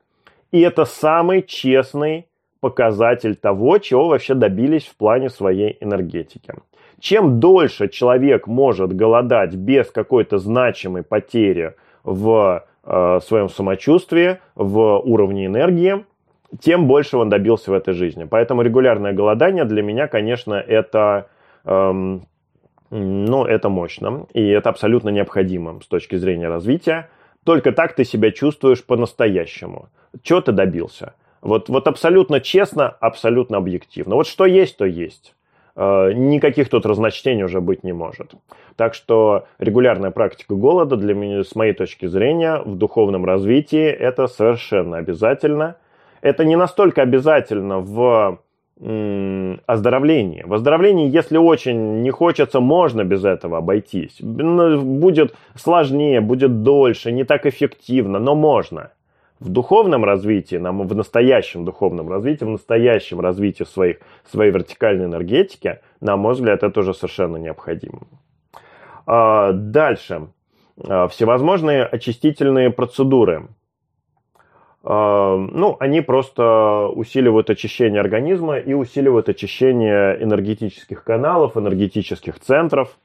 и 0.53 0.61
это 0.61 0.85
самый 0.85 1.43
честный 1.43 2.27
показатель 2.61 3.37
того, 3.37 3.79
чего 3.79 4.09
вообще 4.09 4.35
добились 4.35 4.85
в 4.85 4.97
плане 4.97 5.31
своей 5.31 5.79
энергетики. 5.81 6.55
Чем 6.99 7.41
дольше 7.41 7.89
человек 7.89 8.47
может 8.47 8.95
голодать 8.95 9.55
без 9.55 9.91
какой-то 9.91 10.39
значимой 10.39 11.03
потери 11.03 11.75
в 12.05 12.67
э, 12.85 13.21
своем 13.23 13.49
самочувствии, 13.49 14.39
в 14.55 14.99
уровне 14.99 15.47
энергии, 15.47 16.05
тем 16.61 16.87
больше 16.87 17.17
он 17.17 17.31
добился 17.31 17.71
в 17.71 17.75
этой 17.75 17.95
жизни. 17.95 18.25
Поэтому 18.25 18.63
регулярное 18.63 19.13
голодание 19.13 19.65
для 19.65 19.83
меня, 19.83 20.09
конечно, 20.09 20.55
это, 20.55 21.29
эм, 21.65 22.23
ну, 22.91 23.45
это 23.45 23.69
мощно. 23.69 24.27
И 24.33 24.47
это 24.49 24.69
абсолютно 24.69 25.11
необходимо 25.11 25.81
с 25.81 25.87
точки 25.87 26.17
зрения 26.17 26.49
развития. 26.49 27.09
Только 27.45 27.73
так 27.73 27.95
ты 27.95 28.05
себя 28.05 28.33
чувствуешь 28.33 28.85
по-настоящему. 28.85 29.89
Чего 30.23 30.41
ты 30.41 30.53
добился? 30.53 31.15
Вот, 31.41 31.69
вот 31.69 31.87
абсолютно 31.87 32.41
честно, 32.41 32.89
абсолютно 32.89 33.57
объективно. 33.57 34.17
Вот 34.17 34.27
что 34.27 34.45
есть, 34.45 34.77
то 34.77 34.85
есть. 34.85 35.35
Э, 35.77 36.13
никаких 36.13 36.69
тут 36.69 36.85
разночтений 36.85 37.45
уже 37.45 37.61
быть 37.61 37.85
не 37.85 37.93
может. 37.93 38.33
Так 38.77 38.95
что 38.95 39.47
регулярная 39.59 40.11
практика 40.11 40.55
голода 40.55 40.97
для 40.97 41.15
меня, 41.15 41.45
с 41.45 41.55
моей 41.55 41.73
точки 41.73 42.07
зрения, 42.07 42.61
в 42.65 42.77
духовном 42.77 43.25
развитии 43.25 43.87
это 43.87 44.27
совершенно 44.27 44.99
обязательно. 44.99 45.77
Это 46.21 46.45
не 46.45 46.57
настолько 46.57 47.03
обязательно 47.03 47.79
в 47.79 48.41
оздоровлении. 48.81 50.43
В 50.47 50.55
оздоровлении, 50.55 51.11
если 51.11 51.37
очень 51.37 52.01
не 52.03 52.11
хочется, 52.11 52.61
можно 52.61 53.05
без 53.05 53.25
этого 53.25 53.59
обойтись. 53.59 54.21
Будет 54.21 55.35
сложнее, 55.55 56.21
будет 56.21 56.63
дольше, 56.63 57.13
не 57.13 57.25
так 57.25 57.47
эффективно, 57.47 58.19
но 58.19 58.35
можно 58.35 58.91
в 59.41 59.49
духовном 59.49 60.05
развитии, 60.05 60.57
в 60.57 60.95
настоящем 60.95 61.65
духовном 61.65 62.09
развитии, 62.09 62.45
в 62.45 62.51
настоящем 62.51 63.21
развитии 63.21 63.65
своих, 63.65 63.97
своей 64.31 64.53
вертикальной 64.53 65.07
энергетики, 65.07 65.81
на 66.01 66.17
мой 66.17 66.35
взгляд, 66.35 66.63
это 66.63 66.81
уже 66.81 66.95
совершенно 66.95 67.39
необходимо. 67.39 68.01
А, 69.07 69.53
дальше. 69.53 70.29
А, 70.87 71.09
всевозможные 71.09 71.85
очистительные 71.85 72.71
процедуры. 72.71 73.49
А, 74.83 75.37
ну, 75.37 75.77
они 75.81 76.01
просто 76.01 76.89
усиливают 76.95 77.51
очищение 77.51 78.01
организма 78.01 78.59
и 78.59 78.75
усиливают 78.75 79.29
очищение 79.29 80.23
энергетических 80.23 81.05
каналов, 81.05 81.57
энергетических 81.57 82.41
центров. 82.41 82.97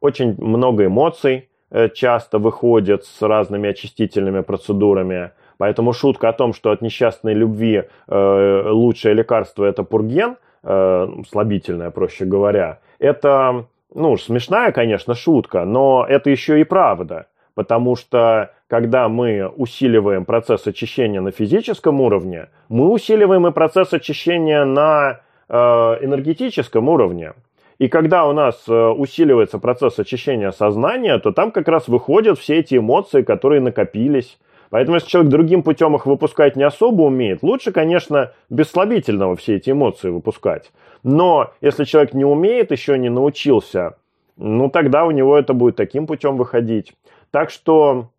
Очень 0.00 0.34
много 0.38 0.86
эмоций 0.86 1.50
Э, 1.70 1.88
часто 1.88 2.38
выходят 2.38 3.04
с 3.04 3.22
разными 3.22 3.68
очистительными 3.68 4.40
процедурами. 4.40 5.30
Поэтому 5.56 5.92
шутка 5.92 6.30
о 6.30 6.32
том, 6.32 6.52
что 6.52 6.72
от 6.72 6.82
несчастной 6.82 7.34
любви 7.34 7.84
э, 8.08 8.62
лучшее 8.66 9.14
лекарство 9.14 9.64
это 9.64 9.84
пурген, 9.84 10.36
э, 10.64 11.08
слабительное, 11.28 11.90
проще 11.90 12.24
говоря, 12.24 12.80
это, 12.98 13.66
ну, 13.94 14.16
смешная, 14.16 14.72
конечно, 14.72 15.14
шутка, 15.14 15.64
но 15.64 16.04
это 16.08 16.30
еще 16.30 16.60
и 16.60 16.64
правда. 16.64 17.26
Потому 17.54 17.94
что 17.94 18.50
когда 18.70 19.08
мы 19.08 19.48
усиливаем 19.48 20.24
процесс 20.24 20.64
очищения 20.64 21.20
на 21.20 21.32
физическом 21.32 22.00
уровне, 22.00 22.50
мы 22.68 22.88
усиливаем 22.92 23.48
и 23.48 23.50
процесс 23.50 23.92
очищения 23.92 24.64
на 24.64 25.22
э, 25.48 25.54
энергетическом 25.56 26.88
уровне. 26.88 27.32
И 27.80 27.88
когда 27.88 28.28
у 28.28 28.32
нас 28.32 28.62
э, 28.68 28.72
усиливается 28.72 29.58
процесс 29.58 29.98
очищения 29.98 30.52
сознания, 30.52 31.18
то 31.18 31.32
там 31.32 31.50
как 31.50 31.66
раз 31.66 31.88
выходят 31.88 32.38
все 32.38 32.60
эти 32.60 32.76
эмоции, 32.76 33.22
которые 33.22 33.60
накопились. 33.60 34.38
Поэтому 34.70 34.98
если 34.98 35.08
человек 35.08 35.32
другим 35.32 35.64
путем 35.64 35.96
их 35.96 36.06
выпускать 36.06 36.54
не 36.54 36.62
особо 36.62 37.02
умеет, 37.02 37.42
лучше, 37.42 37.72
конечно, 37.72 38.30
без 38.50 38.70
слабительного 38.70 39.34
все 39.34 39.56
эти 39.56 39.70
эмоции 39.70 40.10
выпускать. 40.10 40.70
Но 41.02 41.50
если 41.60 41.82
человек 41.82 42.14
не 42.14 42.24
умеет, 42.24 42.70
еще 42.70 42.96
не 42.98 43.08
научился, 43.08 43.96
ну 44.36 44.70
тогда 44.70 45.06
у 45.06 45.10
него 45.10 45.36
это 45.36 45.54
будет 45.54 45.74
таким 45.74 46.06
путем 46.06 46.36
выходить. 46.36 46.92
Так 47.32 47.50
что 47.50 48.10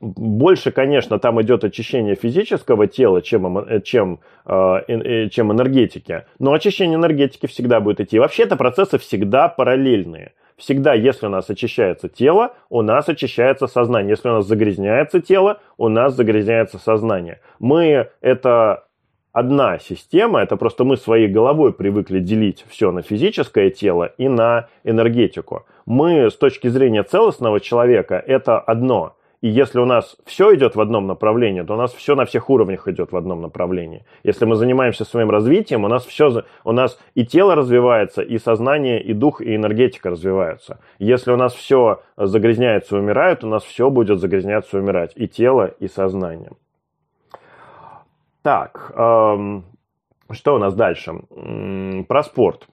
больше, 0.00 0.70
конечно, 0.70 1.18
там 1.18 1.40
идет 1.42 1.62
очищение 1.62 2.14
физического 2.14 2.86
тела, 2.86 3.20
чем, 3.20 3.58
э, 3.58 3.80
чем, 3.82 4.20
э, 4.46 5.28
чем 5.28 5.52
энергетики. 5.52 6.24
Но 6.38 6.52
очищение 6.52 6.96
энергетики 6.96 7.46
всегда 7.46 7.80
будет 7.80 8.00
идти. 8.00 8.18
Вообще-то 8.18 8.56
процессы 8.56 8.98
всегда 8.98 9.48
параллельные. 9.48 10.32
Всегда, 10.56 10.94
если 10.94 11.26
у 11.26 11.30
нас 11.30 11.48
очищается 11.48 12.08
тело, 12.08 12.54
у 12.68 12.82
нас 12.82 13.08
очищается 13.08 13.66
сознание. 13.66 14.10
Если 14.10 14.28
у 14.28 14.32
нас 14.32 14.46
загрязняется 14.46 15.20
тело, 15.20 15.60
у 15.76 15.88
нас 15.88 16.14
загрязняется 16.14 16.78
сознание. 16.78 17.40
Мы 17.58 18.08
это 18.20 18.84
одна 19.32 19.78
система, 19.78 20.40
это 20.40 20.56
просто 20.56 20.84
мы 20.84 20.96
своей 20.96 21.28
головой 21.28 21.72
привыкли 21.72 22.20
делить 22.20 22.64
все 22.68 22.90
на 22.90 23.02
физическое 23.02 23.70
тело 23.70 24.12
и 24.18 24.28
на 24.28 24.68
энергетику. 24.84 25.66
Мы 25.86 26.30
с 26.30 26.36
точки 26.36 26.68
зрения 26.68 27.04
целостного 27.04 27.60
человека 27.60 28.22
это 28.26 28.58
одно– 28.58 29.16
и 29.40 29.48
если 29.48 29.78
у 29.80 29.86
нас 29.86 30.16
все 30.26 30.54
идет 30.54 30.76
в 30.76 30.80
одном 30.80 31.06
направлении, 31.06 31.62
то 31.62 31.74
у 31.74 31.76
нас 31.76 31.92
все 31.94 32.14
на 32.14 32.26
всех 32.26 32.50
уровнях 32.50 32.86
идет 32.88 33.12
в 33.12 33.16
одном 33.16 33.40
направлении. 33.40 34.04
Если 34.22 34.44
мы 34.44 34.54
занимаемся 34.56 35.04
своим 35.04 35.30
развитием, 35.30 35.84
у 35.84 35.88
нас 35.88 36.04
все, 36.04 36.44
у 36.64 36.72
нас 36.72 36.98
и 37.14 37.24
тело 37.24 37.54
развивается, 37.54 38.20
и 38.20 38.38
сознание, 38.38 39.02
и 39.02 39.14
дух, 39.14 39.40
и 39.40 39.56
энергетика 39.56 40.10
развиваются. 40.10 40.80
Если 40.98 41.32
у 41.32 41.36
нас 41.36 41.54
все 41.54 42.02
загрязняется 42.18 42.96
и 42.96 43.00
умирает, 43.00 43.42
у 43.42 43.48
нас 43.48 43.64
все 43.64 43.88
будет 43.88 44.20
загрязняться 44.20 44.76
и 44.76 44.80
умирать. 44.80 45.12
И 45.14 45.26
тело, 45.26 45.66
и 45.78 45.88
сознание. 45.88 46.52
Так, 48.42 48.92
эм, 48.94 49.64
что 50.30 50.54
у 50.54 50.58
нас 50.58 50.74
дальше? 50.74 51.14
Про 52.08 52.22
спорт. 52.24 52.68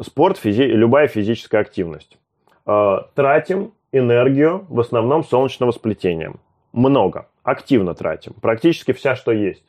Спорт, 0.00 0.36
физи 0.38 0.62
любая 0.62 1.08
физическая 1.08 1.62
активность. 1.62 2.18
Э, 2.66 2.98
тратим 3.14 3.72
энергию 3.92 4.66
в 4.68 4.80
основном 4.80 5.24
солнечного 5.24 5.70
сплетения. 5.72 6.32
Много. 6.72 7.26
Активно 7.42 7.94
тратим. 7.94 8.34
Практически 8.40 8.92
вся, 8.92 9.16
что 9.16 9.32
есть. 9.32 9.64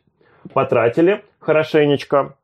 Потратили 0.54 1.24
хорошенечко. 1.40 2.36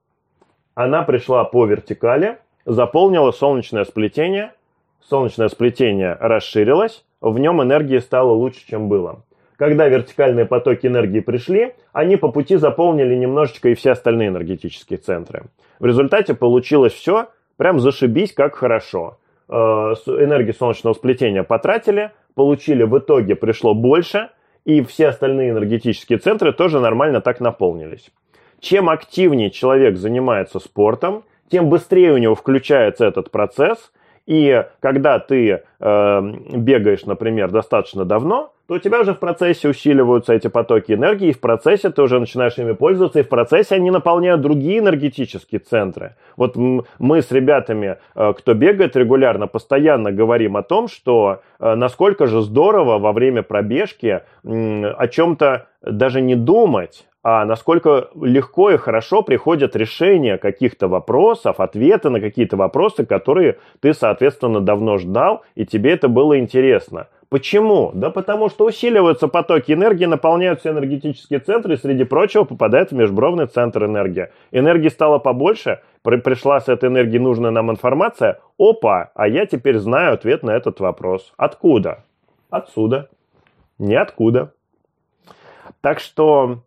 Она 0.76 1.04
пришла 1.04 1.44
по 1.44 1.66
вертикали, 1.66 2.38
заполнила 2.66 3.32
солнечное 3.32 3.84
сплетение. 3.84 4.54
Солнечное 5.02 5.50
сплетение 5.50 6.18
расширилось, 6.20 7.04
в 7.20 7.38
нем 7.38 7.62
энергии 7.62 7.98
стало 7.98 8.32
лучше, 8.32 8.66
чем 8.66 8.88
было. 8.88 9.24
Когда 9.58 9.88
вертикальные 9.88 10.46
потоки 10.46 10.88
энергии 10.88 11.20
пришли, 11.20 11.74
они 11.92 12.16
по 12.16 12.32
пути 12.32 12.56
заполнили 12.56 13.16
немножечко 13.16 13.70
и 13.70 13.76
все 13.76 13.92
остальные 13.92 14.30
энергетические 14.30 14.98
центры. 14.98 15.44
В 15.80 15.86
результате 15.86 16.34
получилось 16.34 16.94
все 16.94 17.28
прям 17.58 17.80
зашибись, 17.80 18.34
как 18.34 18.56
хорошо. 18.56 19.18
Э, 19.56 19.94
энергии 20.08 20.52
солнечного 20.52 20.96
сплетения 20.96 21.44
потратили, 21.44 22.12
получили 22.34 22.82
в 22.82 22.98
итоге 22.98 23.36
пришло 23.36 23.76
больше, 23.76 24.30
и 24.66 24.82
все 24.82 25.10
остальные 25.10 25.52
энергетические 25.52 26.18
центры 26.18 26.54
тоже 26.54 26.80
нормально 26.80 27.22
так 27.22 27.40
наполнились. 27.40 28.10
Чем 28.60 28.90
активнее 28.90 29.52
человек 29.52 29.98
занимается 29.98 30.58
спортом, 30.58 31.24
тем 31.52 31.70
быстрее 31.70 32.14
у 32.14 32.18
него 32.18 32.34
включается 32.34 33.06
этот 33.06 33.30
процесс, 33.30 33.92
и 34.26 34.66
когда 34.80 35.20
ты 35.20 35.64
э, 35.80 36.22
бегаешь, 36.56 37.06
например, 37.06 37.52
достаточно 37.52 38.06
давно, 38.06 38.54
то 38.68 38.76
у 38.76 38.80
тебя 38.80 39.02
уже 39.02 39.14
в 39.14 39.20
процессе 39.20 39.68
усиливаются 39.68 40.34
эти 40.34 40.48
потоки 40.48 40.94
энергии, 40.94 41.30
и 41.30 41.34
в 41.34 41.42
процессе 41.42 41.90
ты 41.90 42.02
уже 42.02 42.22
начинаешь 42.22 42.58
ими 42.58 42.72
пользоваться, 42.72 43.20
и 43.20 43.24
в 43.24 43.28
процессе 43.28 43.76
они 43.76 43.92
наполняют 43.92 44.40
другие 44.40 44.80
энергетические 44.80 45.60
центры. 45.60 46.16
Вот 46.38 46.56
мы 46.56 47.22
с 47.22 47.32
ребятами, 47.32 47.98
э, 48.16 48.34
кто 48.38 48.54
бегает 48.54 48.96
регулярно, 48.96 49.48
постоянно 49.48 50.14
говорим 50.14 50.56
о 50.56 50.64
том, 50.64 50.88
что 50.88 51.42
э, 51.60 51.76
насколько 51.76 52.28
же 52.28 52.42
здорово 52.42 53.00
во 53.00 53.12
время 53.12 53.44
пробежки 53.44 54.22
о 54.44 55.08
чем-то 55.08 55.68
даже 55.82 56.22
не 56.22 56.36
думать, 56.36 57.06
а 57.24 57.46
насколько 57.46 58.10
легко 58.22 58.72
и 58.72 58.78
хорошо 58.78 59.22
приходят 59.22 59.76
решения 59.78 60.38
каких-то 60.38 60.90
вопросов, 60.90 61.62
ответы 61.62 62.10
на 62.10 62.20
какие-то 62.20 62.58
вопросы, 62.58 63.06
которые 63.06 63.60
ты, 63.80 63.94
соответственно, 63.94 64.60
давно 64.60 64.98
ждал, 64.98 65.44
и 65.56 65.66
тебе 65.66 65.94
это 65.94 66.10
было 66.10 66.38
интересно. 66.38 67.08
Почему? 67.30 67.92
Да 67.96 68.12
потому 68.12 68.50
что 68.50 68.66
усиливаются 68.66 69.28
потоки 69.28 69.72
энергии, 69.72 70.06
наполняются 70.06 70.70
энергетические 70.70 71.40
центры, 71.40 71.74
и 71.74 71.78
среди 71.78 72.04
прочего 72.04 72.44
попадает 72.44 72.92
в 72.92 72.96
межбровный 72.96 73.48
центр 73.48 73.86
энергии. 73.86 74.28
Энергии 74.52 74.90
стало 74.90 75.18
побольше, 75.18 75.80
при, 76.04 76.18
пришла 76.18 76.60
с 76.60 76.68
этой 76.68 76.90
энергией 76.90 77.20
нужная 77.20 77.50
нам 77.50 77.72
информация. 77.72 78.40
Опа, 78.60 79.12
а 79.16 79.28
я 79.28 79.48
теперь 79.48 79.80
знаю 79.80 80.14
ответ 80.14 80.44
на 80.44 80.52
этот 80.52 80.80
вопрос. 80.80 81.34
Откуда? 81.38 82.04
Отсюда. 82.52 83.10
Ниоткуда. 83.80 84.54
Так 85.82 86.02
что 86.02 86.60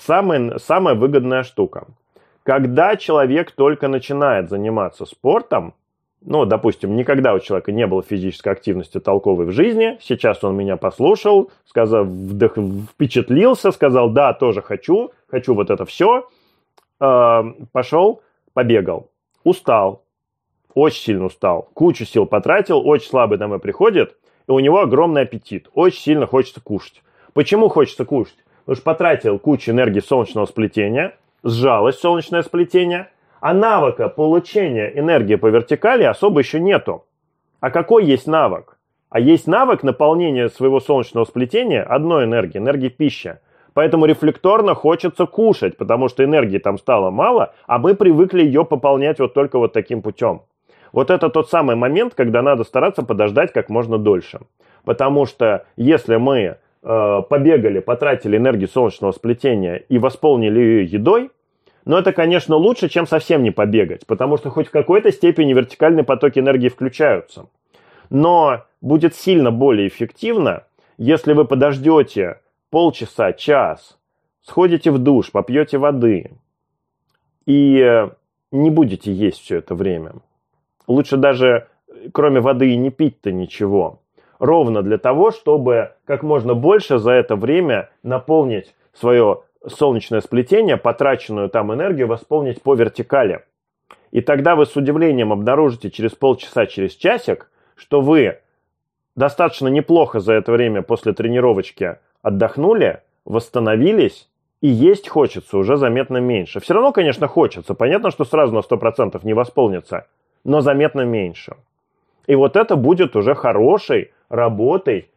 самая, 0.00 0.58
самая 0.58 0.94
выгодная 0.94 1.42
штука. 1.42 1.86
Когда 2.42 2.96
человек 2.96 3.52
только 3.52 3.88
начинает 3.88 4.48
заниматься 4.48 5.04
спортом, 5.04 5.74
ну, 6.22 6.44
допустим, 6.44 6.96
никогда 6.96 7.34
у 7.34 7.38
человека 7.38 7.72
не 7.72 7.86
было 7.86 8.02
физической 8.02 8.52
активности 8.52 9.00
толковой 9.00 9.46
в 9.46 9.52
жизни, 9.52 9.98
сейчас 10.02 10.44
он 10.44 10.56
меня 10.56 10.76
послушал, 10.76 11.50
сказал, 11.64 12.04
вдох, 12.04 12.56
впечатлился, 12.92 13.70
сказал, 13.70 14.10
да, 14.10 14.34
тоже 14.34 14.60
хочу, 14.60 15.12
хочу 15.28 15.54
вот 15.54 15.70
это 15.70 15.84
все, 15.86 16.28
э, 17.00 17.42
пошел, 17.72 18.22
побегал, 18.52 19.08
устал, 19.44 20.02
очень 20.74 21.02
сильно 21.02 21.24
устал, 21.26 21.68
кучу 21.72 22.04
сил 22.04 22.26
потратил, 22.26 22.86
очень 22.86 23.08
слабый 23.08 23.38
домой 23.38 23.58
приходит, 23.58 24.16
и 24.46 24.52
у 24.52 24.58
него 24.58 24.80
огромный 24.80 25.22
аппетит, 25.22 25.70
очень 25.74 26.00
сильно 26.00 26.26
хочется 26.26 26.60
кушать. 26.60 27.02
Почему 27.32 27.68
хочется 27.68 28.04
кушать? 28.04 28.36
Что 28.72 28.82
потратил 28.82 29.40
кучу 29.40 29.72
энергии 29.72 29.98
солнечного 29.98 30.46
сплетения, 30.46 31.14
сжалось 31.42 31.98
солнечное 31.98 32.42
сплетение, 32.42 33.08
а 33.40 33.52
навыка 33.52 34.08
получения 34.08 34.92
энергии 34.94 35.34
по 35.34 35.48
вертикали 35.48 36.04
особо 36.04 36.40
еще 36.40 36.60
нету. 36.60 37.04
А 37.58 37.70
какой 37.70 38.04
есть 38.04 38.28
навык? 38.28 38.78
А 39.08 39.18
есть 39.18 39.48
навык 39.48 39.82
наполнения 39.82 40.48
своего 40.48 40.78
солнечного 40.78 41.24
сплетения 41.24 41.82
одной 41.82 42.26
энергии, 42.26 42.58
энергии 42.58 42.88
пищи. 42.88 43.38
Поэтому 43.74 44.06
рефлекторно 44.06 44.74
хочется 44.74 45.26
кушать, 45.26 45.76
потому 45.76 46.08
что 46.08 46.22
энергии 46.22 46.58
там 46.58 46.78
стало 46.78 47.10
мало, 47.10 47.54
а 47.66 47.78
мы 47.78 47.96
привыкли 47.96 48.44
ее 48.44 48.64
пополнять 48.64 49.18
вот 49.18 49.34
только 49.34 49.58
вот 49.58 49.72
таким 49.72 50.00
путем. 50.00 50.42
Вот 50.92 51.10
это 51.10 51.28
тот 51.28 51.50
самый 51.50 51.74
момент, 51.74 52.14
когда 52.14 52.40
надо 52.40 52.62
стараться 52.62 53.02
подождать 53.02 53.52
как 53.52 53.68
можно 53.68 53.98
дольше. 53.98 54.40
Потому 54.84 55.26
что 55.26 55.66
если 55.76 56.16
мы 56.16 56.58
побегали, 56.82 57.80
потратили 57.80 58.36
энергию 58.36 58.68
солнечного 58.68 59.12
сплетения 59.12 59.76
и 59.76 59.98
восполнили 59.98 60.58
ее 60.58 60.84
едой, 60.84 61.30
но 61.84 61.98
это, 61.98 62.12
конечно, 62.12 62.56
лучше, 62.56 62.88
чем 62.88 63.06
совсем 63.06 63.42
не 63.42 63.50
побегать, 63.50 64.06
потому 64.06 64.36
что 64.36 64.50
хоть 64.50 64.68
в 64.68 64.70
какой-то 64.70 65.12
степени 65.12 65.52
вертикальные 65.52 66.04
потоки 66.04 66.38
энергии 66.38 66.68
включаются. 66.68 67.46
Но 68.10 68.64
будет 68.80 69.14
сильно 69.14 69.50
более 69.50 69.88
эффективно, 69.88 70.64
если 70.98 71.32
вы 71.32 71.44
подождете 71.44 72.40
полчаса, 72.70 73.32
час, 73.32 73.98
сходите 74.42 74.90
в 74.90 74.98
душ, 74.98 75.30
попьете 75.32 75.78
воды 75.78 76.32
и 77.46 78.08
не 78.52 78.70
будете 78.70 79.12
есть 79.12 79.40
все 79.40 79.58
это 79.58 79.74
время. 79.74 80.14
Лучше 80.86 81.16
даже 81.16 81.68
кроме 82.12 82.40
воды 82.40 82.72
и 82.72 82.76
не 82.76 82.90
пить-то 82.90 83.32
ничего. 83.32 83.99
Ровно 84.40 84.82
для 84.82 84.96
того, 84.96 85.30
чтобы 85.30 85.92
как 86.06 86.22
можно 86.22 86.54
больше 86.54 86.98
за 86.98 87.12
это 87.12 87.36
время 87.36 87.90
наполнить 88.02 88.74
свое 88.94 89.42
солнечное 89.66 90.22
сплетение, 90.22 90.78
потраченную 90.78 91.50
там 91.50 91.72
энергию 91.74 92.08
восполнить 92.08 92.62
по 92.62 92.74
вертикали. 92.74 93.44
И 94.12 94.22
тогда 94.22 94.56
вы 94.56 94.64
с 94.64 94.74
удивлением 94.74 95.30
обнаружите 95.30 95.90
через 95.90 96.12
полчаса, 96.12 96.64
через 96.64 96.94
часик, 96.94 97.50
что 97.76 98.00
вы 98.00 98.38
достаточно 99.14 99.68
неплохо 99.68 100.20
за 100.20 100.32
это 100.32 100.52
время 100.52 100.80
после 100.80 101.12
тренировочки 101.12 101.98
отдохнули, 102.22 103.02
восстановились, 103.26 104.26
и 104.62 104.68
есть 104.68 105.06
хочется 105.06 105.58
уже 105.58 105.76
заметно 105.76 106.16
меньше. 106.16 106.60
Все 106.60 106.72
равно, 106.72 106.92
конечно, 106.92 107.28
хочется. 107.28 107.74
Понятно, 107.74 108.10
что 108.10 108.24
сразу 108.24 108.54
на 108.54 108.60
100% 108.60 109.20
не 109.22 109.34
восполнится, 109.34 110.06
но 110.44 110.62
заметно 110.62 111.02
меньше. 111.02 111.56
И 112.26 112.34
вот 112.34 112.56
это 112.56 112.76
будет 112.76 113.16
уже 113.16 113.34
хорошей 113.34 114.12
работой 114.30 115.10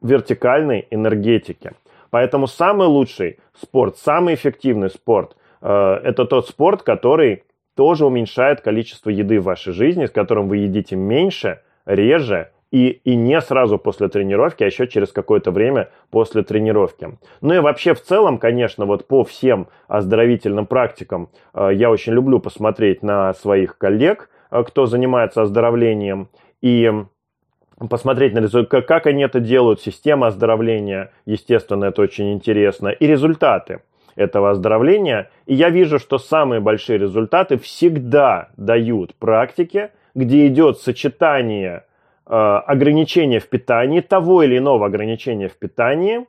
вертикальной 0.00 0.86
энергетики. 0.90 1.72
Поэтому 2.10 2.46
самый 2.46 2.88
лучший 2.88 3.38
спорт, 3.54 3.98
самый 3.98 4.34
эффективный 4.34 4.90
спорт 4.90 5.36
э, 5.60 6.00
это 6.04 6.24
тот 6.24 6.48
спорт, 6.48 6.82
который 6.82 7.44
тоже 7.74 8.06
уменьшает 8.06 8.60
количество 8.60 9.10
еды 9.10 9.40
в 9.40 9.44
вашей 9.44 9.72
жизни, 9.72 10.06
с 10.06 10.10
которым 10.10 10.48
вы 10.48 10.58
едите 10.58 10.96
меньше, 10.96 11.60
реже 11.86 12.50
и, 12.70 12.88
и 12.88 13.14
не 13.16 13.40
сразу 13.40 13.78
после 13.78 14.08
тренировки, 14.08 14.62
а 14.62 14.66
еще 14.66 14.88
через 14.88 15.12
какое-то 15.12 15.50
время 15.50 15.90
после 16.10 16.42
тренировки. 16.42 17.18
Ну 17.40 17.54
и 17.54 17.58
вообще 17.58 17.94
в 17.94 18.02
целом, 18.02 18.38
конечно, 18.38 18.86
вот 18.86 19.06
по 19.06 19.24
всем 19.24 19.68
оздоровительным 19.88 20.66
практикам 20.66 21.28
э, 21.54 21.70
я 21.74 21.90
очень 21.90 22.12
люблю 22.12 22.40
посмотреть 22.40 23.02
на 23.02 23.32
своих 23.34 23.78
коллег, 23.78 24.30
э, 24.50 24.64
кто 24.64 24.86
занимается 24.86 25.42
оздоровлением. 25.42 26.28
И 26.60 26.90
посмотреть 27.88 28.34
на 28.34 28.40
результаты, 28.40 28.86
как 28.86 29.06
они 29.06 29.22
это 29.22 29.40
делают, 29.40 29.80
система 29.80 30.28
оздоровления, 30.28 31.12
естественно, 31.26 31.86
это 31.86 32.02
очень 32.02 32.32
интересно, 32.32 32.88
и 32.88 33.06
результаты 33.06 33.80
этого 34.14 34.50
оздоровления. 34.50 35.30
И 35.46 35.54
я 35.54 35.70
вижу, 35.70 35.98
что 35.98 36.18
самые 36.18 36.60
большие 36.60 36.98
результаты 36.98 37.58
всегда 37.58 38.50
дают 38.56 39.14
практики, 39.14 39.90
где 40.14 40.46
идет 40.46 40.78
сочетание 40.78 41.84
э, 42.26 42.34
ограничения 42.34 43.40
в 43.40 43.48
питании, 43.48 44.00
того 44.00 44.42
или 44.42 44.58
иного 44.58 44.86
ограничения 44.86 45.48
в 45.48 45.56
питании 45.56 46.26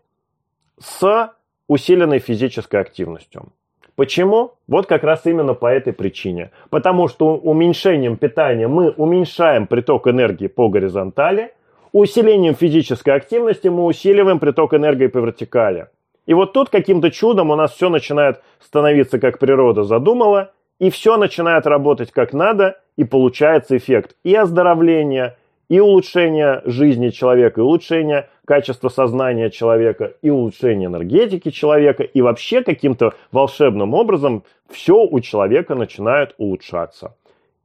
с 0.80 1.34
усиленной 1.68 2.20
физической 2.20 2.80
активностью. 2.80 3.51
Почему? 3.96 4.54
Вот 4.68 4.88
как 4.88 5.04
раз 5.04 5.26
именно 5.26 5.54
по 5.54 5.68
этой 5.68 5.94
причине. 5.94 6.52
Потому 6.70 7.08
что 7.08 7.36
уменьшением 7.36 8.18
питания 8.18 8.68
мы 8.68 8.89
уменьшаем 8.89 9.68
приток 9.68 10.08
энергии 10.08 10.48
по 10.48 10.70
горизонтали, 10.70 11.54
усилением 11.91 12.56
физической 12.56 13.12
активности 13.12 13.68
мы 13.68 13.86
усиливаем 13.86 14.39
приток 14.39 14.74
энергии 14.74 15.08
по 15.08 15.20
вертикали. 15.20 15.88
И 16.26 16.34
вот 16.34 16.54
тут 16.54 16.70
каким-то 16.70 17.12
чудом 17.12 17.52
у 17.52 17.56
нас 17.56 17.74
все 17.74 17.89
начинает 17.89 18.41
становиться, 18.60 19.20
как 19.20 19.39
природа 19.39 19.84
задумала, 19.84 20.52
и 20.80 20.89
все 20.89 21.18
начинает 21.18 21.68
работать 21.68 22.12
как 22.12 22.34
надо, 22.34 22.80
и 22.98 23.04
получается 23.04 23.78
эффект 23.78 24.16
и 24.24 24.34
оздоровления, 24.34 25.38
и 25.70 25.80
улучшение 25.80 26.61
жизни 26.66 27.09
человека, 27.09 27.61
и 27.61 27.64
улучшение 27.64 28.30
качества 28.45 28.89
сознания 28.89 29.49
человека, 29.49 30.14
и 30.22 30.30
улучшение 30.30 30.88
энергетики 30.88 31.51
человека, 31.51 32.03
и 32.03 32.22
вообще 32.22 32.61
каким-то 32.61 33.14
волшебным 33.32 33.93
образом 33.93 34.43
все 34.70 34.95
у 35.03 35.20
человека 35.20 35.76
начинает 35.76 36.36
улучшаться. 36.38 37.16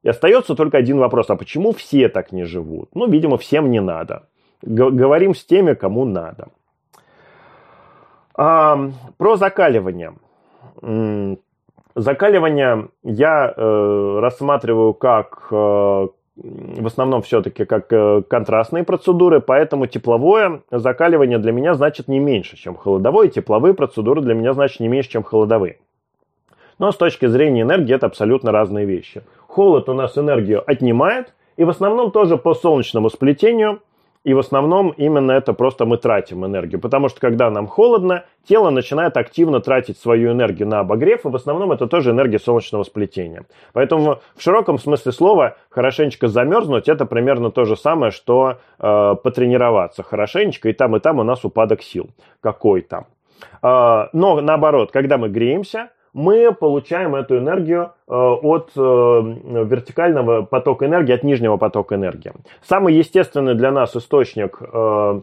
И 0.03 0.09
остается 0.09 0.55
только 0.55 0.79
один 0.79 0.99
вопрос, 0.99 1.29
а 1.31 1.37
почему 1.37 1.73
все 1.73 2.09
так 2.09 2.33
не 2.33 2.45
живут? 2.45 2.91
Ну, 2.95 3.09
видимо, 3.09 3.37
всем 3.37 3.71
не 3.71 3.81
надо. 3.81 4.29
Говорим 4.63 5.35
с 5.35 5.45
теми, 5.45 5.75
кому 5.75 6.05
надо. 6.05 6.49
А, 8.35 8.79
про 9.17 9.37
закаливание. 9.37 10.15
Закаливание 11.95 12.89
я 13.03 13.53
э, 13.57 14.19
рассматриваю 14.21 14.95
как 14.95 15.49
э, 15.51 16.09
в 16.43 16.87
основном 16.87 17.23
все-таки 17.23 17.65
как 17.65 17.93
э, 17.93 18.23
контрастные 18.29 18.85
процедуры, 18.85 19.41
поэтому 19.41 19.87
тепловое 19.87 20.63
закаливание 20.71 21.39
для 21.39 21.53
меня 21.53 21.75
значит 21.75 22.09
не 22.09 22.21
меньше, 22.21 22.57
чем 22.57 22.77
холодовое, 22.77 23.27
и 23.27 23.31
тепловые 23.31 23.75
процедуры 23.75 24.21
для 24.21 24.35
меня 24.35 24.53
значит 24.53 24.81
не 24.81 24.89
меньше, 24.89 25.11
чем 25.11 25.25
холодовые. 25.25 25.79
Но 26.79 26.93
с 26.93 26.97
точки 26.97 27.27
зрения 27.27 27.63
энергии 27.63 27.95
это 27.95 28.07
абсолютно 28.07 28.53
разные 28.53 28.87
вещи. 28.87 29.23
Холод 29.49 29.89
у 29.89 29.95
нас 29.95 30.17
энергию 30.17 30.63
отнимает, 30.65 31.35
и 31.57 31.65
в 31.65 31.71
основном 31.71 32.13
тоже 32.13 32.37
по 32.37 32.55
солнечному 32.55 33.11
сплетению 33.11 33.81
и 34.25 34.35
в 34.35 34.39
основном 34.39 34.91
именно 34.91 35.33
это 35.33 35.53
просто 35.53 35.85
мы 35.85 35.97
тратим 35.97 36.45
энергию. 36.45 36.81
Потому 36.81 37.09
что 37.09 37.21
когда 37.21 37.51
нам 37.51 37.67
холодно, 37.67 38.25
тело 38.49 38.71
начинает 38.71 39.17
активно 39.17 39.61
тратить 39.61 39.99
свою 39.99 40.33
энергию 40.33 40.69
на 40.69 40.81
обогрев, 40.81 41.25
и 41.25 41.29
в 41.29 41.37
основном 41.37 41.73
это 41.73 41.87
тоже 41.87 42.11
энергия 42.11 42.39
солнечного 42.39 42.83
сплетения. 42.83 43.45
Поэтому 43.73 44.21
в 44.37 44.43
широком 44.43 44.79
смысле 44.79 45.13
слова 45.13 45.57
хорошенечко 45.71 46.29
замерзнуть 46.29 46.89
это 46.89 47.07
примерно 47.07 47.51
то 47.51 47.65
же 47.65 47.77
самое, 47.77 48.11
что 48.11 48.59
э, 48.79 49.15
потренироваться 49.23 50.03
хорошенечко, 50.03 50.69
и 50.69 50.73
там, 50.73 50.97
и 50.97 51.01
там 51.01 51.19
у 51.19 51.23
нас 51.23 51.45
упадок 51.45 51.83
сил 51.83 52.11
какой-то. 52.41 53.07
Э, 53.63 54.09
но 54.13 54.41
наоборот, 54.41 54.91
когда 54.93 55.19
мы 55.19 55.29
греемся, 55.29 55.91
мы 56.19 56.53
получаем 56.53 57.15
эту 57.15 57.39
энергию 57.39 57.93
э, 58.09 58.13
от 58.13 58.73
э, 58.75 58.81
вертикального 58.81 60.43
потока 60.43 60.87
энергии, 60.87 61.13
от 61.13 61.23
нижнего 61.23 61.59
потока 61.59 61.95
энергии. 61.95 62.33
Самый 62.61 62.95
естественный 62.95 63.55
для 63.55 63.71
нас 63.71 63.95
источник 63.95 64.59
э, 64.61 65.21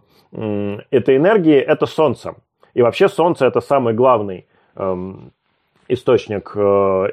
этой 0.92 1.18
энергии– 1.18 1.58
это 1.74 1.86
Солнце. 1.86 2.36
И 2.74 2.82
вообще 2.82 3.10
Солнце– 3.10 3.46
это 3.48 3.60
самый 3.60 3.94
главный 3.94 4.48
эм, 4.78 5.34
источник 5.88 6.52
э, 6.56 6.60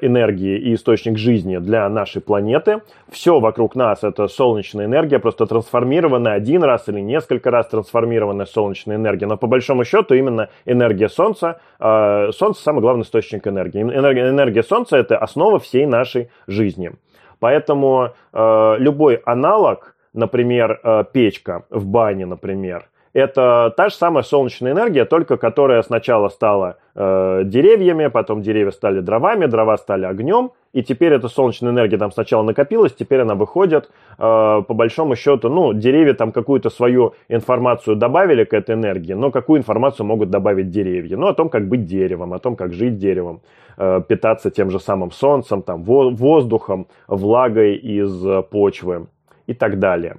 энергии 0.01 0.59
и 0.59 0.75
источник 0.75 1.19
жизни 1.19 1.59
для 1.59 1.89
нашей 1.89 2.23
планеты. 2.23 2.81
Все 3.11 3.39
вокруг 3.41 3.75
нас 3.77 4.03
это 4.03 4.29
солнечная 4.29 4.87
энергия, 4.87 5.19
просто 5.19 5.47
трансформированная 5.47 6.33
один 6.33 6.63
раз 6.63 6.89
или 6.89 7.01
несколько 7.01 7.51
раз 7.51 7.69
трансформированная 7.69 8.47
солнечная 8.47 8.97
энергия. 8.97 9.27
Но 9.27 9.37
по 9.37 9.47
большому 9.47 9.85
счету 9.85 10.15
именно 10.15 10.49
энергия 10.65 11.09
Солнца, 11.09 11.61
э, 11.79 12.31
Солнце 12.33 12.63
самый 12.63 12.81
главный 12.81 13.03
источник 13.03 13.47
энергии. 13.47 13.83
Энергия, 13.83 14.29
энергия 14.29 14.63
Солнца 14.63 14.97
это 14.97 15.19
основа 15.19 15.59
всей 15.59 15.87
нашей 15.87 16.31
жизни. 16.47 16.93
Поэтому 17.41 18.11
э, 18.33 18.75
любой 18.79 19.17
аналог, 19.25 19.97
например, 20.13 21.09
печка 21.13 21.65
в 21.71 21.87
бане, 21.87 22.27
например, 22.27 22.87
это 23.13 23.73
та 23.77 23.91
же 23.91 23.95
самая 23.95 24.23
солнечная 24.23 24.73
энергия, 24.73 25.05
только 25.05 25.37
которая 25.37 25.83
сначала 25.83 26.29
стала 26.29 26.79
э, 26.95 27.43
деревьями, 27.45 28.07
потом 28.07 28.41
деревья 28.41 28.71
стали 28.71 29.01
дровами, 29.01 29.47
дрова 29.47 29.77
стали 29.77 30.07
огнем, 30.07 30.53
и 30.73 30.83
теперь 30.83 31.13
эта 31.13 31.29
солнечная 31.29 31.73
энергия 31.73 31.99
там 31.99 32.11
сначала 32.11 32.43
накопилась, 32.43 32.95
теперь 32.95 33.21
она 33.21 33.35
выходит, 33.35 33.91
э, 34.19 34.19
по 34.19 34.75
большому 34.75 35.15
счету, 35.15 35.51
ну, 35.51 35.75
деревья 35.75 36.15
там 36.15 36.33
какую-то 36.33 36.71
свою 36.71 37.15
информацию 37.29 37.97
добавили 37.97 38.45
к 38.45 38.55
этой 38.55 38.77
энергии, 38.77 39.13
но 39.13 39.31
какую 39.31 39.61
информацию 39.61 40.07
могут 40.07 40.31
добавить 40.31 40.71
деревья? 40.71 41.19
Ну, 41.19 41.27
о 41.27 41.35
том, 41.35 41.51
как 41.51 41.69
быть 41.69 41.85
деревом, 41.85 42.33
о 42.33 42.39
том, 42.39 42.57
как 42.57 42.73
жить 42.73 42.97
деревом, 42.97 43.43
э, 43.77 44.01
питаться 44.09 44.51
тем 44.51 44.71
же 44.71 44.81
самым 44.81 45.11
солнцем, 45.11 45.63
там, 45.63 45.83
воздухом, 45.83 46.87
влагой 47.09 47.77
из 47.77 48.45
почвы 48.51 49.07
и 49.47 49.53
так 49.53 49.79
далее. 49.79 50.17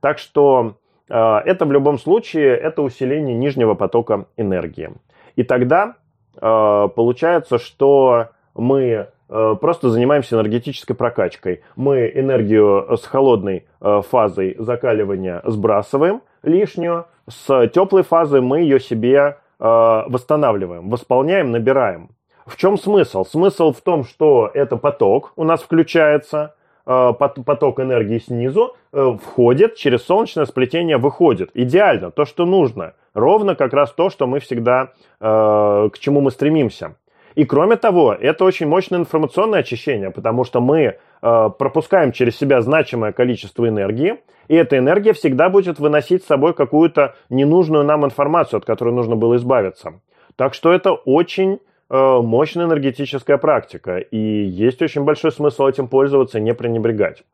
Так 0.00 0.18
что 0.18 0.76
это 1.10 1.66
в 1.66 1.72
любом 1.72 1.98
случае 1.98 2.56
это 2.56 2.82
усиление 2.82 3.34
нижнего 3.34 3.74
потока 3.74 4.26
энергии. 4.36 4.90
И 5.36 5.42
тогда 5.42 5.96
а, 6.36 6.88
получается, 6.88 7.58
что 7.58 8.28
мы 8.54 9.08
а, 9.28 9.54
просто 9.56 9.90
занимаемся 9.90 10.36
энергетической 10.36 10.94
прокачкой. 10.94 11.62
Мы 11.76 12.10
энергию 12.14 12.96
с 12.96 13.04
холодной 13.06 13.66
фазой 13.80 14.56
закаливания 14.58 15.42
сбрасываем 15.44 16.22
лишнюю, 16.42 17.06
с 17.28 17.68
теплой 17.68 18.02
фазы 18.02 18.40
мы 18.40 18.60
ее 18.60 18.80
себе 18.80 19.38
восстанавливаем, 19.58 20.88
восполняем, 20.88 21.50
набираем. 21.50 22.10
В 22.46 22.56
чем 22.56 22.78
смысл? 22.78 23.26
Смысл 23.26 23.72
в 23.72 23.82
том, 23.82 24.04
что 24.04 24.50
это 24.54 24.78
поток 24.78 25.32
у 25.36 25.44
нас 25.44 25.60
включается– 25.60 26.54
Э, 26.59 26.59
поток 26.90 27.80
энергии 27.80 28.18
снизу 28.18 28.74
э, 28.92 29.16
входит, 29.22 29.76
через 29.76 30.02
солнечное 30.02 30.44
сплетение 30.44 30.96
выходит. 30.96 31.50
Идеально, 31.54 32.10
то, 32.10 32.24
что 32.24 32.46
нужно. 32.46 32.94
Ровно 33.14 33.54
как 33.54 33.72
раз 33.72 33.92
то, 33.92 34.10
что 34.10 34.26
мы 34.26 34.40
всегда, 34.40 34.92
э, 35.20 35.88
к 35.92 35.98
чему 35.98 36.20
мы 36.20 36.30
стремимся. 36.30 36.96
И 37.36 37.44
кроме 37.44 37.76
того, 37.76 38.12
это 38.12 38.44
очень 38.44 38.66
мощное 38.66 38.98
информационное 38.98 39.60
очищение, 39.60 40.10
потому 40.10 40.44
что 40.44 40.60
мы 40.60 40.98
пропускаем 41.20 42.12
через 42.12 42.36
себя 42.38 42.62
значимое 42.62 43.12
количество 43.12 43.68
энергии, 43.68 44.20
и 44.48 44.56
эта 44.56 44.78
энергия 44.78 45.12
всегда 45.12 45.50
будет 45.50 45.78
выносить 45.78 46.24
с 46.24 46.26
собой 46.26 46.54
какую-то 46.54 47.14
ненужную 47.28 47.84
нам 47.84 48.06
информацию, 48.06 48.58
от 48.58 48.64
которой 48.64 48.94
нужно 48.94 49.16
было 49.16 49.36
избавиться. 49.36 50.00
Так 50.36 50.54
что 50.54 50.72
это 50.72 50.92
очень 50.92 51.60
Э, 51.60 51.69
мощная 51.90 52.66
энергетическая 52.66 53.36
практика, 53.36 53.98
и 53.98 54.16
есть 54.16 54.80
очень 54.80 55.02
большой 55.02 55.32
смысл 55.32 55.66
этим 55.66 55.88
пользоваться, 55.88 56.38
не 56.38 56.54
пренебрегать. 56.54 57.24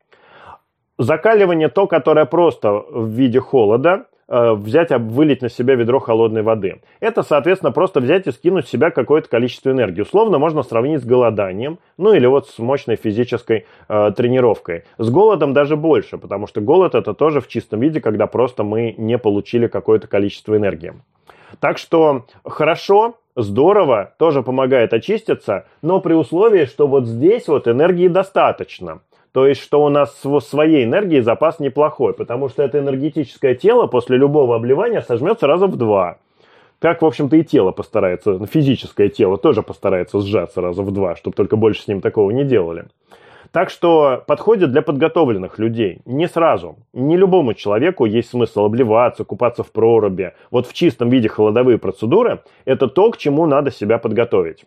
Закаливание 0.99 1.69
то, 1.69 1.87
которое 1.87 2.25
просто 2.25 2.73
в 2.73 3.09
виде 3.09 3.39
холода, 3.39 4.07
э, 4.29 4.53
взять, 4.55 4.91
вылить 4.93 5.43
на 5.43 5.51
себя 5.51 5.75
ведро 5.75 5.99
холодной 5.99 6.43
воды. 6.43 6.81
Это, 7.01 7.23
соответственно, 7.23 7.71
просто 7.71 8.01
взять 8.01 8.27
и 8.27 8.33
скинуть 8.33 8.67
с 8.67 8.71
себя 8.71 8.91
какое-то 8.91 9.29
количество 9.29 9.71
энергии. 9.71 10.01
Условно 10.01 10.39
можно 10.39 10.63
сравнить 10.63 11.03
с 11.03 11.05
голоданием, 11.05 11.79
ну 11.99 12.15
или 12.15 12.27
вот 12.27 12.49
с 12.49 12.59
мощной 12.59 12.97
физической 12.97 13.67
э, 13.89 14.11
тренировкой. 14.17 14.85
С 14.97 15.11
голодом 15.11 15.53
даже 15.53 15.77
больше, 15.77 16.17
потому 16.17 16.47
что 16.47 16.63
голод 16.63 16.95
это 16.95 17.13
тоже 17.13 17.43
в 17.43 17.49
чистом 17.49 17.81
виде, 17.81 18.01
когда 18.01 18.27
просто 18.27 18.65
мы 18.65 18.95
не 18.97 19.19
получили 19.19 19.67
какое-то 19.67 20.09
количество 20.09 20.57
энергии. 20.57 20.95
Так 21.61 21.79
что 21.79 22.25
хорошо 22.45 23.17
здорово, 23.35 24.13
тоже 24.19 24.43
помогает 24.43 24.93
очиститься, 24.93 25.67
но 25.83 26.01
при 26.01 26.15
условии, 26.15 26.65
что 26.65 26.87
вот 26.87 27.07
здесь 27.07 27.49
вот 27.49 27.69
энергии 27.69 28.09
достаточно. 28.09 29.01
То 29.33 29.47
есть, 29.47 29.61
что 29.61 29.85
у 29.85 29.91
нас 29.91 30.19
своей 30.45 30.85
энергии 30.85 31.21
запас 31.21 31.59
неплохой, 31.59 32.15
потому 32.15 32.49
что 32.49 32.63
это 32.63 32.79
энергетическое 32.79 33.55
тело 33.55 33.87
после 33.87 34.17
любого 34.17 34.57
обливания 34.57 35.03
сожмется 35.03 35.47
раза 35.47 35.67
в 35.67 35.77
два. 35.77 36.17
Как, 36.79 37.03
в 37.03 37.07
общем-то, 37.07 37.37
и 37.37 37.45
тело 37.45 37.71
постарается, 37.71 38.39
физическое 38.47 39.09
тело 39.09 39.37
тоже 39.39 39.63
постарается 39.63 40.21
сжаться 40.21 40.61
раза 40.61 40.83
в 40.83 40.91
два, 40.91 41.17
чтобы 41.17 41.37
только 41.37 41.57
больше 41.57 41.83
с 41.83 41.89
ним 41.89 42.01
такого 42.01 42.31
не 42.31 42.45
делали. 42.45 42.87
Так 43.53 43.71
что 43.71 44.23
подходит 44.27 44.73
для 44.73 44.83
подготовленных 44.83 45.59
людей. 45.59 46.01
Не 46.05 46.29
сразу. 46.29 46.77
Не 46.93 47.17
любому 47.17 47.55
человеку 47.55 48.05
есть 48.05 48.31
смысл 48.31 48.65
обливаться, 48.65 49.25
купаться 49.25 49.63
в 49.63 49.73
проруби. 49.73 50.33
Вот 50.51 50.67
в 50.67 50.73
чистом 50.73 51.09
виде 51.09 51.29
холодовые 51.29 51.79
процедуры– 51.79 52.43
это 52.65 52.89
то, 52.89 53.11
к 53.11 53.17
чему 53.17 53.47
надо 53.47 53.71
себя 53.71 53.99
подготовить. 53.99 54.65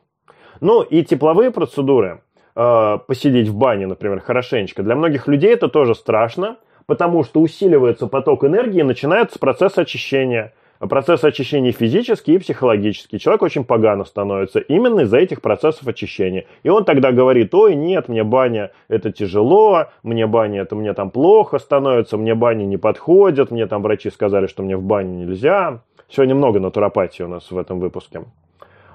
Ну 0.62 0.82
и 0.82 1.04
тепловые 1.04 1.52
процедуры, 1.52 2.22
э, 2.56 2.98
посидеть 3.08 3.48
в 3.48 3.56
бане, 3.56 3.88
например, 3.88 4.20
хорошенечко, 4.20 4.84
для 4.84 4.96
многих 4.96 5.28
людей 5.28 5.54
это 5.54 5.68
тоже 5.68 5.96
страшно, 5.96 6.58
потому 6.86 7.24
что 7.24 7.40
усиливается 7.40 8.08
поток 8.08 8.44
энергии, 8.44 8.82
начинается 8.82 9.40
процесс 9.40 9.78
очищения– 9.78 10.54
процесс 10.88 11.24
очищения 11.24 11.72
физический 11.72 12.36
и 12.36 12.38
психологический. 12.38 13.20
Человек 13.20 13.42
очень 13.42 13.66
погано 13.66 14.06
становится 14.06 14.60
именно 14.60 15.02
из-за 15.02 15.18
этих 15.18 15.42
процессов 15.42 15.88
очищения. 15.88 16.46
И 16.64 16.70
он 16.70 16.86
тогда 16.86 17.12
говорит, 17.12 17.54
ой, 17.54 17.76
нет, 17.76 18.08
мне 18.08 18.24
баня 18.24 18.72
это 18.88 19.12
тяжело, 19.12 19.88
мне 20.04 20.26
баня 20.26 20.62
это 20.62 20.76
мне 20.76 20.94
там 20.94 21.12
плохо 21.12 21.60
становится, 21.60 22.18
мне 22.18 22.34
бани 22.36 22.64
не 22.64 22.78
подходят, 22.78 23.52
мне 23.52 23.68
там 23.68 23.82
врачи 23.82 24.10
сказали, 24.10 24.48
что 24.48 24.64
мне 24.64 24.78
в 24.78 24.84
бане 24.84 25.26
нельзя. 25.26 25.82
Сегодня 26.08 26.36
много 26.36 26.60
натуропатии 26.60 27.24
у 27.24 27.28
нас 27.28 27.52
в 27.52 27.58
этом 27.58 27.80
выпуске. 27.80 28.24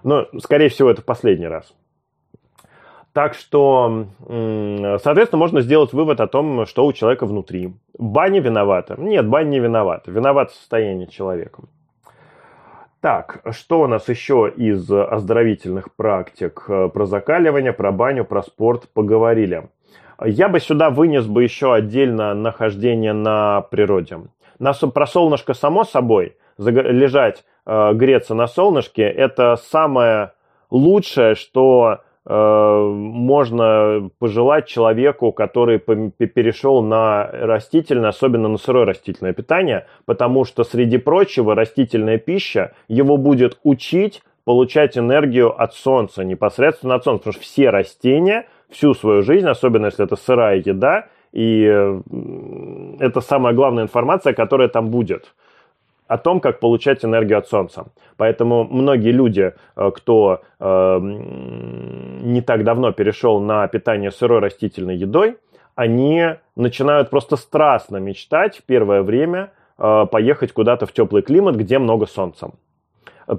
Но, 0.03 0.26
скорее 0.39 0.68
всего, 0.68 0.91
это 0.91 1.03
в 1.03 1.05
последний 1.05 1.47
раз. 1.47 1.74
Так 3.12 3.35
что, 3.35 4.07
соответственно, 4.26 5.39
можно 5.39 5.61
сделать 5.61 5.93
вывод 5.93 6.20
о 6.20 6.26
том, 6.26 6.66
что 6.66 6.85
у 6.85 6.93
человека 6.93 7.26
внутри. 7.26 7.72
Баня 7.97 8.41
виновата? 8.41 8.97
Нет, 8.99 9.28
баня 9.28 9.51
не 9.51 9.61
виновата. 9.61 10.11
Виновато 10.11 10.53
состояние 10.53 11.07
человека. 11.07 11.62
Так, 13.05 13.42
что 13.50 13.82
у 13.82 13.86
нас 13.86 14.09
еще 14.09 14.50
из 14.57 14.90
оздоровительных 14.90 15.94
практик? 15.94 16.64
Про 16.66 17.05
закаливание, 17.05 17.74
про 17.74 17.92
баню, 17.92 18.24
про 18.24 18.42
спорт 18.42 18.88
поговорили. 18.94 19.68
Я 20.24 20.48
бы 20.48 20.59
сюда 20.59 20.88
вынес 20.88 21.26
бы 21.26 21.42
еще 21.42 21.74
отдельно 21.74 22.32
нахождение 22.32 23.12
на 23.12 23.61
природе. 23.61 24.20
На, 24.59 24.72
про 24.72 25.07
солнышко 25.07 25.52
само 25.52 25.84
собой, 25.84 26.38
лежать, 26.57 27.44
э, 27.66 27.92
греться 27.92 28.34
на 28.34 28.46
солнышке, 28.46 29.02
это 29.02 29.57
самое 29.57 30.32
лучшее, 30.70 31.34
что 31.34 31.98
Э, 31.98 32.14
можно 32.27 34.09
пожелать 34.18 34.66
человеку, 34.66 35.31
который 35.33 35.79
перешел 35.79 36.83
на 36.83 37.29
растительное, 37.31 38.09
особенно 38.09 38.49
на 38.49 38.57
сырое 38.57 38.87
растительное 38.87 39.35
питание, 39.35 39.87
потому 40.07 40.45
что, 40.45 40.64
среди 40.64 40.97
прочего, 40.97 41.55
растительная 41.55 42.18
пища 42.18 42.72
его 42.89 43.18
будет 43.18 43.59
учить 43.62 44.22
получать 44.45 44.97
энергию 44.97 45.55
от 45.59 45.75
солнца, 45.75 46.25
непосредственно 46.25 46.95
от 46.95 47.05
солнца, 47.05 47.25
потому 47.25 47.35
что 47.35 47.43
все 47.43 47.70
растения 47.70 48.47
всю 48.70 48.95
свою 48.95 49.22
жизнь, 49.22 49.47
особенно 49.47 49.87
если 49.87 50.05
это 50.05 50.16
сырая 50.16 50.57
еда, 50.64 51.07
и 51.33 51.62
это 53.01 53.20
самая 53.20 53.55
главная 53.55 53.85
информация, 53.85 54.33
которая 54.33 54.68
там 54.68 54.89
будет 54.89 55.35
о 56.07 56.18
том, 56.18 56.40
как 56.40 56.61
получать 56.61 57.05
энергию 57.05 57.38
от 57.38 57.48
Солнца. 57.48 57.86
Поэтому 58.16 58.64
многие 58.64 59.11
люди, 59.11 59.55
э, 59.76 59.90
кто 59.94 60.42
э, 60.61 60.98
не 61.00 62.42
так 62.42 62.64
давно 62.64 62.92
перешел 62.92 63.40
на 63.40 63.66
питание 63.68 64.11
сырой 64.11 64.40
растительной 64.40 64.96
едой, 64.96 65.36
они 65.74 66.36
начинают 66.57 67.11
просто 67.11 67.36
страстно 67.36 67.96
мечтать 67.96 68.59
в 68.59 68.62
первое 68.64 69.02
время 69.02 69.52
э, 69.78 70.07
поехать 70.11 70.52
куда-то 70.52 70.86
в 70.86 70.92
теплый 70.92 71.22
климат, 71.22 71.57
где 71.57 71.78
много 71.78 72.07
солнца. 72.07 72.50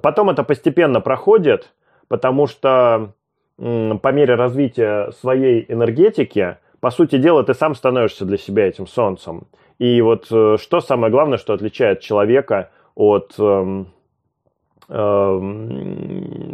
Потом 0.01 0.31
это 0.31 0.43
постепенно 0.43 0.99
проходит, 0.99 1.71
потому 2.07 2.47
что 2.47 3.11
по 3.57 4.11
мере 4.11 4.35
развития 4.35 5.11
своей 5.11 5.65
энергетики, 5.69 6.57
по 6.81 6.91
сути 6.91 7.17
дела, 7.17 7.43
ты 7.43 7.53
сам 7.53 7.73
становишься 7.73 8.25
для 8.25 8.37
себя 8.37 8.67
этим 8.67 8.85
солнцем. 8.85 9.47
И 9.79 10.01
вот 10.01 10.27
э, 10.31 10.57
что 10.59 10.79
самое 10.79 11.11
главное, 11.11 11.37
что 11.37 11.53
отличает 11.53 11.99
человека 11.99 12.69
от 12.95 13.35
э, 13.37 13.83
э, 14.89 15.39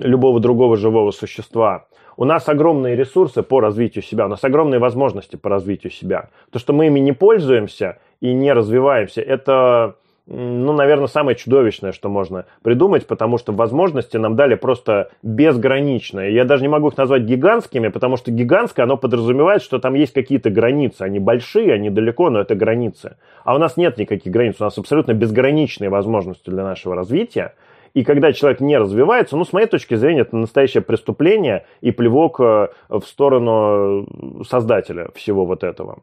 любого 0.01 0.39
другого 0.39 0.77
живого 0.77 1.11
существа. 1.11 1.85
У 2.17 2.25
нас 2.25 2.49
огромные 2.49 2.95
ресурсы 2.95 3.41
по 3.41 3.59
развитию 3.59 4.03
себя, 4.03 4.25
у 4.25 4.29
нас 4.29 4.43
огромные 4.43 4.79
возможности 4.79 5.35
по 5.35 5.49
развитию 5.49 5.91
себя. 5.91 6.29
То, 6.51 6.59
что 6.59 6.73
мы 6.73 6.87
ими 6.87 6.99
не 6.99 7.13
пользуемся 7.13 7.99
и 8.19 8.33
не 8.33 8.53
развиваемся, 8.53 9.21
это 9.21 9.95
ну, 10.33 10.71
наверное, 10.71 11.07
самое 11.07 11.35
чудовищное, 11.35 11.91
что 11.91 12.07
можно 12.07 12.45
придумать, 12.63 13.05
потому 13.05 13.37
что 13.37 13.51
возможности 13.51 14.15
нам 14.15 14.37
дали 14.37 14.55
просто 14.55 15.09
безграничные. 15.23 16.33
Я 16.33 16.45
даже 16.45 16.63
не 16.63 16.69
могу 16.69 16.87
их 16.87 16.97
назвать 16.97 17.23
гигантскими, 17.23 17.89
потому 17.89 18.15
что 18.15 18.31
гигантское, 18.31 18.85
оно 18.85 18.95
подразумевает, 18.95 19.61
что 19.61 19.79
там 19.79 19.93
есть 19.93 20.13
какие-то 20.13 20.49
границы. 20.49 21.01
Они 21.01 21.19
большие, 21.19 21.73
они 21.73 21.89
далеко, 21.89 22.29
но 22.29 22.39
это 22.39 22.55
границы. 22.55 23.17
А 23.43 23.55
у 23.55 23.57
нас 23.57 23.75
нет 23.75 23.97
никаких 23.97 24.31
границ, 24.31 24.55
у 24.59 24.63
нас 24.63 24.77
абсолютно 24.77 25.13
безграничные 25.13 25.89
возможности 25.89 26.49
для 26.49 26.63
нашего 26.63 26.95
развития. 26.95 27.53
И 27.93 28.05
когда 28.05 28.31
человек 28.31 28.61
не 28.61 28.77
развивается, 28.77 29.35
ну, 29.35 29.43
с 29.43 29.51
моей 29.51 29.67
точки 29.67 29.95
зрения, 29.95 30.21
это 30.21 30.37
настоящее 30.37 30.81
преступление 30.81 31.65
и 31.81 31.91
плевок 31.91 32.39
э, 32.39 32.69
в 32.87 33.01
сторону 33.01 34.07
создателя 34.47 35.09
всего 35.13 35.45
вот 35.45 35.65
этого. 35.65 35.99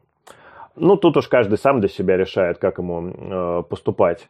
Ну, 0.75 0.95
тут 0.95 1.17
уж 1.17 1.27
каждый 1.27 1.57
сам 1.57 1.79
для 1.79 1.89
себя 1.89 2.17
решает, 2.17 2.57
как 2.57 2.77
ему 2.77 3.13
э, 3.13 3.63
поступать. 3.69 4.29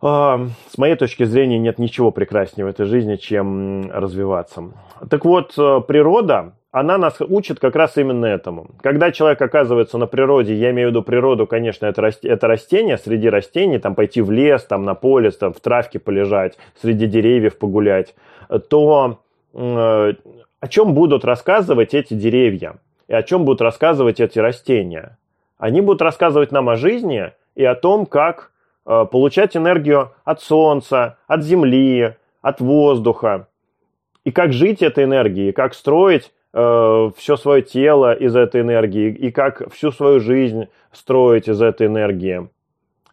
А, 0.00 0.48
с 0.68 0.76
моей 0.76 0.96
точки 0.96 1.24
зрения 1.24 1.58
нет 1.58 1.78
ничего 1.78 2.10
прекраснее 2.10 2.66
в 2.66 2.68
этой 2.68 2.84
жизни, 2.84 3.16
чем 3.16 3.90
развиваться. 3.90 4.64
Так 5.08 5.24
вот, 5.24 5.54
э, 5.56 5.80
природа, 5.86 6.52
она 6.72 6.98
нас 6.98 7.20
учит 7.20 7.58
как 7.58 7.74
раз 7.74 7.96
именно 7.96 8.26
этому. 8.26 8.66
Когда 8.82 9.12
человек 9.12 9.40
оказывается 9.40 9.96
на 9.96 10.06
природе, 10.06 10.54
я 10.54 10.72
имею 10.72 10.88
в 10.88 10.90
виду 10.90 11.02
природу, 11.02 11.46
конечно, 11.46 11.86
это, 11.86 12.10
это 12.22 12.46
растение, 12.48 12.98
среди 12.98 13.30
растений, 13.30 13.78
там 13.78 13.94
пойти 13.94 14.20
в 14.20 14.30
лес, 14.30 14.64
там 14.64 14.82
на 14.82 14.94
поле, 14.94 15.30
там 15.30 15.54
в 15.54 15.60
травке 15.60 15.98
полежать, 15.98 16.58
среди 16.82 17.06
деревьев 17.06 17.56
погулять, 17.56 18.14
то 18.68 19.20
э, 19.54 20.12
о 20.60 20.68
чем 20.68 20.94
будут 20.94 21.24
рассказывать 21.24 21.94
эти 21.94 22.12
деревья 22.14 22.76
и 23.08 23.14
о 23.14 23.22
чем 23.22 23.44
будут 23.44 23.60
рассказывать 23.60 24.20
эти 24.20 24.38
растения? 24.38 25.18
Они 25.58 25.80
будут 25.80 26.02
рассказывать 26.02 26.52
нам 26.52 26.68
о 26.68 26.76
жизни 26.76 27.32
и 27.54 27.64
о 27.64 27.74
том, 27.74 28.06
как 28.06 28.50
э, 28.86 29.06
получать 29.10 29.56
энергию 29.56 30.12
от 30.24 30.40
солнца, 30.40 31.18
от 31.26 31.42
земли, 31.42 32.16
от 32.42 32.60
воздуха, 32.60 33.48
и 34.24 34.30
как 34.30 34.52
жить 34.52 34.82
этой 34.82 35.04
энергией, 35.04 35.52
как 35.52 35.74
строить 35.74 36.32
э, 36.52 37.10
все 37.16 37.36
свое 37.36 37.62
тело 37.62 38.12
из 38.12 38.34
этой 38.36 38.62
энергии 38.62 39.10
и 39.10 39.30
как 39.30 39.72
всю 39.72 39.92
свою 39.92 40.20
жизнь 40.20 40.68
строить 40.92 41.48
из 41.48 41.62
этой 41.62 41.86
энергии. 41.86 42.48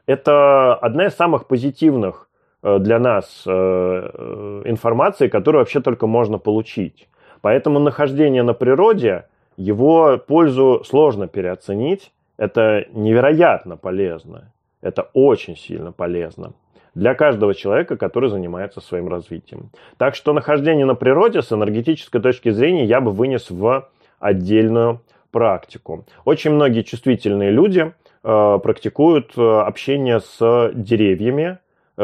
Это 0.06 0.76
одна 0.76 1.06
из 1.06 1.14
самых 1.14 1.48
позитивных 1.48 2.28
э, 2.64 2.80
для 2.80 3.00
нас 3.00 3.44
информации, 3.46 5.28
которую 5.28 5.62
вообще 5.62 5.80
только 5.82 6.08
можно 6.08 6.38
получить. 6.38 7.08
Поэтому 7.42 7.80
нахождение 7.80 8.44
на 8.44 8.54
природе, 8.54 9.26
его 9.62 10.18
пользу 10.18 10.84
сложно 10.86 11.28
переоценить. 11.28 12.12
Это 12.38 12.86
невероятно 12.92 13.78
полезно. 13.78 14.52
Это 14.82 15.10
очень 15.14 15.56
сильно 15.56 15.92
полезно 15.92 16.54
для 16.96 17.14
каждого 17.14 17.54
человека, 17.54 17.96
который 17.98 18.30
занимается 18.30 18.82
своим 18.82 19.08
развитием. 19.08 19.70
Так 19.98 20.16
что 20.16 20.34
нахождение 20.34 20.86
на 20.86 20.96
природе 20.96 21.42
с 21.42 21.52
энергетической 21.52 22.20
точки 22.20 22.50
зрения 22.50 22.86
я 22.86 23.00
бы 23.00 23.12
вынес 23.12 23.50
в 23.50 23.88
отдельную 24.20 25.02
практику. 25.32 26.06
Очень 26.26 26.52
многие 26.52 26.82
чувствительные 26.82 27.52
люди 27.52 27.94
э, 28.24 28.60
практикуют 28.62 29.32
э, 29.38 29.42
общение 29.42 30.20
с 30.20 30.72
деревьями. 30.74 31.60
Э, 31.98 32.04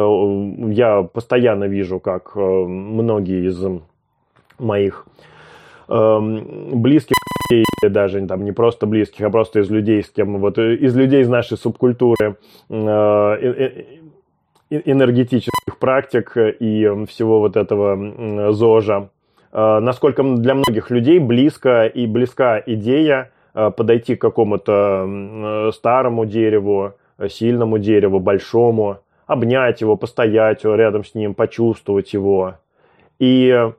я 0.72 1.04
постоянно 1.04 1.66
вижу, 1.66 2.00
как 2.00 2.32
э, 2.36 2.40
многие 2.40 3.48
из 3.48 3.62
моих 4.58 5.06
э, 5.88 6.20
близких 6.74 7.16
даже 7.82 8.26
там 8.28 8.44
не 8.44 8.52
просто 8.52 8.86
близких, 8.86 9.26
а 9.26 9.30
просто 9.30 9.62
из 9.62 9.70
людей, 9.70 10.04
с 10.04 10.10
кем 10.10 10.40
вот 10.40 10.58
из 10.58 10.96
людей 10.96 11.22
из 11.22 11.30
нашей 11.30 11.58
субкультуры 11.58 12.36
э, 12.70 12.74
энергетических 14.70 15.78
практик 15.80 16.34
и 16.36 17.06
всего 17.08 17.40
вот 17.40 17.56
этого 17.56 18.52
ЗОЖа. 18.52 19.10
Насколько 19.54 20.24
для 20.24 20.56
многих 20.56 20.92
людей 20.92 21.20
близко 21.20 21.86
и 21.86 22.06
близка 22.06 22.62
идея 22.66 23.32
подойти 23.54 24.18
к 24.18 24.22
какому-то 24.22 25.72
старому 25.74 26.26
дереву, 26.26 26.96
сильному 27.30 27.78
дереву, 27.78 28.20
большому, 28.20 28.98
обнять 29.26 29.82
его, 29.82 29.96
постоять 29.96 30.66
рядом 30.66 31.06
с 31.06 31.16
ним, 31.16 31.34
почувствовать 31.34 32.14
его. 32.14 32.56
И 33.20 33.72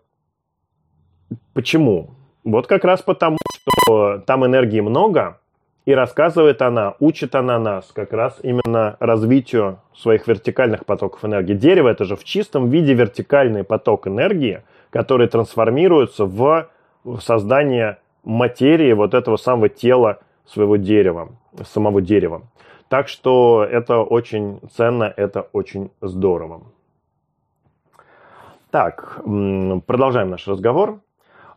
почему? 1.53 2.11
Вот 2.45 2.66
как 2.66 2.85
раз 2.85 3.03
потому, 3.03 3.39
что 3.53 4.18
там 4.26 4.47
энергии 4.47 4.81
много, 4.81 5.39
и 5.85 5.95
рассказывает 5.95 6.61
она, 6.61 6.95
учит 7.01 7.35
она 7.35 7.59
нас 7.59 7.91
как 7.95 8.12
раз 8.12 8.39
именно 8.43 8.97
развитию 9.01 9.81
своих 9.95 10.29
вертикальных 10.29 10.85
потоков 10.85 11.24
энергии. 11.24 11.55
Дерево 11.55 11.89
это 11.89 12.05
же 12.05 12.14
в 12.14 12.24
чистом 12.24 12.68
виде 12.68 12.93
вертикальный 12.93 13.64
поток 13.64 14.07
энергии, 14.07 14.62
который 14.91 15.29
трансформируется 15.29 16.26
в 16.26 16.68
создание 17.20 17.99
материи 18.22 18.93
вот 18.93 19.14
этого 19.14 19.37
самого 19.37 19.70
тела 19.70 20.18
своего 20.45 20.76
дерева, 20.76 21.31
самого 21.64 22.03
дерева. 22.03 22.43
Так 22.89 23.09
что 23.09 23.64
это 23.64 24.01
очень 24.01 24.61
ценно, 24.76 25.12
это 25.16 25.49
очень 25.53 25.91
здорово. 26.03 26.62
Так, 28.70 29.20
продолжаем 29.87 30.29
наш 30.31 30.47
разговор. 30.47 31.01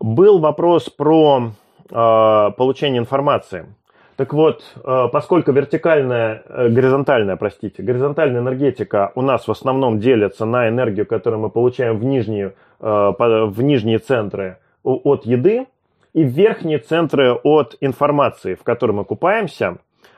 Был 0.02 0.40
вопрос 0.40 0.90
про 0.90 1.52
э, 1.92 2.52
получение 2.58 3.00
информации. 3.00 3.68
Так 4.16 4.34
вот, 4.34 4.64
э, 4.76 5.08
поскольку 5.12 5.52
вертикальная, 5.52 6.44
э, 6.48 6.70
горизонтальная, 6.70 7.36
простите, 7.36 7.84
горизонтальная 7.84 8.42
энергетика 8.42 9.12
у 9.14 9.22
нас 9.22 9.48
в 9.48 9.52
основном 9.52 10.00
делится 10.00 10.46
на 10.46 10.68
энергию, 10.70 11.06
которую 11.06 11.42
мы 11.42 11.50
получаем 11.52 11.98
в 11.98 12.04
нижние, 12.04 12.54
э, 12.80 12.84
в 12.86 13.62
нижние 13.62 14.00
центры 14.00 14.58
от 14.84 15.28
еды, 15.28 15.68
и 16.14 16.24
в 16.24 16.28
верхние 16.28 16.80
центры 16.80 17.34
от 17.34 17.78
информации, 17.80 18.56
в 18.56 18.64
которой 18.64 18.94
мы 18.94 19.06
купаемся, 19.06 19.78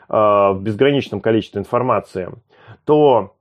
в 0.09 0.59
безграничном 0.59 1.21
количестве 1.21 1.59
информации, 1.59 2.29
то 2.83 3.33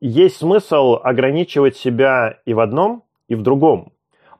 есть 0.00 0.36
смысл 0.36 0.98
ограничивать 1.02 1.76
себя 1.76 2.38
и 2.44 2.52
в 2.54 2.60
одном, 2.60 3.02
и 3.28 3.34
в 3.34 3.42
другом. 3.42 3.93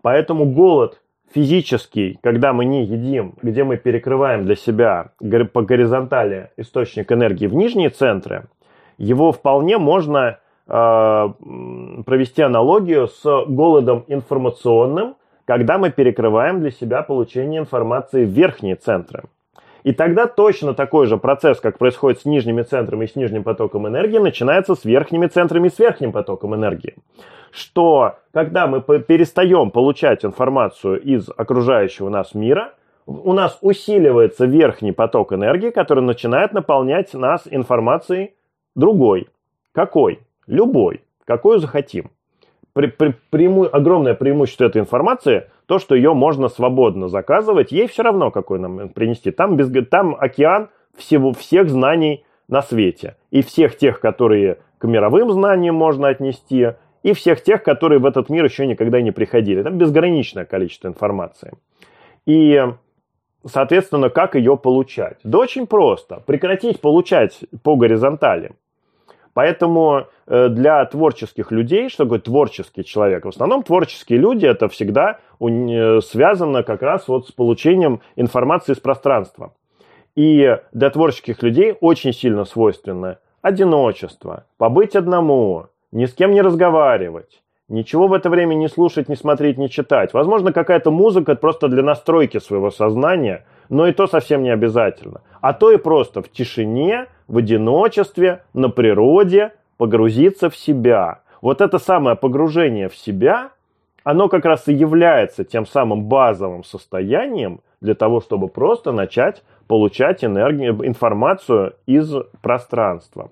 Поэтому 0.05 0.45
голод 0.45 1.01
физический, 1.35 2.19
когда 2.23 2.53
мы 2.53 2.67
не 2.67 2.85
едим, 2.85 3.37
где 3.41 3.65
мы 3.65 3.79
перекрываем 3.79 4.45
для 4.45 4.55
себя 4.55 5.13
по 5.55 5.63
горизонтали 5.63 6.51
источник 6.59 7.11
энергии 7.11 7.47
в 7.47 7.55
нижние 7.55 7.89
центры, 7.89 8.45
его 8.99 9.33
вполне 9.33 9.79
можно 9.79 10.41
э, 10.67 11.29
провести 12.05 12.43
аналогию 12.43 13.09
с 13.09 13.25
голодом 13.47 14.05
информационным, 14.09 15.17
когда 15.47 15.79
мы 15.79 15.91
перекрываем 15.91 16.61
для 16.61 16.71
себя 16.71 17.03
получение 17.03 17.61
информации 17.63 18.27
в 18.27 18.29
верхние 18.29 18.77
центры. 18.77 19.23
И 19.85 19.93
тогда 19.93 20.27
точно 20.27 20.75
такой 20.75 21.07
же 21.07 21.19
процесс, 21.19 21.61
как 21.61 21.79
происходит 21.79 22.21
с 22.21 22.25
нижними 22.25 22.63
центрами 22.63 23.05
и 23.05 23.09
с 23.09 23.15
нижним 23.15 23.45
потоком 23.45 23.87
энергии, 23.87 24.19
начинается 24.19 24.75
с 24.75 24.85
верхними 24.85 25.27
центрами 25.27 25.69
и 25.69 25.71
с 25.71 25.79
верхним 25.79 26.11
потоком 26.11 26.55
энергии 26.55 26.95
что 27.55 28.17
когда 28.33 28.67
мы 28.67 28.81
перестаем 28.81 29.71
получать 29.71 30.25
информацию 30.25 31.01
из 31.01 31.31
окружающего 31.35 32.09
нас 32.09 32.35
мира, 32.35 32.75
у 33.07 33.33
нас 33.33 33.59
усиливается 33.61 34.45
верхний 34.47 34.93
поток 34.93 35.33
энергии, 35.33 35.71
который 35.71 36.03
начинает 36.03 36.53
наполнять 36.53 37.15
нас 37.15 37.43
информацией 37.49 38.35
другой. 38.75 39.29
Какой? 39.73 40.21
Любой. 40.47 41.03
Какую 41.25 41.61
захотим. 41.61 42.11
При, 42.75 42.89
при, 42.89 43.15
преиму, 43.31 43.69
огромное 43.71 44.15
преимущество 44.15 44.65
этой 44.65 44.81
информации 44.81 45.49
то, 45.67 45.79
что 45.79 45.95
ее 45.95 46.13
можно 46.13 46.49
свободно 46.49 47.09
заказывать, 47.09 47.73
ей 47.73 47.87
все 47.87 48.03
равно, 48.03 48.31
какой 48.31 48.59
нам 48.59 48.89
принести. 48.89 49.31
Там, 49.31 49.57
без, 49.57 49.71
там 49.89 50.17
океан 50.19 50.69
всего, 50.97 51.33
всех 51.33 51.71
знаний 51.71 52.25
на 52.49 52.63
свете. 52.63 53.17
И 53.31 53.43
всех 53.43 53.77
тех, 53.77 54.01
которые 54.01 54.59
к 54.79 54.87
мировым 54.87 55.31
знаниям 55.31 55.77
можно 55.77 56.09
отнести, 56.09 56.75
и 57.05 57.13
всех 57.13 57.43
тех, 57.43 57.63
которые 57.63 58.01
в 58.01 58.07
этот 58.07 58.29
мир 58.29 58.45
еще 58.45 58.67
никогда 58.67 59.01
не 59.01 59.13
приходили. 59.13 59.63
Там 59.63 59.79
безграничное 59.79 60.45
количество 60.45 60.89
информации. 60.89 61.53
И, 62.27 62.61
соответственно, 63.47 64.09
как 64.11 64.35
ее 64.35 64.57
получать? 64.57 65.19
Да 65.23 65.39
очень 65.39 65.67
просто. 65.67 66.23
Прекратить 66.27 66.81
получать 66.81 67.45
по 67.63 67.77
горизонтали. 67.77 68.53
Поэтому 69.35 70.07
э, 70.27 70.49
для 70.49 70.85
творческих 70.87 71.51
людей, 71.51 71.89
что 71.89 72.05
такое 72.05 72.21
творческий 72.21 72.85
человек? 72.85 73.25
В 73.25 73.29
основном 73.29 73.65
творческие 73.65 74.21
люди 74.21 74.47
это 74.47 74.69
всегда 74.69 75.19
э, 75.41 76.01
связано 76.01 76.63
как 76.63 76.83
раз 76.83 77.09
вот 77.09 77.27
с 77.27 77.33
получением 77.33 78.01
информации 78.17 78.73
из 78.73 78.79
пространства. 78.79 79.53
И 80.15 80.57
для 80.73 80.91
творческих 80.91 81.43
людей 81.43 81.77
очень 81.81 82.13
сильно 82.13 82.45
свойственно 82.45 83.19
одиночество, 83.43 84.47
побыть 84.57 84.95
одному, 84.95 85.67
ни 85.91 86.07
с 86.07 86.15
кем 86.15 86.31
не 86.31 86.41
разговаривать, 86.41 87.43
ничего 87.69 88.07
в 88.07 88.13
это 88.13 88.31
время 88.31 88.55
не 88.55 88.69
слушать, 88.69 89.09
не 89.09 89.17
смотреть, 89.17 89.59
не 89.59 89.69
читать. 89.69 90.15
Возможно, 90.15 90.53
какая-то 90.53 90.93
музыка 90.93 91.35
просто 91.35 91.69
для 91.69 91.83
настройки 91.83 92.39
своего 92.39 92.71
сознания, 92.71 93.45
но 93.69 93.89
и 93.89 93.93
то 93.93 94.07
совсем 94.07 94.45
не 94.45 94.51
обязательно. 94.51 95.23
А 95.41 95.53
то 95.53 95.73
и 95.73 95.77
просто 95.77 96.23
в 96.23 96.31
тишине, 96.31 97.07
в 97.29 97.39
одиночестве, 97.39 98.43
на 98.53 98.69
природе 98.69 99.53
погрузиться 99.77 100.51
в 100.51 100.57
себя. 100.57 101.21
Вот 101.41 101.61
это 101.61 101.79
самое 101.79 102.17
погружение 102.17 102.89
в 102.89 102.97
себя, 102.97 103.51
оно 104.03 104.29
как 104.29 104.45
раз 104.45 104.69
и 104.69 104.75
является 104.75 105.45
тем 105.45 105.67
самым 105.67 106.05
базовым 106.05 106.65
состоянием 106.65 107.61
для 107.81 107.95
того, 107.95 108.21
чтобы 108.21 108.49
просто 108.49 108.93
начать 108.93 109.43
получать 109.67 110.25
энергию, 110.25 110.87
информацию 110.87 111.75
из 111.87 112.15
пространства. 112.43 113.31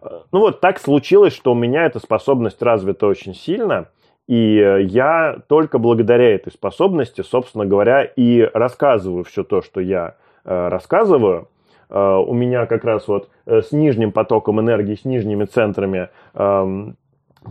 Ну 0.00 0.40
вот 0.40 0.60
так 0.60 0.78
случилось, 0.78 1.32
что 1.34 1.52
у 1.52 1.54
меня 1.54 1.84
эта 1.86 1.98
способность 1.98 2.62
развита 2.62 3.06
очень 3.06 3.34
сильно, 3.34 3.88
и 4.26 4.56
я 4.88 5.38
только 5.48 5.78
благодаря 5.78 6.34
этой 6.34 6.52
способности, 6.52 7.22
собственно 7.22 7.64
говоря, 7.64 8.04
и 8.04 8.42
рассказываю 8.52 9.24
все 9.24 9.42
то, 9.42 9.62
что 9.62 9.80
я 9.80 10.16
э, 10.44 10.68
рассказываю, 10.68 11.48
у 11.90 12.34
меня 12.34 12.66
как 12.66 12.84
раз 12.84 13.08
вот 13.08 13.30
с 13.46 13.72
нижним 13.72 14.12
потоком 14.12 14.60
энергии, 14.60 14.94
с 14.94 15.06
нижними 15.06 15.44
центрами 15.44 16.10
эм, 16.34 16.96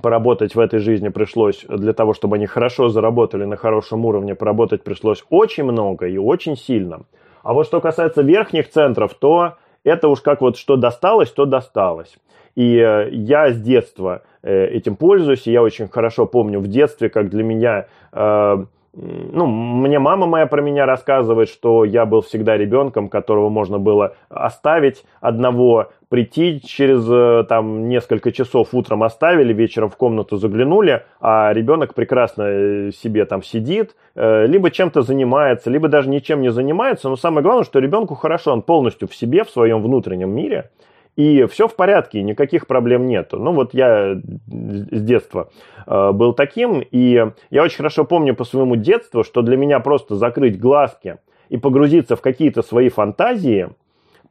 поработать 0.01 0.55
в 0.55 0.59
этой 0.59 0.79
жизни 0.79 1.09
пришлось 1.09 1.65
для 1.67 1.93
того, 1.93 2.13
чтобы 2.13 2.35
они 2.35 2.45
хорошо 2.45 2.89
заработали 2.89 3.45
на 3.45 3.57
хорошем 3.57 4.05
уровне, 4.05 4.35
поработать 4.35 4.83
пришлось 4.83 5.23
очень 5.29 5.63
много 5.63 6.07
и 6.07 6.17
очень 6.17 6.55
сильно. 6.55 7.01
А 7.43 7.53
вот 7.53 7.65
что 7.65 7.79
касается 7.81 8.21
верхних 8.21 8.69
центров, 8.69 9.13
то 9.13 9.55
это 9.83 10.09
уж 10.09 10.21
как 10.21 10.41
вот 10.41 10.57
что 10.57 10.75
досталось, 10.75 11.31
то 11.31 11.45
досталось. 11.45 12.17
И 12.55 12.75
э, 12.77 13.09
я 13.11 13.51
с 13.51 13.57
детства 13.59 14.23
э, 14.41 14.65
этим 14.67 14.95
пользуюсь, 14.95 15.47
и 15.47 15.51
я 15.51 15.61
очень 15.61 15.87
хорошо 15.87 16.25
помню 16.25 16.59
в 16.59 16.67
детстве, 16.67 17.09
как 17.09 17.29
для 17.29 17.43
меня 17.43 17.87
э, 18.11 18.65
ну, 18.99 19.45
мне 19.45 19.99
мама 19.99 20.25
моя 20.25 20.47
про 20.47 20.61
меня 20.61 20.85
рассказывает, 20.87 21.49
что 21.49 21.85
я 21.85 22.05
был 22.05 22.21
всегда 22.21 22.57
ребенком, 22.57 23.09
которого 23.09 23.49
можно 23.49 23.77
было 23.77 24.15
оставить 24.29 25.05
одного, 25.21 25.91
прийти 26.09 26.59
через 26.61 27.07
э, 27.07 27.45
там 27.47 27.89
несколько 27.89 28.31
часов 28.31 28.69
утром 28.73 29.03
оставили, 29.03 29.53
вечером 29.53 29.89
в 29.89 29.97
комнату 29.97 30.37
заглянули, 30.37 31.03
а 31.21 31.53
ребенок 31.53 31.93
прекрасно 31.93 32.43
э, 32.43 32.91
себе 32.91 33.25
там 33.25 33.43
сидит, 33.43 33.95
э, 34.15 34.47
либо 34.47 34.71
чем-то 34.71 35.03
занимается, 35.03 35.69
либо 35.69 35.89
даже 35.89 36.09
ничем 36.09 36.41
не 36.41 36.49
занимается, 36.49 37.09
но 37.09 37.17
самое 37.17 37.43
главное, 37.43 37.65
что 37.65 37.79
ребенку 37.79 38.15
хорошо, 38.15 38.51
он 38.51 38.63
полностью 38.63 39.07
в 39.07 39.15
себе, 39.15 39.43
в 39.43 39.51
своем 39.51 39.83
внутреннем 39.83 40.31
мире, 40.31 40.71
и 41.17 41.45
все 41.47 41.67
в 41.67 41.75
порядке, 41.75 42.21
никаких 42.21 42.67
проблем 42.67 43.07
нету. 43.07 43.37
Ну 43.39 43.51
вот 43.51 43.73
я 43.73 44.15
с 44.15 45.01
детства 45.01 45.49
э, 45.85 46.11
был 46.13 46.33
таким, 46.33 46.79
и 46.79 47.25
я 47.49 47.63
очень 47.63 47.77
хорошо 47.77 48.05
помню 48.05 48.35
по 48.35 48.45
своему 48.45 48.77
детству, 48.77 49.23
что 49.23 49.41
для 49.41 49.57
меня 49.57 49.79
просто 49.79 50.15
закрыть 50.15 50.59
глазки 50.59 51.17
и 51.49 51.57
погрузиться 51.57 52.15
в 52.15 52.21
какие-то 52.21 52.61
свои 52.61 52.87
фантазии– 52.87 53.69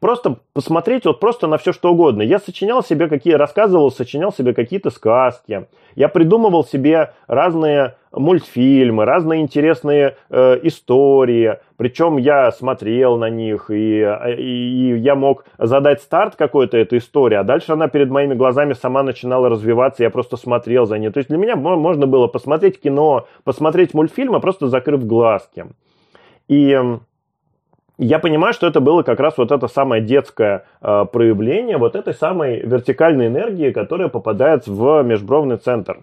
просто 0.01 0.37
посмотреть 0.53 1.05
вот 1.05 1.20
просто 1.20 1.47
на 1.47 1.59
все 1.59 1.72
что 1.72 1.93
угодно. 1.93 2.22
Я 2.22 2.39
сочинял 2.39 2.82
себе 2.82 3.09
какие, 3.09 3.34
рассказывал, 3.34 3.91
сочинял 3.91 4.32
себе 4.32 4.55
какие-то 4.55 4.91
сказки. 4.91 5.66
Я 5.95 6.09
придумывал 6.09 6.64
себе 6.64 7.12
разные 7.26 7.97
мультфильмы, 8.17 9.05
разные 9.05 9.43
интересные 9.43 10.17
э, 10.31 10.59
истории. 10.62 11.59
Причем 11.77 12.17
я 12.17 12.51
смотрел 12.51 13.17
на 13.19 13.29
них, 13.29 13.71
и, 13.71 14.01
и 14.39 14.97
я 14.99 15.14
мог 15.14 15.45
задать 15.59 16.01
старт 16.01 16.35
какой-то 16.37 16.77
этой 16.79 16.99
истории, 16.99 17.37
а 17.37 17.45
дальше 17.45 17.73
она 17.73 17.89
перед 17.89 18.11
моими 18.11 18.35
глазами 18.35 18.73
сама 18.73 19.03
начинала 19.03 19.49
развиваться, 19.49 20.03
я 20.03 20.11
просто 20.11 20.37
смотрел 20.37 20.87
за 20.87 20.99
ней. 20.99 21.11
То 21.11 21.19
есть 21.19 21.29
для 21.29 21.39
меня 21.39 21.57
можно 21.57 22.07
было 22.07 22.27
посмотреть 22.27 22.81
кино, 22.81 23.27
посмотреть 23.45 23.95
мультфильмы, 23.95 24.41
просто 24.41 24.69
закрыв 24.69 25.07
глазки. 25.07 25.67
И 26.49 26.79
я 27.99 28.19
понимаю, 28.19 28.53
что 28.53 28.67
это 28.67 28.81
было 28.81 29.03
как 29.03 29.21
раз 29.21 29.39
вот 29.39 29.51
это 29.51 29.69
самое 29.69 30.03
детское 30.03 30.64
э, 30.83 31.07
проявление 31.11 31.79
вот 31.79 31.97
этой 31.97 32.12
самой 32.12 32.61
вертикальной 32.61 33.29
энергии, 33.29 33.71
которая 33.71 34.09
попадает 34.09 34.67
в 34.67 35.03
межбровный 35.03 35.57
центр. 35.57 36.01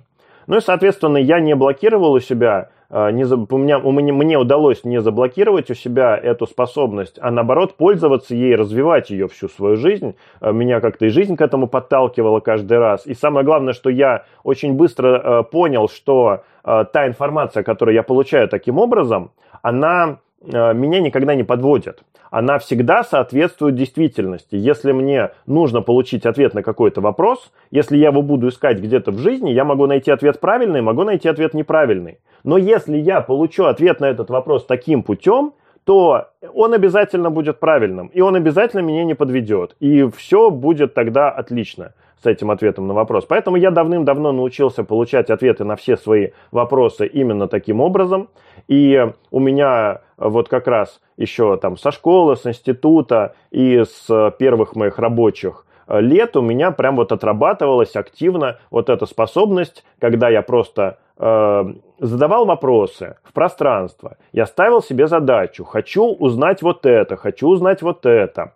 Ну 0.47 0.57
и, 0.57 0.61
соответственно, 0.61 1.17
я 1.17 1.39
не 1.39 1.55
блокировал 1.55 2.13
у 2.13 2.19
себя, 2.19 2.69
э, 2.89 3.11
не 3.11 3.23
у 3.23 3.57
меня, 3.57 3.79
у 3.79 3.91
меня, 3.91 4.13
мне 4.13 4.37
удалось 4.37 4.83
не 4.83 5.01
заблокировать 5.01 5.69
у 5.71 5.73
себя 5.73 6.17
эту 6.17 6.47
способность, 6.47 7.17
а 7.21 7.31
наоборот 7.31 7.75
пользоваться 7.77 8.35
ей, 8.35 8.55
развивать 8.55 9.09
ее 9.09 9.27
всю 9.27 9.47
свою 9.47 9.77
жизнь. 9.77 10.15
Э, 10.41 10.51
меня 10.51 10.81
как-то 10.81 11.05
и 11.05 11.09
жизнь 11.09 11.35
к 11.35 11.41
этому 11.41 11.67
подталкивала 11.67 12.39
каждый 12.39 12.77
раз. 12.77 13.05
И 13.05 13.13
самое 13.13 13.45
главное, 13.45 13.73
что 13.73 13.89
я 13.89 14.25
очень 14.43 14.73
быстро 14.73 15.07
э, 15.07 15.43
понял, 15.43 15.87
что 15.87 16.43
та 16.63 17.07
информация, 17.07 17.61
которую 17.61 17.93
я 17.93 18.03
получаю 18.03 18.47
таким 18.47 18.79
образом, 18.79 19.31
она 19.61 20.19
меня 20.41 21.01
никогда 21.01 21.35
не 21.35 21.43
подводит. 21.43 22.03
Она 22.33 22.57
всегда 22.57 23.03
соответствует 23.03 23.75
действительности. 23.75 24.55
Если 24.55 24.91
мне 24.91 25.33
нужно 25.45 25.83
получить 25.83 26.25
ответ 26.25 26.55
на 26.55 26.63
какой-то 26.63 26.99
вопрос, 26.99 27.51
если 27.69 27.95
я 27.95 28.07
его 28.07 28.23
буду 28.23 28.47
искать 28.47 28.79
где-то 28.79 29.11
в 29.11 29.19
жизни, 29.19 29.51
я 29.51 29.63
могу 29.63 29.85
найти 29.85 30.09
ответ 30.09 30.39
правильный, 30.39 30.81
могу 30.81 31.03
найти 31.03 31.29
ответ 31.29 31.53
неправильный. 31.53 32.17
Но 32.43 32.57
если 32.57 32.97
я 32.97 33.21
получу 33.21 33.65
ответ 33.65 33.99
на 33.99 34.05
этот 34.05 34.31
вопрос 34.31 34.65
таким 34.65 35.03
путем, 35.03 35.53
то 35.83 36.29
он 36.55 36.73
обязательно 36.73 37.29
будет 37.29 37.59
правильным, 37.59 38.07
и 38.07 38.21
он 38.21 38.35
обязательно 38.35 38.79
меня 38.81 39.03
не 39.03 39.13
подведет, 39.13 39.75
и 39.79 40.09
все 40.09 40.49
будет 40.49 40.95
тогда 40.95 41.29
отлично 41.29 41.93
с 42.23 42.25
этим 42.25 42.51
ответом 42.51 42.87
на 42.87 42.93
вопрос. 42.93 43.25
Поэтому 43.25 43.57
я 43.57 43.71
давным-давно 43.71 44.31
научился 44.31 44.83
получать 44.83 45.29
ответы 45.29 45.63
на 45.63 45.75
все 45.75 45.97
свои 45.97 46.29
вопросы 46.51 47.05
именно 47.05 47.47
таким 47.47 47.81
образом. 47.81 48.29
И 48.67 49.11
у 49.31 49.39
меня 49.39 50.01
вот 50.17 50.47
как 50.47 50.67
раз 50.67 51.01
еще 51.17 51.57
там 51.57 51.77
со 51.77 51.91
школы, 51.91 52.35
с 52.35 52.45
института 52.45 53.35
и 53.51 53.83
с 53.83 54.35
первых 54.37 54.75
моих 54.75 54.99
рабочих 54.99 55.65
лет 55.87 56.35
у 56.37 56.41
меня 56.41 56.71
прям 56.71 56.95
вот 56.95 57.11
отрабатывалась 57.11 57.95
активно 57.95 58.59
вот 58.71 58.89
эта 58.89 59.05
способность, 59.05 59.83
когда 59.99 60.29
я 60.29 60.41
просто 60.41 60.97
э, 61.17 61.63
задавал 61.99 62.45
вопросы 62.45 63.17
в 63.23 63.33
пространство, 63.33 64.17
я 64.31 64.45
ставил 64.45 64.81
себе 64.81 65.07
задачу, 65.07 65.63
хочу 65.65 66.05
узнать 66.05 66.61
вот 66.61 66.85
это, 66.85 67.17
хочу 67.17 67.47
узнать 67.47 67.81
вот 67.81 68.05
это. 68.05 68.53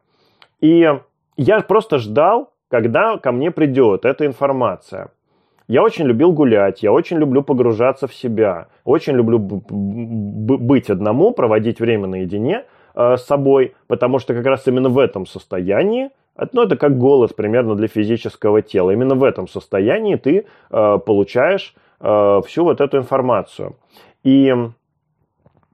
И 0.62 0.90
я 1.36 1.60
просто 1.62 1.98
ждал, 2.00 2.52
когда 2.70 3.18
ко 3.18 3.32
мне 3.32 3.52
придет 3.52 4.06
эта 4.06 4.26
информация. 4.26 5.10
Я 5.68 5.84
очень 5.84 6.06
любил 6.06 6.32
гулять, 6.32 6.82
я 6.82 6.94
очень 6.94 7.18
люблю 7.18 7.44
погружаться 7.44 8.08
в 8.08 8.14
себя, 8.14 8.68
очень 8.86 9.14
люблю 9.14 9.38
быть 9.38 10.90
одному, 10.90 11.32
проводить 11.32 11.82
время 11.82 12.08
наедине 12.08 12.64
э, 12.96 13.18
с 13.18 13.26
собой, 13.26 13.76
потому 13.88 14.20
что 14.20 14.34
как 14.34 14.46
раз 14.46 14.66
именно 14.68 14.88
в 14.88 14.98
этом 14.98 15.26
состоянии, 15.26 16.10
ну 16.54 16.62
это 16.62 16.78
как 16.78 16.98
голос 16.98 17.34
примерно 17.34 17.76
для 17.76 17.88
физического 17.90 18.62
тела, 18.62 18.92
именно 18.92 19.16
в 19.16 19.26
этом 19.26 19.50
состоянии 19.50 20.16
ты 20.16 20.46
э, 20.70 20.98
получаешь 21.06 21.76
э, 22.00 22.42
всю 22.46 22.64
вот 22.64 22.80
эту 22.80 22.98
информацию. 22.98 23.76
И, 24.24 24.54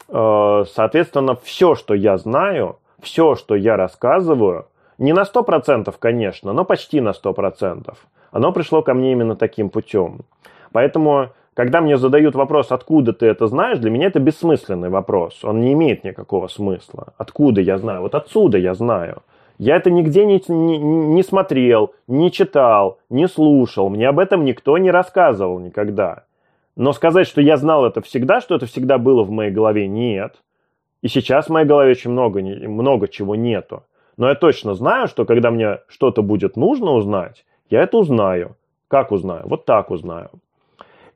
э, 0.09 0.63
соответственно, 0.73 1.35
все, 1.35 1.75
что 1.75 1.93
я 1.93 2.17
знаю, 2.17 2.79
все, 2.99 3.35
что 3.35 3.53
я 3.55 3.77
рассказываю, 3.77 4.65
не 5.03 5.13
на 5.13 5.23
100%, 5.23 5.93
конечно, 5.99 6.53
но 6.53 6.65
почти 6.65 7.01
на 7.01 7.09
100% 7.09 7.93
оно 8.33 8.51
пришло 8.51 8.81
ко 8.81 8.93
мне 8.93 9.11
именно 9.11 9.35
таким 9.35 9.69
путем. 9.69 10.21
Поэтому, 10.71 11.29
когда 11.53 11.81
мне 11.81 11.97
задают 11.97 12.35
вопрос, 12.35 12.71
откуда 12.71 13.13
ты 13.13 13.27
это 13.27 13.47
знаешь, 13.47 13.77
для 13.77 13.91
меня 13.91 14.07
это 14.07 14.19
бессмысленный 14.19 14.89
вопрос. 14.89 15.43
Он 15.43 15.61
не 15.61 15.73
имеет 15.73 16.03
никакого 16.03 16.47
смысла. 16.47 17.13
Откуда 17.17 17.61
я 17.61 17.77
знаю? 17.77 18.01
Вот 18.01 18.15
отсюда 18.15 18.57
я 18.57 18.73
знаю. 18.73 19.21
Я 19.59 19.75
это 19.75 19.91
нигде 19.91 20.25
не, 20.25 20.41
не, 20.47 20.79
не 20.79 21.23
смотрел, 21.23 21.93
не 22.07 22.31
читал, 22.31 22.97
не 23.11 23.27
слушал. 23.27 23.89
Мне 23.89 24.09
об 24.09 24.17
этом 24.17 24.45
никто 24.45 24.79
не 24.79 24.89
рассказывал 24.89 25.59
никогда. 25.59 26.23
Но 26.75 26.91
сказать, 26.91 27.27
что 27.27 27.39
я 27.39 27.57
знал 27.57 27.85
это 27.85 28.01
всегда, 28.01 28.41
что 28.41 28.55
это 28.55 28.65
всегда 28.65 28.97
было 28.97 29.23
в 29.23 29.29
моей 29.29 29.51
голове, 29.51 29.87
нет. 29.87 30.41
И 31.03 31.07
сейчас 31.07 31.45
в 31.45 31.49
моей 31.49 31.67
голове 31.67 31.91
очень 31.91 32.09
много, 32.09 32.41
много 32.41 33.07
чего 33.07 33.35
нету. 33.35 33.83
Но 34.18 34.30
я 34.30 34.36
точно 34.36 34.74
знаю, 34.74 35.07
что 35.07 35.26
когда 35.26 35.51
мне 35.51 35.80
что-то 35.88 36.22
будет 36.22 36.55
нужно 36.55 36.91
узнать, 36.91 37.45
я 37.70 37.82
это 37.82 37.97
узнаю. 37.97 38.55
Как 38.88 39.11
узнаю? 39.11 39.43
Вот 39.45 39.66
так 39.66 39.89
узнаю. 39.89 40.30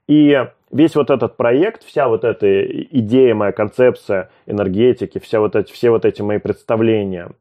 И 0.08 0.48
весь 0.72 0.96
вот 0.96 1.10
этот 1.10 1.38
проект, 1.38 1.84
вся 1.84 2.08
вот 2.08 2.24
эта 2.24 2.66
идея, 2.66 3.36
моя 3.36 3.52
концепция 3.52 4.30
энергетики, 4.46 5.20
вся 5.20 5.40
вот 5.40 5.56
эти, 5.56 5.72
все 5.72 5.90
вот 5.90 6.06
эти 6.06 6.22
мои 6.22 6.40
представления, 6.40 7.32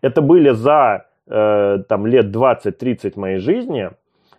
это 0.00 0.22
были 0.22 0.50
за 0.50 1.06
э, 1.26 1.78
там, 1.88 2.06
лет 2.06 2.26
20-30 2.26 3.18
моей 3.18 3.38
жизни, 3.38 3.90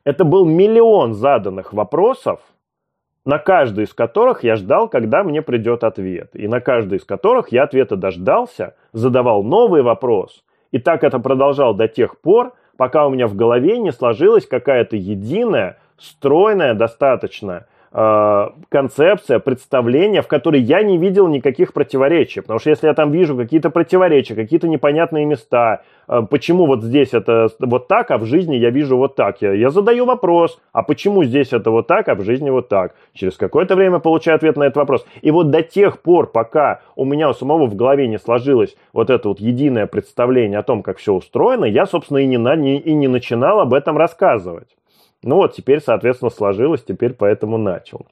это 0.04 0.24
был 0.24 0.46
миллион 0.46 1.14
заданных 1.14 1.74
вопросов, 1.74 2.40
на 3.26 3.38
каждый 3.38 3.86
из 3.86 3.94
которых 3.94 4.44
я 4.44 4.56
ждал, 4.56 4.88
когда 4.88 5.24
мне 5.24 5.42
придет 5.42 5.84
ответ. 5.84 6.32
И 6.34 6.48
на 6.48 6.60
каждый 6.60 6.98
из 6.98 7.04
которых 7.04 7.52
я 7.52 7.64
ответа 7.64 7.96
дождался, 7.96 8.76
задавал 8.94 9.44
новый 9.44 9.84
вопрос. 9.84 10.44
И 10.72 10.80
так 10.80 11.04
это 11.04 11.20
продолжал 11.20 11.74
до 11.74 11.88
тех 11.88 12.20
пор, 12.20 12.54
пока 12.78 13.06
у 13.06 13.10
меня 13.10 13.28
в 13.28 13.36
голове 13.36 13.78
не 13.78 13.92
сложилась 13.92 14.48
какая-то 14.48 14.96
единая, 14.96 15.78
стройная 15.98 16.74
достаточно 16.74 17.68
концепция, 17.94 19.40
представление, 19.40 20.22
в 20.22 20.28
которой 20.28 20.62
я 20.62 20.82
не 20.82 20.98
видел 20.98 21.28
никаких 21.28 21.74
противоречий. 21.74 22.40
Потому 22.40 22.60
что 22.60 22.70
если 22.70 22.88
я 22.88 22.94
там 22.94 23.12
вижу 23.12 23.36
какие-то 23.36 23.70
противоречия, 23.70 24.34
какие-то 24.34 24.70
непонятные 24.70 25.26
места, 25.26 25.82
э, 26.08 26.22
почему 26.30 26.68
вот 26.68 26.84
здесь 26.84 27.10
это 27.12 27.50
вот 27.60 27.90
так, 27.90 28.12
а 28.12 28.18
в 28.18 28.26
жизни 28.26 28.56
я 28.56 28.70
вижу 28.70 28.96
вот 28.96 29.16
так, 29.16 29.42
я, 29.42 29.52
я 29.52 29.70
задаю 29.72 30.06
вопрос, 30.06 30.58
а 30.72 30.84
почему 30.84 31.26
здесь 31.26 31.52
это 31.52 31.70
вот 31.70 31.88
так, 31.88 32.08
а 32.08 32.16
в 32.16 32.24
жизни 32.24 32.50
вот 32.50 32.70
так. 32.70 32.96
Через 33.14 33.36
какое-то 33.36 33.76
время 33.76 34.00
получаю 34.00 34.38
ответ 34.38 34.56
на 34.56 34.64
этот 34.64 34.78
вопрос. 34.78 35.06
И 35.22 35.30
вот 35.32 35.52
до 35.52 35.62
тех 35.62 36.00
пор, 36.02 36.32
пока 36.32 36.80
у 36.96 37.04
меня 37.04 37.30
у 37.30 37.34
самого 37.34 37.66
в 37.66 37.76
голове 37.76 38.08
не 38.08 38.20
сложилось 38.20 38.78
вот 38.94 39.10
это 39.10 39.28
вот 39.28 39.42
единое 39.42 39.86
представление 39.86 40.60
о 40.60 40.64
том, 40.64 40.82
как 40.82 40.98
все 40.98 41.14
устроено, 41.14 41.66
я, 41.66 41.86
собственно, 41.86 42.20
и 42.20 42.26
не, 42.26 42.38
на, 42.38 42.56
не, 42.56 42.78
и 42.78 42.94
не 42.94 43.10
начинал 43.10 43.60
об 43.60 43.74
этом 43.74 43.98
рассказывать. 43.98 44.70
Ну 45.24 45.36
вот 45.36 45.54
теперь, 45.54 45.82
соответственно, 45.82 46.32
сложилось, 46.32 46.84
теперь 46.84 47.14
поэтому 47.14 47.58
начал. 47.58 48.08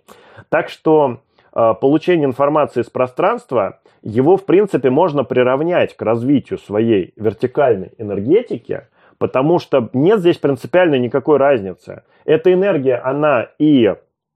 Так 0.49 0.69
что 0.69 1.21
э, 1.53 1.73
получение 1.79 2.25
информации 2.25 2.81
из 2.81 2.89
пространства, 2.89 3.79
его, 4.01 4.37
в 4.37 4.45
принципе, 4.45 4.89
можно 4.89 5.23
приравнять 5.23 5.95
к 5.95 6.01
развитию 6.01 6.59
своей 6.59 7.13
вертикальной 7.15 7.91
энергетики, 7.97 8.87
потому 9.17 9.59
что 9.59 9.89
нет 9.93 10.19
здесь 10.19 10.37
принципиально 10.37 10.95
никакой 10.95 11.37
разницы. 11.37 12.03
Эта 12.25 12.53
энергия, 12.53 12.97
она 12.97 13.47
и 13.57 13.93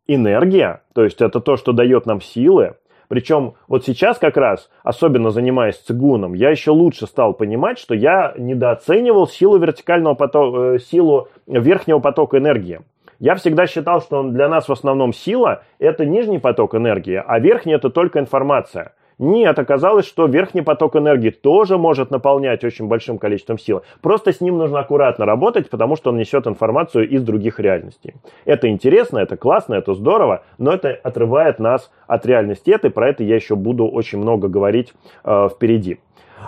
энергия, 0.07 0.81
то 0.93 1.03
есть 1.03 1.21
это 1.21 1.39
то, 1.39 1.55
что 1.55 1.71
дает 1.71 2.05
нам 2.05 2.21
силы, 2.21 2.75
причем 3.07 3.53
вот 3.67 3.85
сейчас 3.85 4.17
как 4.17 4.37
раз, 4.37 4.69
особенно 4.83 5.29
занимаясь 5.29 5.77
цигуном, 5.77 6.33
я 6.33 6.49
еще 6.49 6.71
лучше 6.71 7.05
стал 7.07 7.33
понимать, 7.33 7.79
что 7.79 7.93
я 7.93 8.33
недооценивал 8.37 9.27
силу 9.27 9.57
вертикального 9.57 10.15
потока, 10.15 10.75
э, 10.75 10.79
силу 10.79 11.27
верхнего 11.47 11.99
потока 11.99 12.37
энергии. 12.37 12.81
Я 13.19 13.35
всегда 13.35 13.67
считал, 13.67 14.01
что 14.01 14.23
для 14.23 14.49
нас 14.49 14.67
в 14.67 14.71
основном 14.71 15.13
сила– 15.13 15.63
это 15.79 16.05
нижний 16.05 16.39
поток 16.39 16.75
энергии, 16.75 17.23
а 17.25 17.39
верхний– 17.39 17.73
это 17.75 17.89
только 17.89 18.19
информация. 18.19 18.93
Нет, 19.19 19.57
оказалось, 19.59 20.05
что 20.05 20.25
верхний 20.25 20.61
поток 20.61 20.95
энергии 20.95 21.29
тоже 21.29 21.77
может 21.77 22.11
наполнять 22.11 22.63
очень 22.63 22.87
большим 22.87 23.17
количеством 23.17 23.57
силы. 23.57 23.81
Просто 24.01 24.31
с 24.31 24.41
ним 24.41 24.57
нужно 24.57 24.79
аккуратно 24.79 25.25
работать, 25.25 25.69
потому 25.69 25.95
что 25.95 26.09
он 26.09 26.17
несет 26.17 26.47
информацию 26.47 27.07
из 27.07 27.23
других 27.23 27.59
реальностей. 27.59 28.15
Это 28.45 28.69
интересно, 28.69 29.19
это 29.19 29.37
классно, 29.37 29.75
это 29.75 29.93
здорово, 29.93 30.43
но 30.57 30.71
это 30.73 30.89
отрывает 31.03 31.59
нас 31.59 31.91
от 32.07 32.25
реальности. 32.25 32.71
Это, 32.71 32.89
про 32.89 33.09
это 33.09 33.23
я 33.23 33.35
еще 33.35 33.55
буду 33.55 33.87
очень 33.87 34.19
много 34.19 34.47
говорить 34.47 34.93
э, 35.23 35.49
впереди. 35.51 35.99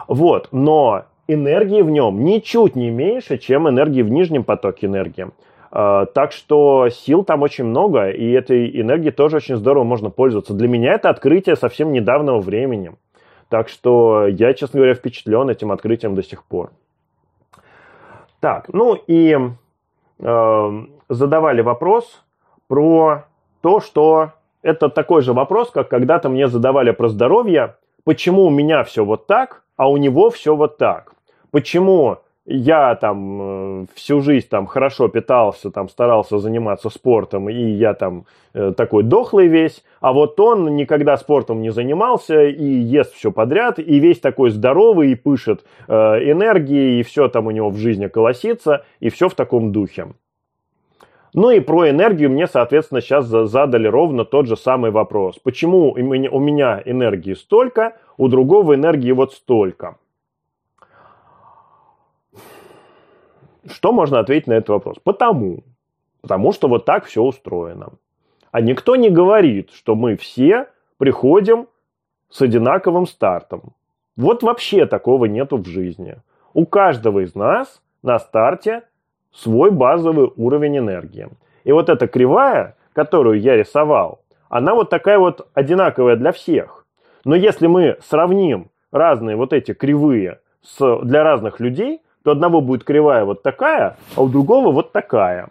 Вот, 0.07 0.49
но 0.51 1.05
энергии 1.28 1.82
в 1.82 1.89
нем 1.89 2.24
ничуть 2.24 2.76
не 2.76 2.89
меньше, 2.89 3.38
чем 3.38 3.68
энергии 3.70 4.01
в 4.01 4.09
нижнем 4.09 4.43
потоке 4.43 4.88
энергии. 4.88 5.28
А, 5.72 6.05
так 6.05 6.32
что 6.32 6.89
сил 6.89 7.24
там 7.24 7.41
очень 7.41 7.66
много, 7.66 8.09
и 8.09 8.32
этой 8.32 8.80
энергией 8.80 9.11
тоже 9.11 9.38
очень 9.38 9.57
здорово 9.57 9.84
можно 9.84 10.09
пользоваться. 10.09 10.53
Для 10.53 10.68
меня 10.68 10.93
это 10.93 11.09
открытие 11.09 11.55
совсем 11.55 11.91
недавнего 11.91 12.39
времени. 12.39 12.93
Так 13.49 13.70
что 13.70 14.28
я, 14.28 14.53
честно 14.53 14.80
говоря, 14.80 14.95
впечатлен 14.95 15.49
этим 15.49 15.72
открытием 15.72 16.16
до 16.16 16.24
сих 16.24 16.43
пор. 16.43 16.72
Так, 18.39 18.70
ну 18.74 18.95
и 19.07 19.38
э, 20.20 20.86
задавали 21.09 21.61
вопрос 21.61 22.24
про 22.68 23.26
то, 23.61 23.80
что 23.80 24.32
это 24.61 24.89
такой 24.89 25.22
же 25.22 25.34
вопрос, 25.34 25.72
как 25.72 25.89
когда-то 25.89 26.30
мне 26.30 26.47
задавали 26.47 26.91
про 26.91 27.07
здоровье. 27.07 27.76
Почему 28.03 28.45
у 28.45 28.49
меня 28.49 28.84
все 28.84 29.05
вот 29.05 29.28
так, 29.28 29.63
а 29.78 29.89
у 29.89 29.97
него 29.97 30.30
все 30.30 30.55
вот 30.55 30.78
так? 30.78 31.13
Почему 31.51 32.18
я 32.46 32.96
там 32.96 33.41
э, 33.41 33.86
всю 33.96 34.22
жизнь 34.22 34.48
там 34.48 34.68
хорошо 34.68 35.08
питался, 35.08 35.72
там 35.72 35.89
старался 35.89 36.38
заниматься 36.38 36.89
спортом, 36.89 37.50
и 37.50 37.72
я 37.72 37.93
там 37.96 38.26
э, 38.54 38.72
такой 38.78 39.04
дохлый 39.04 39.48
весь, 39.48 39.84
а 40.00 40.14
вот 40.14 40.39
он 40.39 40.76
никогда 40.76 41.18
спортом 41.18 41.62
не 41.62 41.72
занимался 41.72 42.46
и 42.46 42.64
ест 42.64 43.14
все 43.16 43.32
подряд, 43.32 43.80
и 43.80 44.00
весь 44.00 44.20
такой 44.20 44.52
здоровый, 44.52 45.12
и 45.12 45.16
пышет 45.16 45.66
э, 45.88 45.93
энергией, 45.93 47.00
и 47.00 47.04
все 47.04 47.30
там 47.30 47.48
у 47.48 47.52
него 47.52 47.70
в 47.70 47.78
жизни 47.78 48.08
колосится, 48.08 48.86
и 49.00 49.10
все 49.10 49.28
в 49.28 49.34
таком 49.34 49.72
духе. 49.72 50.08
Ну 51.34 51.50
и 51.50 51.60
про 51.60 51.89
энергию 51.89 52.30
мне, 52.30 52.48
соответственно, 52.48 53.02
сейчас 53.02 53.26
задали 53.26 53.88
ровно 53.88 54.24
тот 54.24 54.48
же 54.48 54.56
самый 54.56 54.91
вопрос. 54.91 55.38
Почему 55.43 55.91
у 55.91 56.39
меня 56.39 56.82
энергии 56.86 57.34
столько, 57.34 57.98
у 58.18 58.30
другого 58.30 58.76
энергии 58.76 59.12
вот 59.12 59.34
столько? 59.34 59.98
Что 63.68 63.91
можно 63.91 64.20
ответить 64.20 64.47
на 64.47 64.53
этот 64.53 64.70
вопрос? 64.70 64.97
Потому. 65.03 65.63
Потому 66.22 66.51
что 66.51 66.68
вот 66.68 66.86
так 66.86 67.05
все 67.05 67.22
устроено. 67.22 67.93
А 68.51 68.61
никто 68.61 68.95
не 68.95 69.09
говорит, 69.09 69.72
что 69.72 69.95
мы 69.95 70.16
все 70.16 70.68
приходим 70.97 71.68
с 72.30 72.41
одинаковым 72.41 73.05
стартом. 73.05 73.74
Вот 74.16 74.43
вообще 74.43 74.86
такого 74.86 75.26
нету 75.26 75.57
в 75.57 75.66
жизни. 75.68 76.18
У 76.53 76.66
каждого 76.66 77.24
из 77.24 77.36
нас 77.36 77.82
на 78.01 78.18
старте 78.20 78.84
свой 79.34 79.72
базовый 79.72 80.32
уровень 80.38 80.78
энергии. 80.78 81.28
И 81.63 81.72
вот 81.72 81.89
эта 81.89 82.07
кривая, 82.07 82.76
которую 82.93 83.41
я 83.41 83.57
рисовал, 83.57 84.22
она 84.47 84.74
вот 84.74 84.89
такая 84.89 85.20
вот 85.20 85.47
одинаковая 85.53 86.16
для 86.16 86.32
всех. 86.32 86.86
Но 87.26 87.36
если 87.36 87.68
мы 87.68 87.97
сравним 88.01 88.70
разные 88.91 89.36
вот 89.36 89.51
эти 89.51 89.74
кривые 89.74 90.39
с, 90.61 90.99
для 91.03 91.24
разных 91.24 91.59
людей, 91.59 92.01
то 92.26 92.32
одного 92.32 92.60
будет 92.60 92.84
кривая 92.84 93.24
вот 93.24 93.44
такая, 93.44 93.98
а 94.16 94.24
у 94.24 94.28
другого 94.28 94.72
вот 94.72 94.92
такая. 94.92 95.50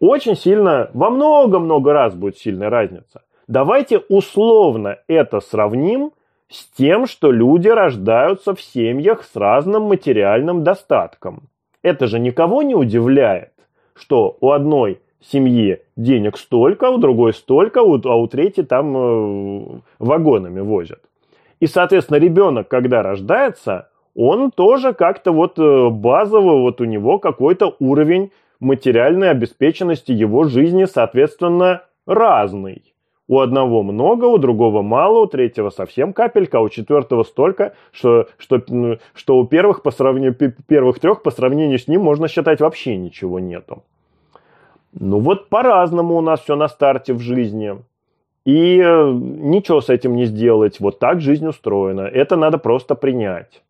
Очень 0.00 0.34
сильно, 0.34 0.90
во 0.92 1.08
много-много 1.08 1.92
раз 1.92 2.14
будет 2.14 2.36
сильная 2.36 2.68
разница. 2.68 3.22
Давайте 3.46 3.98
условно 4.08 4.98
это 5.06 5.38
сравним 5.38 6.10
с 6.50 6.66
тем, 6.76 7.06
что 7.06 7.30
люди 7.30 7.68
рождаются 7.68 8.56
в 8.56 8.60
семьях 8.60 9.22
с 9.22 9.36
разным 9.36 9.84
материальным 9.84 10.64
достатком. 10.64 11.44
Это 11.82 12.08
же 12.08 12.18
никого 12.18 12.62
не 12.62 12.74
удивляет, 12.74 13.52
что 13.94 14.36
у 14.40 14.50
одной 14.50 15.00
семьи 15.20 15.80
денег 15.94 16.38
столько, 16.38 16.88
а 16.88 16.90
у 16.90 16.98
другой 16.98 17.32
столько, 17.34 17.80
а 17.80 18.16
у 18.16 18.26
третьей 18.26 18.64
там 18.64 18.96
э, 18.96 19.80
вагонами 20.00 20.60
возят. 20.60 21.00
И, 21.60 21.66
соответственно, 21.66 22.18
ребенок, 22.18 22.66
когда 22.66 23.02
рождается, 23.02 23.90
он 24.18 24.50
тоже 24.50 24.94
как-то 24.94 25.30
вот 25.30 25.60
э, 25.60 25.90
базово, 25.90 26.60
вот 26.60 26.80
у 26.80 26.84
него 26.84 27.20
какой-то 27.20 27.76
уровень 27.78 28.32
материальной 28.58 29.30
обеспеченности 29.30 30.10
его 30.10 30.42
жизни, 30.42 30.86
соответственно, 30.86 31.84
разный. 32.04 32.82
У 33.28 33.38
одного 33.38 33.84
много, 33.84 34.24
у 34.24 34.38
другого 34.38 34.82
мало, 34.82 35.20
у 35.20 35.26
третьего 35.26 35.70
совсем 35.70 36.12
капелька, 36.12 36.58
а 36.58 36.62
у 36.62 36.68
четвертого 36.68 37.22
столько, 37.22 37.74
что, 37.92 38.26
что, 38.38 38.60
что 39.14 39.38
у 39.38 39.46
первых, 39.46 39.82
по 39.82 39.92
сравнению, 39.92 40.34
первых 40.66 40.98
трех 40.98 41.22
по 41.22 41.30
сравнению 41.30 41.78
с 41.78 41.86
ним 41.86 42.02
можно 42.02 42.26
считать 42.26 42.60
вообще 42.60 42.96
ничего 42.96 43.38
нету. 43.38 43.84
Ну 44.94 45.20
вот 45.20 45.48
по-разному 45.48 46.16
у 46.16 46.22
нас 46.22 46.40
все 46.40 46.56
на 46.56 46.66
старте 46.66 47.12
в 47.12 47.20
жизни. 47.20 47.76
И 48.44 48.80
э, 48.80 49.10
ничего 49.12 49.80
с 49.80 49.90
этим 49.90 50.16
не 50.16 50.24
сделать. 50.24 50.80
Вот 50.80 50.98
так 50.98 51.20
жизнь 51.20 51.46
устроена. 51.46 52.00
Это 52.00 52.34
надо 52.34 52.58
просто 52.58 52.96
принять. 52.96 53.62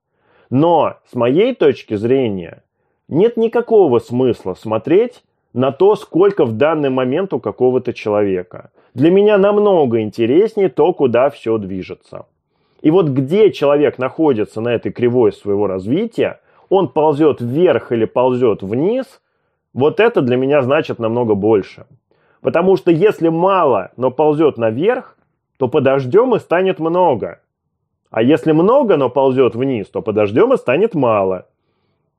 Но 0.51 0.97
с 1.11 1.15
моей 1.15 1.55
точки 1.55 1.95
зрения 1.95 2.63
нет 3.09 3.37
никакого 3.37 3.99
смысла 3.99 4.55
смотреть 4.55 5.23
на 5.53 5.73
то, 5.73 5.97
сколько 5.97 6.45
в 6.45 6.53
данный 6.53 6.91
момент 6.91 7.33
у 7.33 7.41
какого-то 7.41 7.93
человека. 7.93 8.71
Для 8.95 9.11
меня 9.11 9.39
намного 9.39 10.01
интереснее 10.01 10.69
то, 10.69 10.93
куда 10.93 11.31
все 11.31 11.59
движется. 11.59 12.27
И 12.81 12.91
вот 12.91 13.09
где 13.09 13.51
человек 13.51 13.99
находится 13.99 14.61
на 14.61 14.69
этой 14.69 14.93
кривой 14.93 15.33
своего 15.33 15.67
развития, 15.67 16.41
он 16.69 16.89
ползет 16.89 17.41
вверх 17.41 17.93
или 17.93 18.05
ползет 18.05 18.63
вниз, 18.63 19.21
вот 19.75 20.01
это 20.01 20.23
для 20.23 20.37
меня 20.37 20.63
значит 20.63 20.99
намного 20.99 21.35
больше. 21.35 21.87
Потому 22.41 22.77
что 22.77 22.91
если 22.91 23.29
мало, 23.29 23.91
но 23.97 24.11
ползет 24.11 24.59
наверх, 24.59 25.17
то 25.57 25.69
подождем 25.69 26.35
и 26.35 26.39
станет 26.39 26.79
много. 26.79 27.41
А 28.11 28.23
если 28.23 28.53
много, 28.53 28.97
но 28.97 29.11
ползет 29.11 29.55
вниз, 29.55 29.89
то 29.89 30.01
подождем 30.01 30.53
и 30.53 30.57
станет 30.57 30.95
мало. 30.95 31.47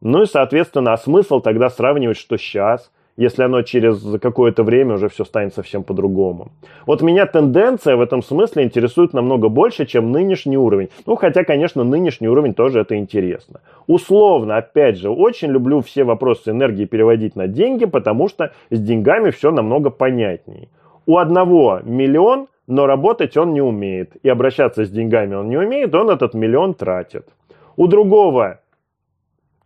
Ну 0.02 0.24
и, 0.24 0.28
соответственно, 0.28 0.94
а 0.94 0.98
смысл 0.98 1.42
тогда 1.42 1.70
сравнивать, 1.70 2.18
что 2.18 2.38
сейчас, 2.38 2.92
если 3.18 3.44
оно 3.44 3.64
через 3.64 4.02
какое-то 4.22 4.64
время 4.64 4.96
уже 4.96 5.10
все 5.10 5.26
станет 5.26 5.54
совсем 5.54 5.84
по-другому. 5.84 6.52
Вот 6.86 7.02
меня 7.02 7.26
тенденция 7.26 7.98
в 7.98 8.02
этом 8.02 8.22
смысле 8.22 8.64
интересует 8.64 9.14
намного 9.14 9.50
больше, 9.50 9.86
чем 9.86 10.12
нынешний 10.14 10.58
уровень. 10.58 10.90
Ну, 11.06 11.18
хотя, 11.18 11.44
конечно, 11.44 11.84
нынешний 11.84 12.30
уровень 12.30 12.54
тоже 12.54 12.80
это 12.80 12.96
интересно. 12.96 13.60
Условно, 13.88 14.56
опять 14.56 14.98
же, 14.98 15.10
очень 15.10 15.50
люблю 15.50 15.82
все 15.82 16.06
вопросы 16.06 16.52
энергии 16.52 16.86
переводить 16.86 17.36
на 17.36 17.48
деньги, 17.48 17.84
потому 17.84 18.30
что 18.30 18.54
с 18.70 18.80
деньгами 18.80 19.32
все 19.32 19.52
намного 19.52 19.90
понятнее. 19.90 20.70
У 21.06 21.18
одного 21.18 21.82
миллион– 21.84 22.48
но 22.70 22.86
работать 22.86 23.36
он 23.36 23.54
не 23.54 23.62
умеет. 23.62 24.16
И 24.22 24.30
обращаться 24.30 24.86
с 24.86 24.92
деньгами 24.92 25.34
он 25.34 25.50
не 25.50 25.58
умеет, 25.58 25.94
он 25.96 26.12
этот 26.12 26.36
миллион 26.36 26.76
тратит. 26.76 27.28
У 27.76 27.88
другого 27.88 28.60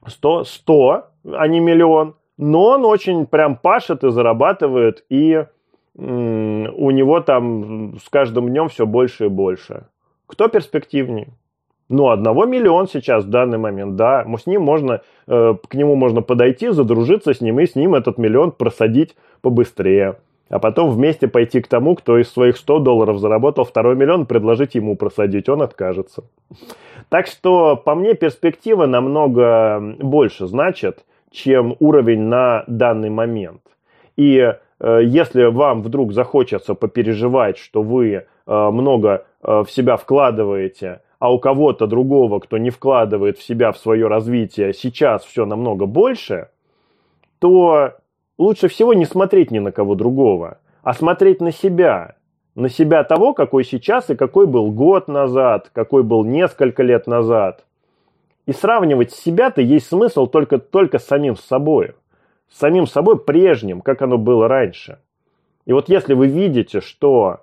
100, 0.07 0.45
100 0.45 1.05
а 1.33 1.47
не 1.47 1.59
миллион, 1.59 2.15
но 2.37 2.63
он 2.69 2.85
очень 2.85 3.25
прям 3.25 3.57
пашет 3.57 4.03
и 4.03 4.09
зарабатывает, 4.09 5.03
и 5.09 5.45
у 5.95 6.91
него 6.91 7.19
там 7.19 7.97
с 8.03 8.09
каждым 8.09 8.49
днем 8.49 8.69
все 8.69 8.85
больше 8.85 9.25
и 9.25 9.29
больше. 9.29 9.85
Кто 10.25 10.47
перспективнее? 10.47 11.27
Ну, 11.89 12.09
одного 12.09 12.45
миллион 12.45 12.87
сейчас 12.87 13.25
в 13.25 13.29
данный 13.29 13.57
момент, 13.57 13.97
да. 13.97 14.25
С 14.37 14.47
ним 14.47 14.61
можно, 14.61 15.01
э, 15.27 15.55
к 15.67 15.75
нему 15.75 15.95
можно 15.95 16.21
подойти, 16.21 16.69
задружиться 16.69 17.33
с 17.33 17.41
ним 17.41 17.59
и 17.59 17.67
с 17.67 17.75
ним 17.75 17.93
этот 17.93 18.17
миллион 18.17 18.51
просадить 18.51 19.15
побыстрее 19.41 20.15
а 20.53 20.59
потом 20.59 20.91
вместе 20.91 21.27
пойти 21.27 21.61
к 21.61 21.67
тому, 21.67 21.95
кто 21.95 22.19
из 22.19 22.31
своих 22.31 22.57
100 22.57 22.79
долларов 22.79 23.17
заработал 23.17 23.63
второй 23.63 23.95
миллион, 23.95 24.27
предложить 24.27 24.75
ему 24.75 24.95
просадить, 24.95 25.49
он 25.49 25.63
откажется. 25.63 26.25
Так 27.09 27.25
что, 27.25 27.75
по 27.75 27.95
мне, 27.95 28.13
перспектива 28.13 28.85
намного 28.85 29.81
больше 29.99 30.45
значит, 30.45 31.05
чем 31.31 31.75
уровень 31.79 32.21
на 32.21 32.65
данный 32.67 33.09
момент. 33.09 33.61
И 34.15 34.37
э, 34.37 34.99
если 35.03 35.45
вам 35.45 35.81
вдруг 35.81 36.13
захочется 36.13 36.75
попереживать, 36.75 37.57
что 37.57 37.81
вы 37.81 38.11
э, 38.13 38.23
много 38.45 39.25
в 39.41 39.65
себя 39.67 39.97
вкладываете, 39.97 41.01
а 41.17 41.33
у 41.33 41.39
кого-то 41.39 41.87
другого, 41.87 42.39
кто 42.39 42.59
не 42.59 42.69
вкладывает 42.69 43.39
в 43.39 43.43
себя, 43.43 43.71
в 43.71 43.77
свое 43.77 44.07
развитие, 44.07 44.73
сейчас 44.73 45.25
все 45.25 45.45
намного 45.45 45.87
больше, 45.87 46.49
то 47.39 47.93
лучше 48.37 48.67
всего 48.67 48.93
не 48.93 49.05
смотреть 49.05 49.51
ни 49.51 49.59
на 49.59 49.71
кого 49.71 49.95
другого, 49.95 50.59
а 50.81 50.93
смотреть 50.93 51.41
на 51.41 51.51
себя. 51.51 52.15
На 52.55 52.69
себя 52.69 53.03
того, 53.03 53.33
какой 53.33 53.63
сейчас 53.63 54.09
и 54.09 54.15
какой 54.15 54.45
был 54.45 54.71
год 54.71 55.07
назад, 55.07 55.71
какой 55.73 56.03
был 56.03 56.23
несколько 56.23 56.83
лет 56.83 57.07
назад. 57.07 57.65
И 58.45 58.51
сравнивать 58.51 59.11
себя-то 59.11 59.61
есть 59.61 59.87
смысл 59.87 60.27
только, 60.27 60.59
только 60.59 60.99
с 60.99 61.05
самим 61.05 61.35
собой. 61.35 61.93
С 62.49 62.59
самим 62.59 62.85
собой 62.85 63.17
прежним, 63.17 63.81
как 63.81 64.01
оно 64.01 64.17
было 64.17 64.47
раньше. 64.47 64.99
И 65.65 65.73
вот 65.73 65.89
если 65.89 66.13
вы 66.13 66.27
видите, 66.27 66.81
что 66.81 67.39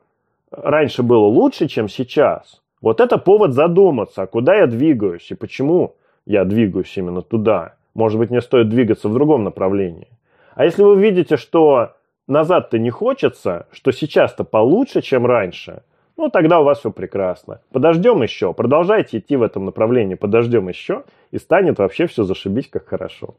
раньше 0.51 1.03
было 1.03 1.25
лучше, 1.25 1.67
чем 1.67 1.89
сейчас, 1.89 2.61
вот 2.81 3.01
это 3.01 3.19
повод 3.19 3.53
задуматься, 3.53 4.27
куда 4.27 4.57
я 4.57 4.67
двигаюсь 4.67 5.31
и 5.31 5.35
почему 5.35 5.97
я 6.27 6.45
двигаюсь 6.45 6.97
именно 6.97 7.23
туда. 7.23 7.75
Может 7.95 8.19
быть, 8.19 8.31
мне 8.31 8.41
стоит 8.41 8.69
двигаться 8.69 9.09
в 9.09 9.15
другом 9.15 9.43
направлении. 9.43 10.09
А 10.55 10.65
если 10.65 10.83
вы 10.83 11.01
видите, 11.01 11.37
что 11.37 11.93
назад-то 12.27 12.79
не 12.79 12.91
хочется, 12.91 13.67
что 13.73 13.93
сейчас-то 13.93 14.45
получше, 14.45 15.03
чем 15.03 15.27
раньше, 15.27 15.83
ну, 16.17 16.29
тогда 16.29 16.61
у 16.61 16.65
вас 16.65 16.81
все 16.81 16.91
прекрасно. 16.91 17.63
Подождем 17.73 18.23
еще, 18.23 18.53
продолжайте 18.53 19.19
идти 19.19 19.37
в 19.37 19.43
этом 19.43 19.65
направлении, 19.65 20.17
подождем 20.17 20.69
еще, 20.69 21.05
и 21.31 21.39
станет 21.39 21.79
вообще 21.79 22.07
все 22.07 22.25
зашибись 22.25 22.69
как 22.69 22.87
хорошо. 22.87 23.37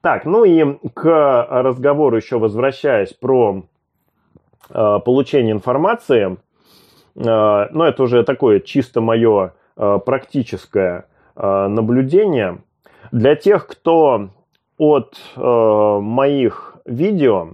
Так, 0.00 0.24
ну 0.24 0.44
и 0.44 0.64
к 0.94 1.46
разговору 1.50 2.16
еще 2.16 2.38
возвращаясь 2.38 3.12
про 3.12 3.64
э, 4.70 4.98
получение 5.04 5.52
информации, 5.52 6.36
э, 6.36 6.36
ну, 7.16 7.82
это 7.82 8.02
уже 8.04 8.22
такое 8.22 8.60
чисто 8.60 9.00
мое 9.00 9.54
э, 9.76 9.98
практическое 10.06 11.06
э, 11.34 11.66
наблюдение. 11.66 12.58
Для 13.10 13.34
тех, 13.34 13.66
кто 13.66 14.30
от 14.78 15.18
э, 15.36 15.98
моих 16.00 16.76
видео, 16.84 17.50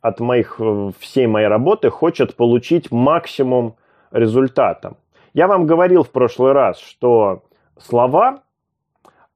от 0.00 0.20
моих, 0.20 0.56
э, 0.58 0.90
всей 0.98 1.26
моей 1.26 1.48
работы 1.48 1.90
хочет 1.90 2.36
получить 2.36 2.90
максимум 2.90 3.74
результата. 4.10 4.94
Я 5.34 5.48
вам 5.48 5.66
говорил 5.66 6.04
в 6.04 6.10
прошлый 6.10 6.52
раз, 6.52 6.78
что 6.78 7.42
слова 7.78 8.44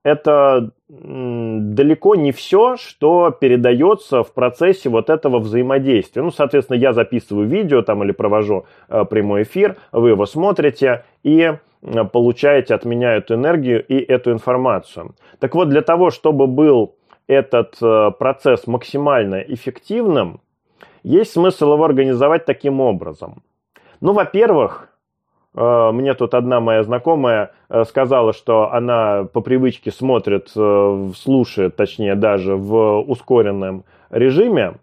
это 0.05 0.71
далеко 0.89 2.15
не 2.15 2.33
все, 2.33 2.77
что 2.77 3.31
передается 3.31 4.23
в 4.23 4.33
процессе 4.33 4.89
вот 4.89 5.11
этого 5.11 5.39
взаимодействия. 5.39 6.23
Ну, 6.23 6.31
соответственно, 6.31 6.79
я 6.79 6.93
записываю 6.93 7.47
видео 7.47 7.83
там 7.83 8.03
или 8.05 8.13
провожу 8.13 8.65
э, 8.89 9.05
прямой 9.05 9.43
эфир, 9.43 9.77
вы 9.93 10.11
его 10.11 10.25
смотрите 10.25 11.05
и 11.23 11.53
э, 11.83 12.05
получаете 12.05 12.75
от 12.75 12.87
меня 12.87 13.17
эту 13.17 13.35
энергию 13.35 13.85
и 13.85 13.97
эту 13.97 14.33
информацию. 14.33 15.15
Так 15.41 15.55
вот, 15.55 15.69
для 15.69 15.83
того, 15.83 16.11
чтобы 16.11 16.47
был 16.47 16.95
этот 17.29 17.77
э, 17.81 18.11
процесс 18.19 18.67
максимально 18.67 19.37
эффективным, 19.37 20.41
есть 21.05 21.33
смысл 21.33 21.75
его 21.75 21.85
организовать 21.85 22.45
таким 22.47 22.81
образом. 22.81 23.43
Ну, 24.01 24.13
во-первых, 24.13 24.89
э, 25.55 25.91
мне 25.93 26.15
тут 26.15 26.35
одна 26.35 26.61
моя 26.61 26.83
знакомая 26.83 27.53
э, 27.69 27.85
сказала, 27.85 28.33
что 28.33 28.73
она 28.73 29.25
по 29.33 29.41
привычке 29.43 29.93
смотрит, 29.93 30.49
слушает, 30.49 31.77
точнее 31.77 32.17
даже 32.17 32.57
в 32.57 33.01
ускоренном 33.03 33.85
режиме 34.11 34.75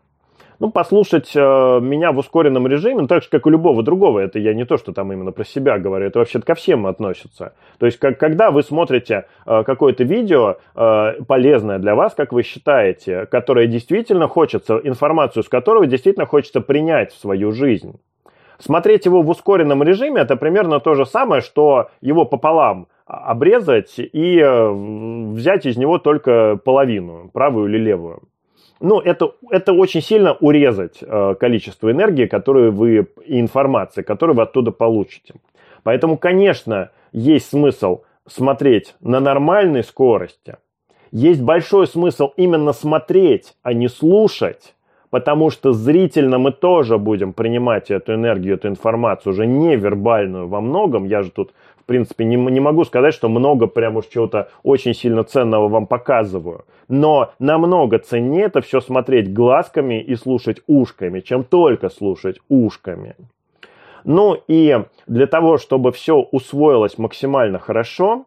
ну, 0.60 0.72
послушать 0.72 1.32
э, 1.36 1.40
меня 1.40 2.12
в 2.12 2.18
ускоренном 2.18 2.68
режиме, 2.68 3.02
ну, 3.02 3.08
так 3.08 3.24
же, 3.24 3.30
как 3.30 3.46
и 3.48 3.50
любого 3.50 3.84
другого, 3.84 4.20
это 4.20 4.40
я 4.40 4.54
не 4.54 4.66
то, 4.66 4.78
что 4.78 4.94
там 4.94 5.12
именно 5.12 5.32
про 5.32 5.44
себя 5.44 5.78
говорю, 5.78 6.08
это 6.08 6.20
вообще 6.20 6.40
ко 6.42 6.56
всем 6.56 6.88
относится. 6.88 7.54
То 7.80 7.86
есть, 7.86 7.98
как, 8.00 8.20
когда 8.20 8.52
вы 8.52 8.64
смотрите 8.64 9.26
э, 9.46 9.64
какое-то 9.64 10.04
видео 10.04 10.58
э, 10.76 11.14
полезное 11.28 11.80
для 11.80 11.96
вас, 11.96 12.14
как 12.14 12.32
вы 12.34 12.44
считаете, 12.44 13.26
которое 13.26 13.68
действительно 13.68 14.28
хочется, 14.28 14.80
информацию 14.84 15.44
с 15.44 15.50
которого 15.50 15.88
действительно 15.88 16.26
хочется 16.26 16.62
принять 16.62 17.12
в 17.12 17.20
свою 17.20 17.52
жизнь, 17.52 18.00
смотреть 18.60 19.06
его 19.06 19.22
в 19.22 19.30
ускоренном 19.30 19.84
режиме, 19.84 20.22
это 20.22 20.36
примерно 20.36 20.80
то 20.80 20.96
же 20.96 21.06
самое, 21.06 21.42
что 21.42 21.90
его 22.02 22.26
пополам 22.26 22.88
обрезать 23.06 23.96
и 23.98 24.40
э, 24.40 24.72
взять 24.72 25.66
из 25.66 25.78
него 25.78 26.00
только 26.00 26.58
половину, 26.64 27.30
правую 27.34 27.70
или 27.70 27.78
левую 27.78 28.24
ну, 28.80 29.00
это, 29.00 29.34
это 29.50 29.74
очень 29.74 30.02
сильно 30.02 30.34
урезать 30.34 30.98
э, 31.02 31.36
количество 31.40 31.92
энергии, 31.92 32.26
которую 32.26 32.72
вы, 32.72 33.08
информации, 33.26 34.02
которую 34.02 34.36
вы 34.36 34.44
оттуда 34.44 34.72
получите. 34.72 35.36
Поэтому, 35.84 36.18
конечно, 36.18 36.92
есть 37.12 37.50
смысл 37.50 38.02
смотреть 38.28 38.96
на 39.02 39.20
нормальной 39.20 39.84
скорости. 39.84 40.58
Есть 41.12 41.42
большой 41.42 41.88
смысл 41.88 42.34
именно 42.36 42.74
смотреть, 42.74 43.54
а 43.64 43.74
не 43.74 43.88
слушать, 43.88 44.76
потому 45.10 45.50
что 45.50 45.72
зрительно 45.72 46.40
мы 46.40 46.52
тоже 46.52 46.98
будем 46.98 47.32
принимать 47.32 47.92
эту 47.92 48.16
энергию, 48.16 48.56
эту 48.56 48.68
информацию, 48.68 49.32
уже 49.32 49.46
невербальную 49.46 50.48
во 50.48 50.60
многом. 50.60 51.06
Я 51.06 51.22
же 51.22 51.32
тут 51.32 51.54
в 51.86 51.88
принципе, 51.88 52.26
не, 52.26 52.36
не 52.36 52.60
могу 52.60 52.84
сказать, 52.84 53.14
что 53.14 53.30
много 53.30 53.68
прям 53.68 53.98
уж 53.98 54.08
чего-то 54.08 54.50
очень 54.64 54.96
сильно 54.96 55.24
ценного 55.24 55.68
вам 55.68 55.86
показываю. 55.86 56.66
Но 56.88 57.32
намного 57.38 58.00
ценнее 58.00 58.46
это 58.46 58.62
все 58.62 58.82
смотреть 58.82 59.32
глазками 59.32 60.02
и 60.02 60.16
слушать 60.16 60.62
ушками, 60.66 61.20
чем 61.20 61.44
только 61.44 61.90
слушать 61.90 62.40
ушками. 62.50 63.16
Ну 64.04 64.36
и 64.48 64.84
для 65.06 65.28
того, 65.28 65.60
чтобы 65.60 65.92
все 65.92 66.16
усвоилось 66.16 66.98
максимально 66.98 67.60
хорошо, 67.60 68.26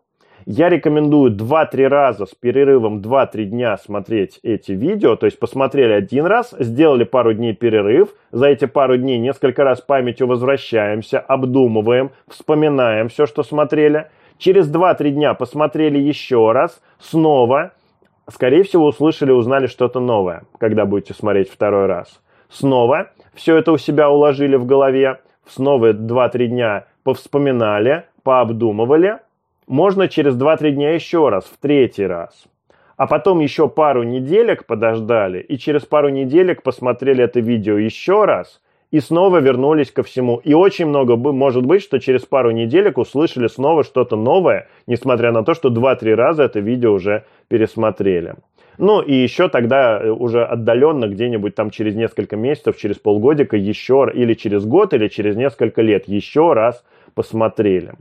я 0.51 0.71
рекомендую 0.71 1.37
2-3 1.37 1.89
раза 1.89 2.25
с 2.25 2.35
перерывом 2.35 3.03
2-3 3.03 3.45
дня 3.45 3.77
смотреть 3.77 4.41
эти 4.43 4.73
видео. 4.73 5.15
То 5.15 5.27
есть 5.27 5.39
посмотрели 5.39 5.93
один 5.93 6.25
раз, 6.25 6.55
сделали 6.59 7.05
пару 7.05 7.35
дней 7.35 7.55
перерыв. 7.55 8.15
За 8.33 8.47
эти 8.47 8.65
пару 8.65 8.97
дней 8.97 9.19
несколько 9.19 9.63
раз 9.63 9.83
памятью 9.83 10.27
возвращаемся, 10.27 11.21
обдумываем, 11.21 12.13
вспоминаем 12.29 13.11
все, 13.11 13.27
что 13.27 13.43
смотрели. 13.43 14.07
Через 14.39 14.73
2-3 14.73 15.11
дня 15.11 15.35
посмотрели 15.35 15.99
еще 15.99 16.53
раз, 16.53 16.81
снова. 16.99 17.73
Скорее 18.27 18.63
всего, 18.63 18.87
услышали, 18.87 19.33
узнали 19.33 19.67
что-то 19.67 20.01
новое, 20.01 20.45
когда 20.57 20.87
будете 20.87 21.13
смотреть 21.13 21.51
второй 21.51 21.85
раз. 21.85 22.23
Снова 22.49 23.11
все 23.35 23.55
это 23.55 23.71
у 23.71 23.77
себя 23.77 24.09
уложили 24.09 24.57
в 24.57 24.65
голове. 24.65 25.21
Снова 25.47 25.93
2-3 25.93 26.47
дня 26.47 26.87
повспоминали, 27.05 28.05
пообдумывали– 28.23 29.19
можно 29.69 30.09
через 30.09 30.35
2-3 30.35 30.71
дня 30.71 30.95
еще 30.95 31.29
раз, 31.29 31.45
в 31.45 31.59
третий 31.61 32.07
раз. 32.07 32.47
А 32.97 33.07
потом 33.07 33.39
еще 33.41 33.69
пару 33.69 34.03
неделек 34.03 34.67
подождали, 34.67 35.41
и 35.41 35.57
через 35.57 35.83
пару 35.83 36.09
неделек 36.09 36.63
посмотрели 36.63 37.23
это 37.23 37.39
видео 37.39 37.77
еще 37.77 38.25
раз, 38.25 38.61
и 38.91 38.99
снова 39.01 39.39
вернулись 39.39 39.93
ко 39.93 40.03
всему. 40.03 40.39
И 40.39 40.55
очень 40.55 40.87
много 40.87 41.17
может 41.17 41.65
быть, 41.65 41.83
что 41.83 42.01
через 42.01 42.23
пару 42.23 42.51
неделек 42.51 42.99
услышали 42.99 43.47
снова 43.47 43.85
что-то 43.85 44.17
новое, 44.17 44.69
несмотря 44.87 45.31
на 45.31 45.45
то, 45.45 45.55
что 45.55 45.69
2-3 45.69 46.15
раза 46.15 46.45
это 46.45 46.59
видео 46.59 46.95
уже 46.95 47.25
пересмотрели. 47.49 48.35
Ну 48.79 49.03
и 49.03 49.13
еще 49.13 49.49
тогда 49.49 50.01
э, 50.01 50.09
уже 50.09 50.45
отдаленно 50.45 51.09
где-нибудь 51.09 51.55
там 51.55 51.71
через 51.71 51.95
несколько 51.95 52.37
месяцев, 52.37 52.77
через 52.77 52.97
полгодика 52.97 53.57
еще, 53.57 54.11
или 54.13 54.35
через 54.35 54.65
год, 54.65 54.95
или 54.95 55.09
через 55.09 55.37
несколько 55.37 55.83
лет 55.83 56.09
еще 56.09 56.53
раз 56.53 56.85
посмотрели 57.15 57.95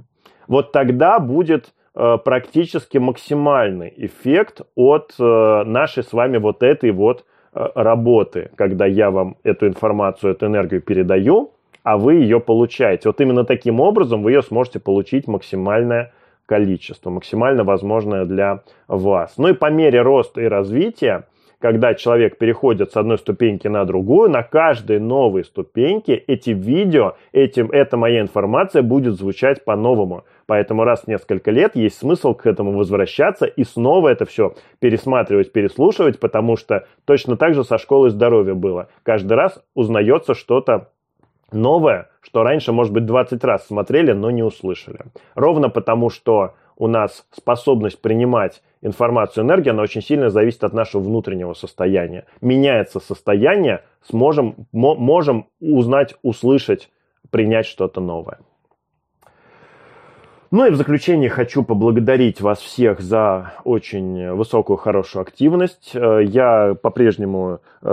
вот 0.47 0.71
тогда 0.71 1.19
будет 1.19 1.73
э, 1.95 2.17
практически 2.23 2.97
максимальный 2.97 3.93
эффект 3.97 4.61
от 4.75 5.13
э, 5.19 5.63
нашей 5.65 6.03
с 6.03 6.13
вами 6.13 6.37
вот 6.37 6.63
этой 6.63 6.91
вот 6.91 7.25
э, 7.53 7.65
работы, 7.75 8.51
когда 8.55 8.85
я 8.85 9.11
вам 9.11 9.37
эту 9.43 9.67
информацию, 9.67 10.31
эту 10.31 10.47
энергию 10.47 10.81
передаю, 10.81 11.51
а 11.83 11.97
вы 11.97 12.15
ее 12.15 12.39
получаете. 12.39 13.09
Вот 13.09 13.21
именно 13.21 13.45
таким 13.45 13.79
образом 13.79 14.23
вы 14.23 14.31
ее 14.31 14.41
сможете 14.41 14.79
получить 14.79 15.27
максимальное 15.27 16.13
количество, 16.45 17.09
максимально 17.09 17.63
возможное 17.63 18.25
для 18.25 18.63
вас. 18.87 19.33
Ну 19.37 19.49
и 19.49 19.53
по 19.53 19.69
мере 19.69 20.01
роста 20.01 20.41
и 20.41 20.45
развития, 20.45 21.25
когда 21.59 21.93
человек 21.95 22.37
переходит 22.37 22.91
с 22.91 22.97
одной 22.97 23.17
ступеньки 23.17 23.67
на 23.67 23.85
другую, 23.85 24.29
на 24.29 24.43
каждой 24.43 24.99
новой 24.99 25.43
ступеньке 25.43 26.15
эти 26.15 26.51
видео, 26.51 27.15
этим, 27.31 27.71
эта 27.71 27.97
моя 27.97 28.21
информация 28.21 28.83
будет 28.83 29.15
звучать 29.15 29.65
по-новому. 29.65 30.25
Поэтому 30.45 30.83
раз 30.83 31.01
в 31.01 31.07
несколько 31.07 31.51
лет 31.51 31.75
есть 31.75 31.97
смысл 31.97 32.33
к 32.33 32.45
этому 32.45 32.77
возвращаться 32.77 33.45
и 33.45 33.63
снова 33.63 34.09
это 34.09 34.25
все 34.25 34.53
пересматривать, 34.79 35.51
переслушивать, 35.51 36.19
потому 36.19 36.57
что 36.57 36.85
точно 37.05 37.37
так 37.37 37.53
же 37.53 37.63
со 37.63 37.77
школой 37.77 38.11
здоровья 38.11 38.53
было. 38.53 38.87
Каждый 39.03 39.33
раз 39.33 39.61
узнается 39.73 40.35
что-то 40.35 40.89
новое, 41.51 42.09
что 42.21 42.43
раньше, 42.43 42.71
может 42.71 42.93
быть, 42.93 43.05
20 43.05 43.43
раз 43.43 43.65
смотрели, 43.65 44.11
но 44.11 44.31
не 44.31 44.43
услышали. 44.43 44.99
Ровно 45.35 45.69
потому, 45.69 46.09
что 46.09 46.53
у 46.77 46.87
нас 46.87 47.25
способность 47.31 48.01
принимать 48.01 48.61
информацию, 48.81 49.43
энергию, 49.43 49.73
она 49.73 49.83
очень 49.83 50.01
сильно 50.01 50.29
зависит 50.29 50.63
от 50.63 50.73
нашего 50.73 51.01
внутреннего 51.01 51.53
состояния. 51.53 52.25
Меняется 52.41 52.99
состояние, 52.99 53.83
сможем, 54.03 54.67
можем 54.71 55.47
узнать, 55.59 56.15
услышать, 56.21 56.89
принять 57.29 57.65
что-то 57.65 58.01
новое. 58.01 58.39
Ну 60.49 60.65
и 60.65 60.69
в 60.69 60.75
заключение 60.75 61.29
хочу 61.29 61.61
поблагодарить 61.61 62.39
вас 62.39 62.59
всех 62.59 63.01
за 63.01 63.53
очень 63.65 64.31
высокую, 64.31 64.77
хорошую 64.77 65.23
активность. 65.23 65.91
Э, 65.93 66.23
я 66.23 66.73
по-прежнему, 66.81 67.59
э, 67.81 67.87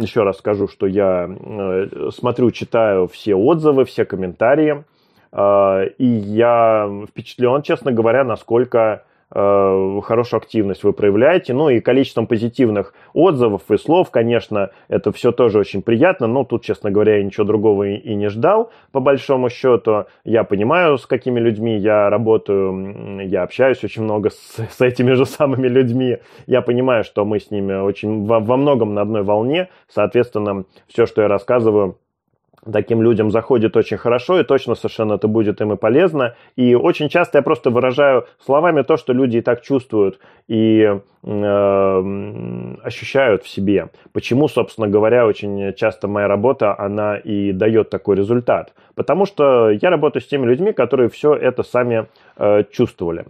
еще 0.00 0.22
раз 0.22 0.36
скажу, 0.36 0.68
что 0.68 0.86
я 0.86 1.28
э, 1.30 2.10
смотрю, 2.12 2.50
читаю 2.50 3.06
все 3.08 3.34
отзывы, 3.34 3.86
все 3.86 4.04
комментарии. 4.04 4.84
И 5.30 6.06
я 6.06 6.90
впечатлен, 7.06 7.60
честно 7.60 7.92
говоря, 7.92 8.24
насколько 8.24 9.04
хорошую 9.30 10.38
активность 10.38 10.84
вы 10.84 10.92
проявляете. 10.92 11.52
Ну 11.52 11.68
и 11.68 11.80
количеством 11.80 12.26
позитивных 12.26 12.94
отзывов 13.12 13.62
и 13.70 13.76
слов, 13.76 14.10
конечно, 14.10 14.70
это 14.88 15.12
все 15.12 15.32
тоже 15.32 15.58
очень 15.58 15.82
приятно. 15.82 16.26
Но 16.26 16.44
тут, 16.44 16.64
честно 16.64 16.90
говоря, 16.90 17.16
я 17.16 17.24
ничего 17.24 17.44
другого 17.44 17.84
и, 17.84 17.96
и 17.96 18.14
не 18.14 18.28
ждал. 18.28 18.70
По 18.92 19.00
большому 19.00 19.50
счету, 19.50 20.06
я 20.24 20.44
понимаю, 20.44 20.98
с 20.98 21.06
какими 21.06 21.40
людьми 21.40 21.76
я 21.76 22.08
работаю. 22.08 23.20
Я 23.26 23.42
общаюсь 23.42 23.84
очень 23.84 24.02
много 24.02 24.30
с, 24.30 24.56
с 24.70 24.80
этими 24.80 25.12
же 25.12 25.26
самыми 25.26 25.68
людьми. 25.68 26.18
Я 26.46 26.62
понимаю, 26.62 27.04
что 27.04 27.24
мы 27.24 27.38
с 27.38 27.50
ними 27.50 27.74
очень 27.74 28.24
во, 28.24 28.40
во 28.40 28.56
многом 28.56 28.94
на 28.94 29.02
одной 29.02 29.22
волне. 29.22 29.68
Соответственно, 29.88 30.64
все, 30.86 31.06
что 31.06 31.22
я 31.22 31.28
рассказываю, 31.28 31.98
таким 32.70 33.02
людям 33.02 33.30
заходит 33.30 33.76
очень 33.76 33.96
хорошо, 33.96 34.40
и 34.40 34.44
точно 34.44 34.74
совершенно 34.74 35.14
это 35.14 35.28
будет 35.28 35.60
им 35.60 35.72
и 35.72 35.76
полезно. 35.76 36.34
И 36.56 36.74
очень 36.74 37.08
часто 37.08 37.38
я 37.38 37.42
просто 37.42 37.70
выражаю 37.70 38.26
словами 38.44 38.82
то, 38.82 38.96
что 38.96 39.12
люди 39.12 39.38
и 39.38 39.40
так 39.40 39.62
чувствуют 39.62 40.18
и 40.48 41.00
э, 41.22 42.74
ощущают 42.82 43.44
в 43.44 43.48
себе. 43.48 43.88
Почему, 44.12 44.48
собственно 44.48 44.88
говоря, 44.88 45.26
очень 45.26 45.74
часто 45.74 46.08
моя 46.08 46.28
работа, 46.28 46.78
она 46.78 47.16
и 47.16 47.52
дает 47.52 47.90
такой 47.90 48.16
результат. 48.16 48.72
Потому 48.98 49.26
что 49.26 49.70
я 49.70 49.90
работаю 49.90 50.20
с 50.20 50.26
теми 50.26 50.44
людьми, 50.44 50.72
которые 50.72 51.08
все 51.08 51.32
это 51.32 51.62
сами 51.62 52.08
э, 52.36 52.64
чувствовали. 52.72 53.26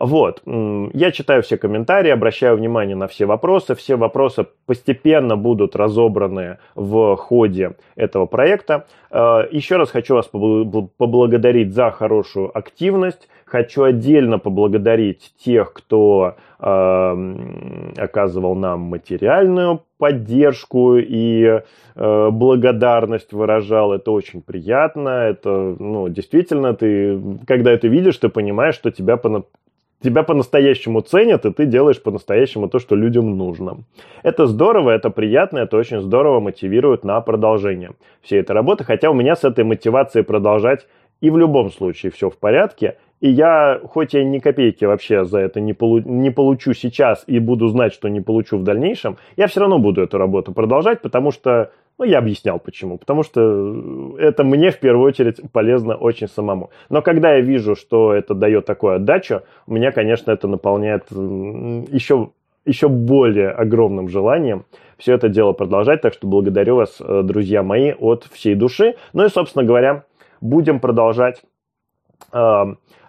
Вот, 0.00 0.42
я 0.44 1.12
читаю 1.12 1.44
все 1.44 1.56
комментарии, 1.56 2.10
обращаю 2.10 2.56
внимание 2.56 2.96
на 2.96 3.06
все 3.06 3.24
вопросы. 3.24 3.76
Все 3.76 3.94
вопросы 3.94 4.46
постепенно 4.66 5.36
будут 5.36 5.76
разобраны 5.76 6.58
в 6.74 7.14
ходе 7.14 7.76
этого 7.94 8.26
проекта. 8.26 8.86
Э, 9.12 9.46
еще 9.52 9.76
раз 9.76 9.92
хочу 9.92 10.16
вас 10.16 10.26
поблагодарить 10.26 11.72
за 11.72 11.92
хорошую 11.92 12.50
активность. 12.58 13.28
Хочу 13.44 13.84
отдельно 13.84 14.40
поблагодарить 14.40 15.34
тех, 15.38 15.72
кто 15.72 16.34
оказывал 16.62 18.54
нам 18.54 18.80
материальную 18.82 19.82
поддержку 19.98 20.96
и 20.96 21.60
э, 21.94 22.30
благодарность 22.30 23.32
выражал. 23.32 23.92
Это 23.92 24.12
очень 24.12 24.42
приятно. 24.42 25.08
Это, 25.08 25.76
ну, 25.78 26.08
действительно, 26.08 26.74
ты, 26.74 27.20
когда 27.46 27.72
это 27.72 27.88
видишь, 27.88 28.16
ты 28.18 28.28
понимаешь, 28.28 28.76
что 28.76 28.90
тебя 28.90 29.16
тебя 30.02 30.22
по-настоящему 30.22 31.00
ценят, 31.00 31.46
и 31.46 31.52
ты 31.52 31.66
делаешь 31.66 32.02
по-настоящему 32.02 32.68
то, 32.68 32.78
что 32.78 32.96
людям 32.96 33.36
нужно. 33.36 33.78
Это 34.22 34.46
здорово, 34.46 34.90
это 34.90 35.10
приятно, 35.10 35.58
это 35.58 35.76
очень 35.76 36.00
здорово 36.00 36.40
мотивирует 36.40 37.04
на 37.04 37.20
продолжение 37.20 37.92
всей 38.20 38.40
этой 38.40 38.52
работы, 38.52 38.84
хотя 38.84 39.10
у 39.10 39.14
меня 39.14 39.36
с 39.36 39.44
этой 39.44 39.64
мотивацией 39.64 40.24
продолжать 40.24 40.86
и 41.22 41.30
в 41.30 41.38
любом 41.38 41.70
случае 41.70 42.12
все 42.12 42.28
в 42.28 42.36
порядке, 42.36 42.98
и 43.20 43.30
я, 43.30 43.80
хоть 43.84 44.12
я 44.12 44.24
ни 44.24 44.40
копейки 44.40 44.84
вообще 44.84 45.24
за 45.24 45.38
это 45.38 45.60
не, 45.60 45.72
полу 45.72 46.00
не 46.00 46.30
получу 46.30 46.74
сейчас 46.74 47.22
и 47.28 47.38
буду 47.38 47.68
знать, 47.68 47.94
что 47.94 48.08
не 48.08 48.20
получу 48.20 48.58
в 48.58 48.64
дальнейшем, 48.64 49.16
я 49.36 49.46
все 49.46 49.60
равно 49.60 49.78
буду 49.78 50.02
эту 50.02 50.18
работу 50.18 50.52
продолжать, 50.52 51.00
потому 51.00 51.30
что 51.30 51.70
ну, 51.98 52.04
я 52.04 52.18
объяснял 52.18 52.58
почему. 52.58 52.98
Потому 52.98 53.22
что 53.22 54.14
это 54.18 54.42
мне 54.42 54.72
в 54.72 54.80
первую 54.80 55.06
очередь 55.06 55.40
полезно 55.52 55.94
очень 55.94 56.26
самому. 56.26 56.70
Но 56.88 57.00
когда 57.02 57.34
я 57.34 57.40
вижу, 57.40 57.76
что 57.76 58.12
это 58.12 58.34
дает 58.34 58.66
такую 58.66 58.96
отдачу, 58.96 59.42
меня, 59.68 59.92
конечно, 59.92 60.32
это 60.32 60.48
наполняет 60.48 61.04
еще, 61.12 62.30
еще 62.64 62.88
более 62.88 63.50
огромным 63.50 64.08
желанием 64.08 64.64
все 65.02 65.14
это 65.14 65.28
дело 65.28 65.52
продолжать. 65.52 66.00
Так 66.00 66.14
что 66.14 66.26
благодарю 66.26 66.76
вас, 66.76 66.96
э, 67.00 67.22
друзья 67.24 67.62
мои, 67.62 67.92
от 67.92 68.24
всей 68.32 68.54
души. 68.54 68.94
Ну 69.12 69.24
и, 69.24 69.28
собственно 69.28 69.64
говоря, 69.64 70.04
будем 70.42 70.80
продолжать 70.80 71.42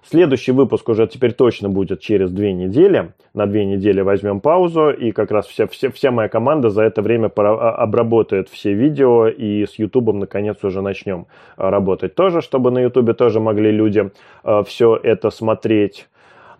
Следующий 0.06 0.52
выпуск 0.52 0.90
уже 0.90 1.08
теперь 1.08 1.32
точно 1.32 1.70
будет 1.70 2.02
через 2.02 2.30
две 2.30 2.52
недели. 2.52 3.14
На 3.34 3.46
две 3.46 3.64
недели 3.64 4.02
возьмем 4.02 4.42
паузу, 4.42 4.90
и 4.90 5.12
как 5.14 5.32
раз 5.32 5.48
вся, 5.48 5.66
вся, 5.68 5.90
вся 5.92 6.12
моя 6.12 6.28
команда 6.28 6.70
за 6.70 6.84
это 6.84 7.02
время 7.02 7.32
а, 7.34 7.72
обработает 7.72 8.50
все 8.50 8.74
видео, 8.74 9.28
и 9.28 9.66
с 9.66 9.80
Ютубом 9.80 10.20
наконец 10.20 10.62
уже 10.64 10.82
начнем 10.82 11.28
а, 11.56 11.72
работать 11.72 12.16
тоже, 12.16 12.42
чтобы 12.42 12.70
на 12.70 12.80
Ютубе 12.80 13.14
тоже 13.14 13.40
могли 13.40 13.72
люди 13.72 14.12
а, 14.44 14.64
все 14.64 15.00
это 15.02 15.30
смотреть. 15.30 16.10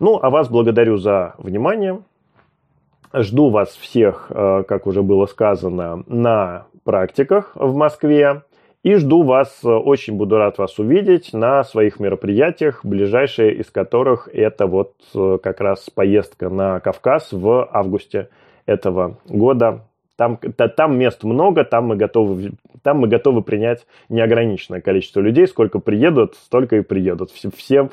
Ну, 0.00 0.18
а 0.22 0.30
вас 0.30 0.48
благодарю 0.48 0.96
за 0.96 1.34
внимание. 1.36 2.00
Жду 3.12 3.50
вас 3.50 3.68
всех, 3.76 4.26
как 4.28 4.88
уже 4.88 5.04
было 5.04 5.26
сказано, 5.26 6.02
на 6.08 6.66
практиках 6.82 7.52
в 7.54 7.76
Москве. 7.76 8.42
И 8.84 8.96
жду 8.96 9.22
вас, 9.22 9.60
э, 9.64 9.68
очень 9.68 10.18
буду 10.18 10.36
рад 10.36 10.58
вас 10.58 10.78
увидеть 10.78 11.32
на 11.32 11.64
своих 11.64 11.98
мероприятиях, 12.00 12.84
ближайшие 12.84 13.54
из 13.54 13.70
которых 13.70 14.28
это 14.30 14.66
вот 14.66 14.92
э, 15.14 15.38
как 15.42 15.62
раз 15.62 15.88
поездка 15.88 16.50
на 16.50 16.80
Кавказ 16.80 17.32
в 17.32 17.66
августе 17.72 18.28
этого 18.66 19.18
года. 19.26 19.86
Там, 20.16 20.36
там 20.36 20.98
мест 20.98 21.24
много, 21.24 21.64
там 21.64 21.86
мы, 21.86 21.96
готовы, 21.96 22.52
там 22.82 22.98
мы 22.98 23.08
готовы 23.08 23.42
принять 23.42 23.86
неограниченное 24.10 24.82
количество 24.82 25.20
людей. 25.20 25.46
Сколько 25.46 25.78
приедут, 25.78 26.34
столько 26.34 26.76
и 26.76 26.82
приедут. 26.82 27.30
Всем, 27.30 27.90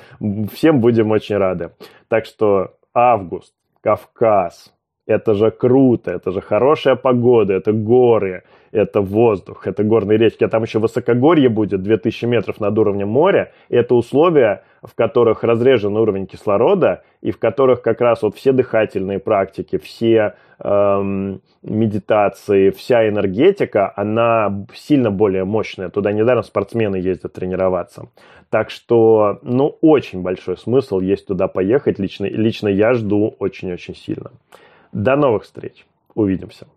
всем 0.51 0.81
будем 0.81 1.09
очень 1.11 1.37
рады. 1.37 1.71
Так 2.09 2.25
что 2.25 2.73
август, 2.93 3.53
Кавказ, 3.81 4.73
это 5.05 5.33
же 5.33 5.51
круто, 5.51 6.11
это 6.11 6.31
же 6.31 6.41
хорошая 6.41 6.95
погода, 6.95 7.53
это 7.53 7.71
горы, 7.71 8.43
это 8.71 9.01
воздух, 9.01 9.67
это 9.67 9.83
горные 9.83 10.17
речки, 10.17 10.43
а 10.43 10.47
там 10.47 10.63
еще 10.63 10.79
высокогорье 10.79 11.49
будет, 11.49 11.83
2000 11.83 12.25
метров 12.25 12.59
над 12.59 12.77
уровнем 12.77 13.09
моря, 13.09 13.51
и 13.69 13.75
это 13.75 13.95
условия, 13.95 14.63
в 14.81 14.95
которых 14.95 15.43
разрежен 15.43 15.97
уровень 15.97 16.27
кислорода, 16.27 17.03
и 17.21 17.31
в 17.31 17.39
которых 17.39 17.81
как 17.81 18.01
раз 18.01 18.21
вот 18.21 18.35
все 18.35 18.51
дыхательные 18.51 19.19
практики, 19.19 19.77
все 19.77 20.35
эм, 20.59 21.41
медитации, 21.61 22.69
вся 22.71 23.07
энергетика, 23.07 23.93
она 23.95 24.65
сильно 24.73 25.11
более 25.11 25.43
мощная. 25.43 25.89
Туда 25.89 26.11
недаром 26.11 26.43
спортсмены 26.43 26.95
ездят 26.95 27.33
тренироваться. 27.33 28.07
Так 28.49 28.69
что, 28.69 29.39
ну, 29.43 29.77
очень 29.81 30.23
большой 30.23 30.57
смысл 30.57 30.99
есть 30.99 31.27
туда 31.27 31.47
поехать. 31.47 31.99
Лично, 31.99 32.25
лично 32.25 32.67
я 32.67 32.93
жду 32.93 33.35
очень-очень 33.39 33.95
сильно. 33.95 34.31
До 34.91 35.15
новых 35.15 35.43
встреч. 35.43 35.85
Увидимся. 36.15 36.67